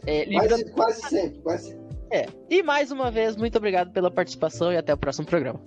É, 0.06 0.26
quase, 0.26 0.70
quase 0.72 1.02
sempre, 1.02 1.38
quase 1.40 1.78
É. 2.10 2.26
E 2.48 2.62
mais 2.62 2.90
uma 2.90 3.10
vez, 3.10 3.36
muito 3.36 3.56
obrigado 3.58 3.92
pela 3.92 4.10
participação 4.10 4.72
e 4.72 4.76
até 4.76 4.92
o 4.94 4.96
próximo 4.96 5.26
programa. 5.26 5.60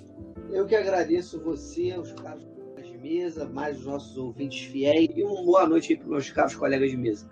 Eu 0.52 0.66
que 0.66 0.76
agradeço 0.76 1.42
você, 1.42 1.98
os 1.98 2.12
caros 2.14 2.44
de 2.84 2.98
mesa, 2.98 3.46
mais 3.46 3.80
os 3.80 3.86
nossos 3.86 4.18
ouvintes 4.18 4.66
fiéis 4.66 5.10
e 5.16 5.24
uma 5.24 5.44
boa 5.44 5.68
noite 5.68 5.94
aí 5.94 5.98
para 5.98 6.06
os 6.06 6.12
meus 6.12 6.30
caros 6.32 6.56
colegas 6.56 6.92
de 6.92 6.98
mesa. 6.98 7.30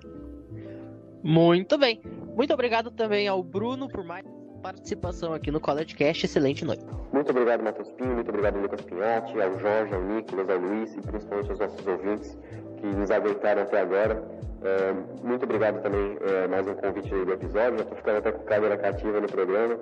Muito 1.23 1.77
bem. 1.77 2.01
Muito 2.35 2.53
obrigado 2.53 2.89
também 2.89 3.27
ao 3.27 3.43
Bruno 3.43 3.87
por 3.87 4.03
mais 4.03 4.25
participação 4.61 5.33
aqui 5.33 5.51
no 5.51 5.59
College 5.59 5.95
Cast. 5.95 6.25
Excelente 6.25 6.63
noite. 6.63 6.85
Muito 7.11 7.29
obrigado, 7.31 7.63
Matheus 7.63 7.91
Pinho. 7.91 8.13
Muito 8.13 8.29
obrigado, 8.29 8.59
Lucas 8.59 8.81
Pinhatti, 8.81 9.39
ao 9.41 9.59
Jorge, 9.59 9.93
ao 9.93 10.03
Nicolas, 10.03 10.49
ao 10.49 10.57
Luiz 10.57 10.95
e 10.95 11.01
principalmente 11.01 11.49
aos 11.49 11.59
nossos 11.59 11.87
ouvintes 11.87 12.37
que 12.81 12.87
nos 12.87 13.11
aguentaram 13.11 13.61
até 13.61 13.79
agora. 13.79 14.21
É, 14.63 14.93
muito 15.23 15.43
obrigado 15.43 15.81
também 15.81 16.17
é, 16.21 16.47
mais 16.47 16.67
um 16.67 16.73
convite 16.73 17.09
do 17.09 17.31
episódio. 17.31 17.77
Já 17.77 17.83
estou 17.83 17.97
ficando 17.97 18.17
até 18.17 18.31
com 18.31 18.43
câmera 18.43 18.77
cativa 18.77 19.21
no 19.21 19.27
programa. 19.27 19.77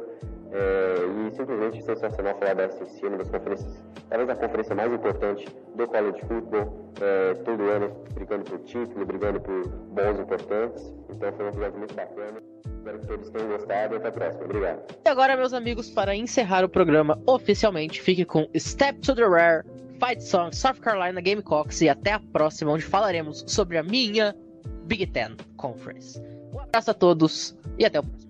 É, 0.51 1.27
e 1.27 1.31
simplesmente 1.35 1.83
sensacional 1.83 2.35
falar 2.39 2.55
da 2.55 2.69
SEC, 2.69 3.03
uma 3.03 3.17
das 3.19 3.29
conferências, 3.29 3.83
talvez 4.09 4.29
a 4.29 4.35
conferência 4.35 4.75
mais 4.75 4.91
importante 4.91 5.47
do 5.75 5.87
college 5.87 6.19
football, 6.21 6.91
é, 6.99 7.35
todo 7.45 7.69
ano 7.69 7.95
brigando 8.15 8.45
por 8.45 8.57
título, 8.59 9.05
brigando 9.05 9.39
por 9.39 9.67
bons 9.67 10.19
importantes. 10.19 10.93
Então 11.09 11.31
foi 11.33 11.45
um 11.45 11.49
episódio 11.49 11.77
muito 11.77 11.93
bacana. 11.93 12.41
Espero 12.65 12.99
que 12.99 13.07
todos 13.07 13.29
tenham 13.29 13.47
gostado 13.49 13.93
e 13.93 13.97
até 13.97 14.07
a 14.07 14.11
próxima. 14.11 14.45
Obrigado. 14.45 14.81
E 15.05 15.09
agora, 15.09 15.37
meus 15.37 15.53
amigos, 15.53 15.91
para 15.91 16.15
encerrar 16.15 16.65
o 16.65 16.69
programa 16.69 17.21
oficialmente, 17.27 18.01
fique 18.01 18.25
com 18.25 18.49
Step 18.57 18.99
to 19.01 19.13
the 19.13 19.27
Rare, 19.27 19.63
Fight 19.99 20.21
Song, 20.21 20.51
South 20.53 20.79
Carolina 20.81 21.19
Gamecocks 21.19 21.81
e 21.81 21.89
até 21.89 22.13
a 22.13 22.19
próxima, 22.19 22.71
onde 22.71 22.85
falaremos 22.85 23.43
sobre 23.45 23.77
a 23.77 23.83
minha 23.83 24.35
Big 24.85 25.05
Ten 25.07 25.35
Conference. 25.57 26.19
Um 26.53 26.59
abraço 26.61 26.91
a 26.91 26.93
todos 26.93 27.55
e 27.77 27.85
até 27.85 27.99
o 27.99 28.03
próximo. 28.03 28.28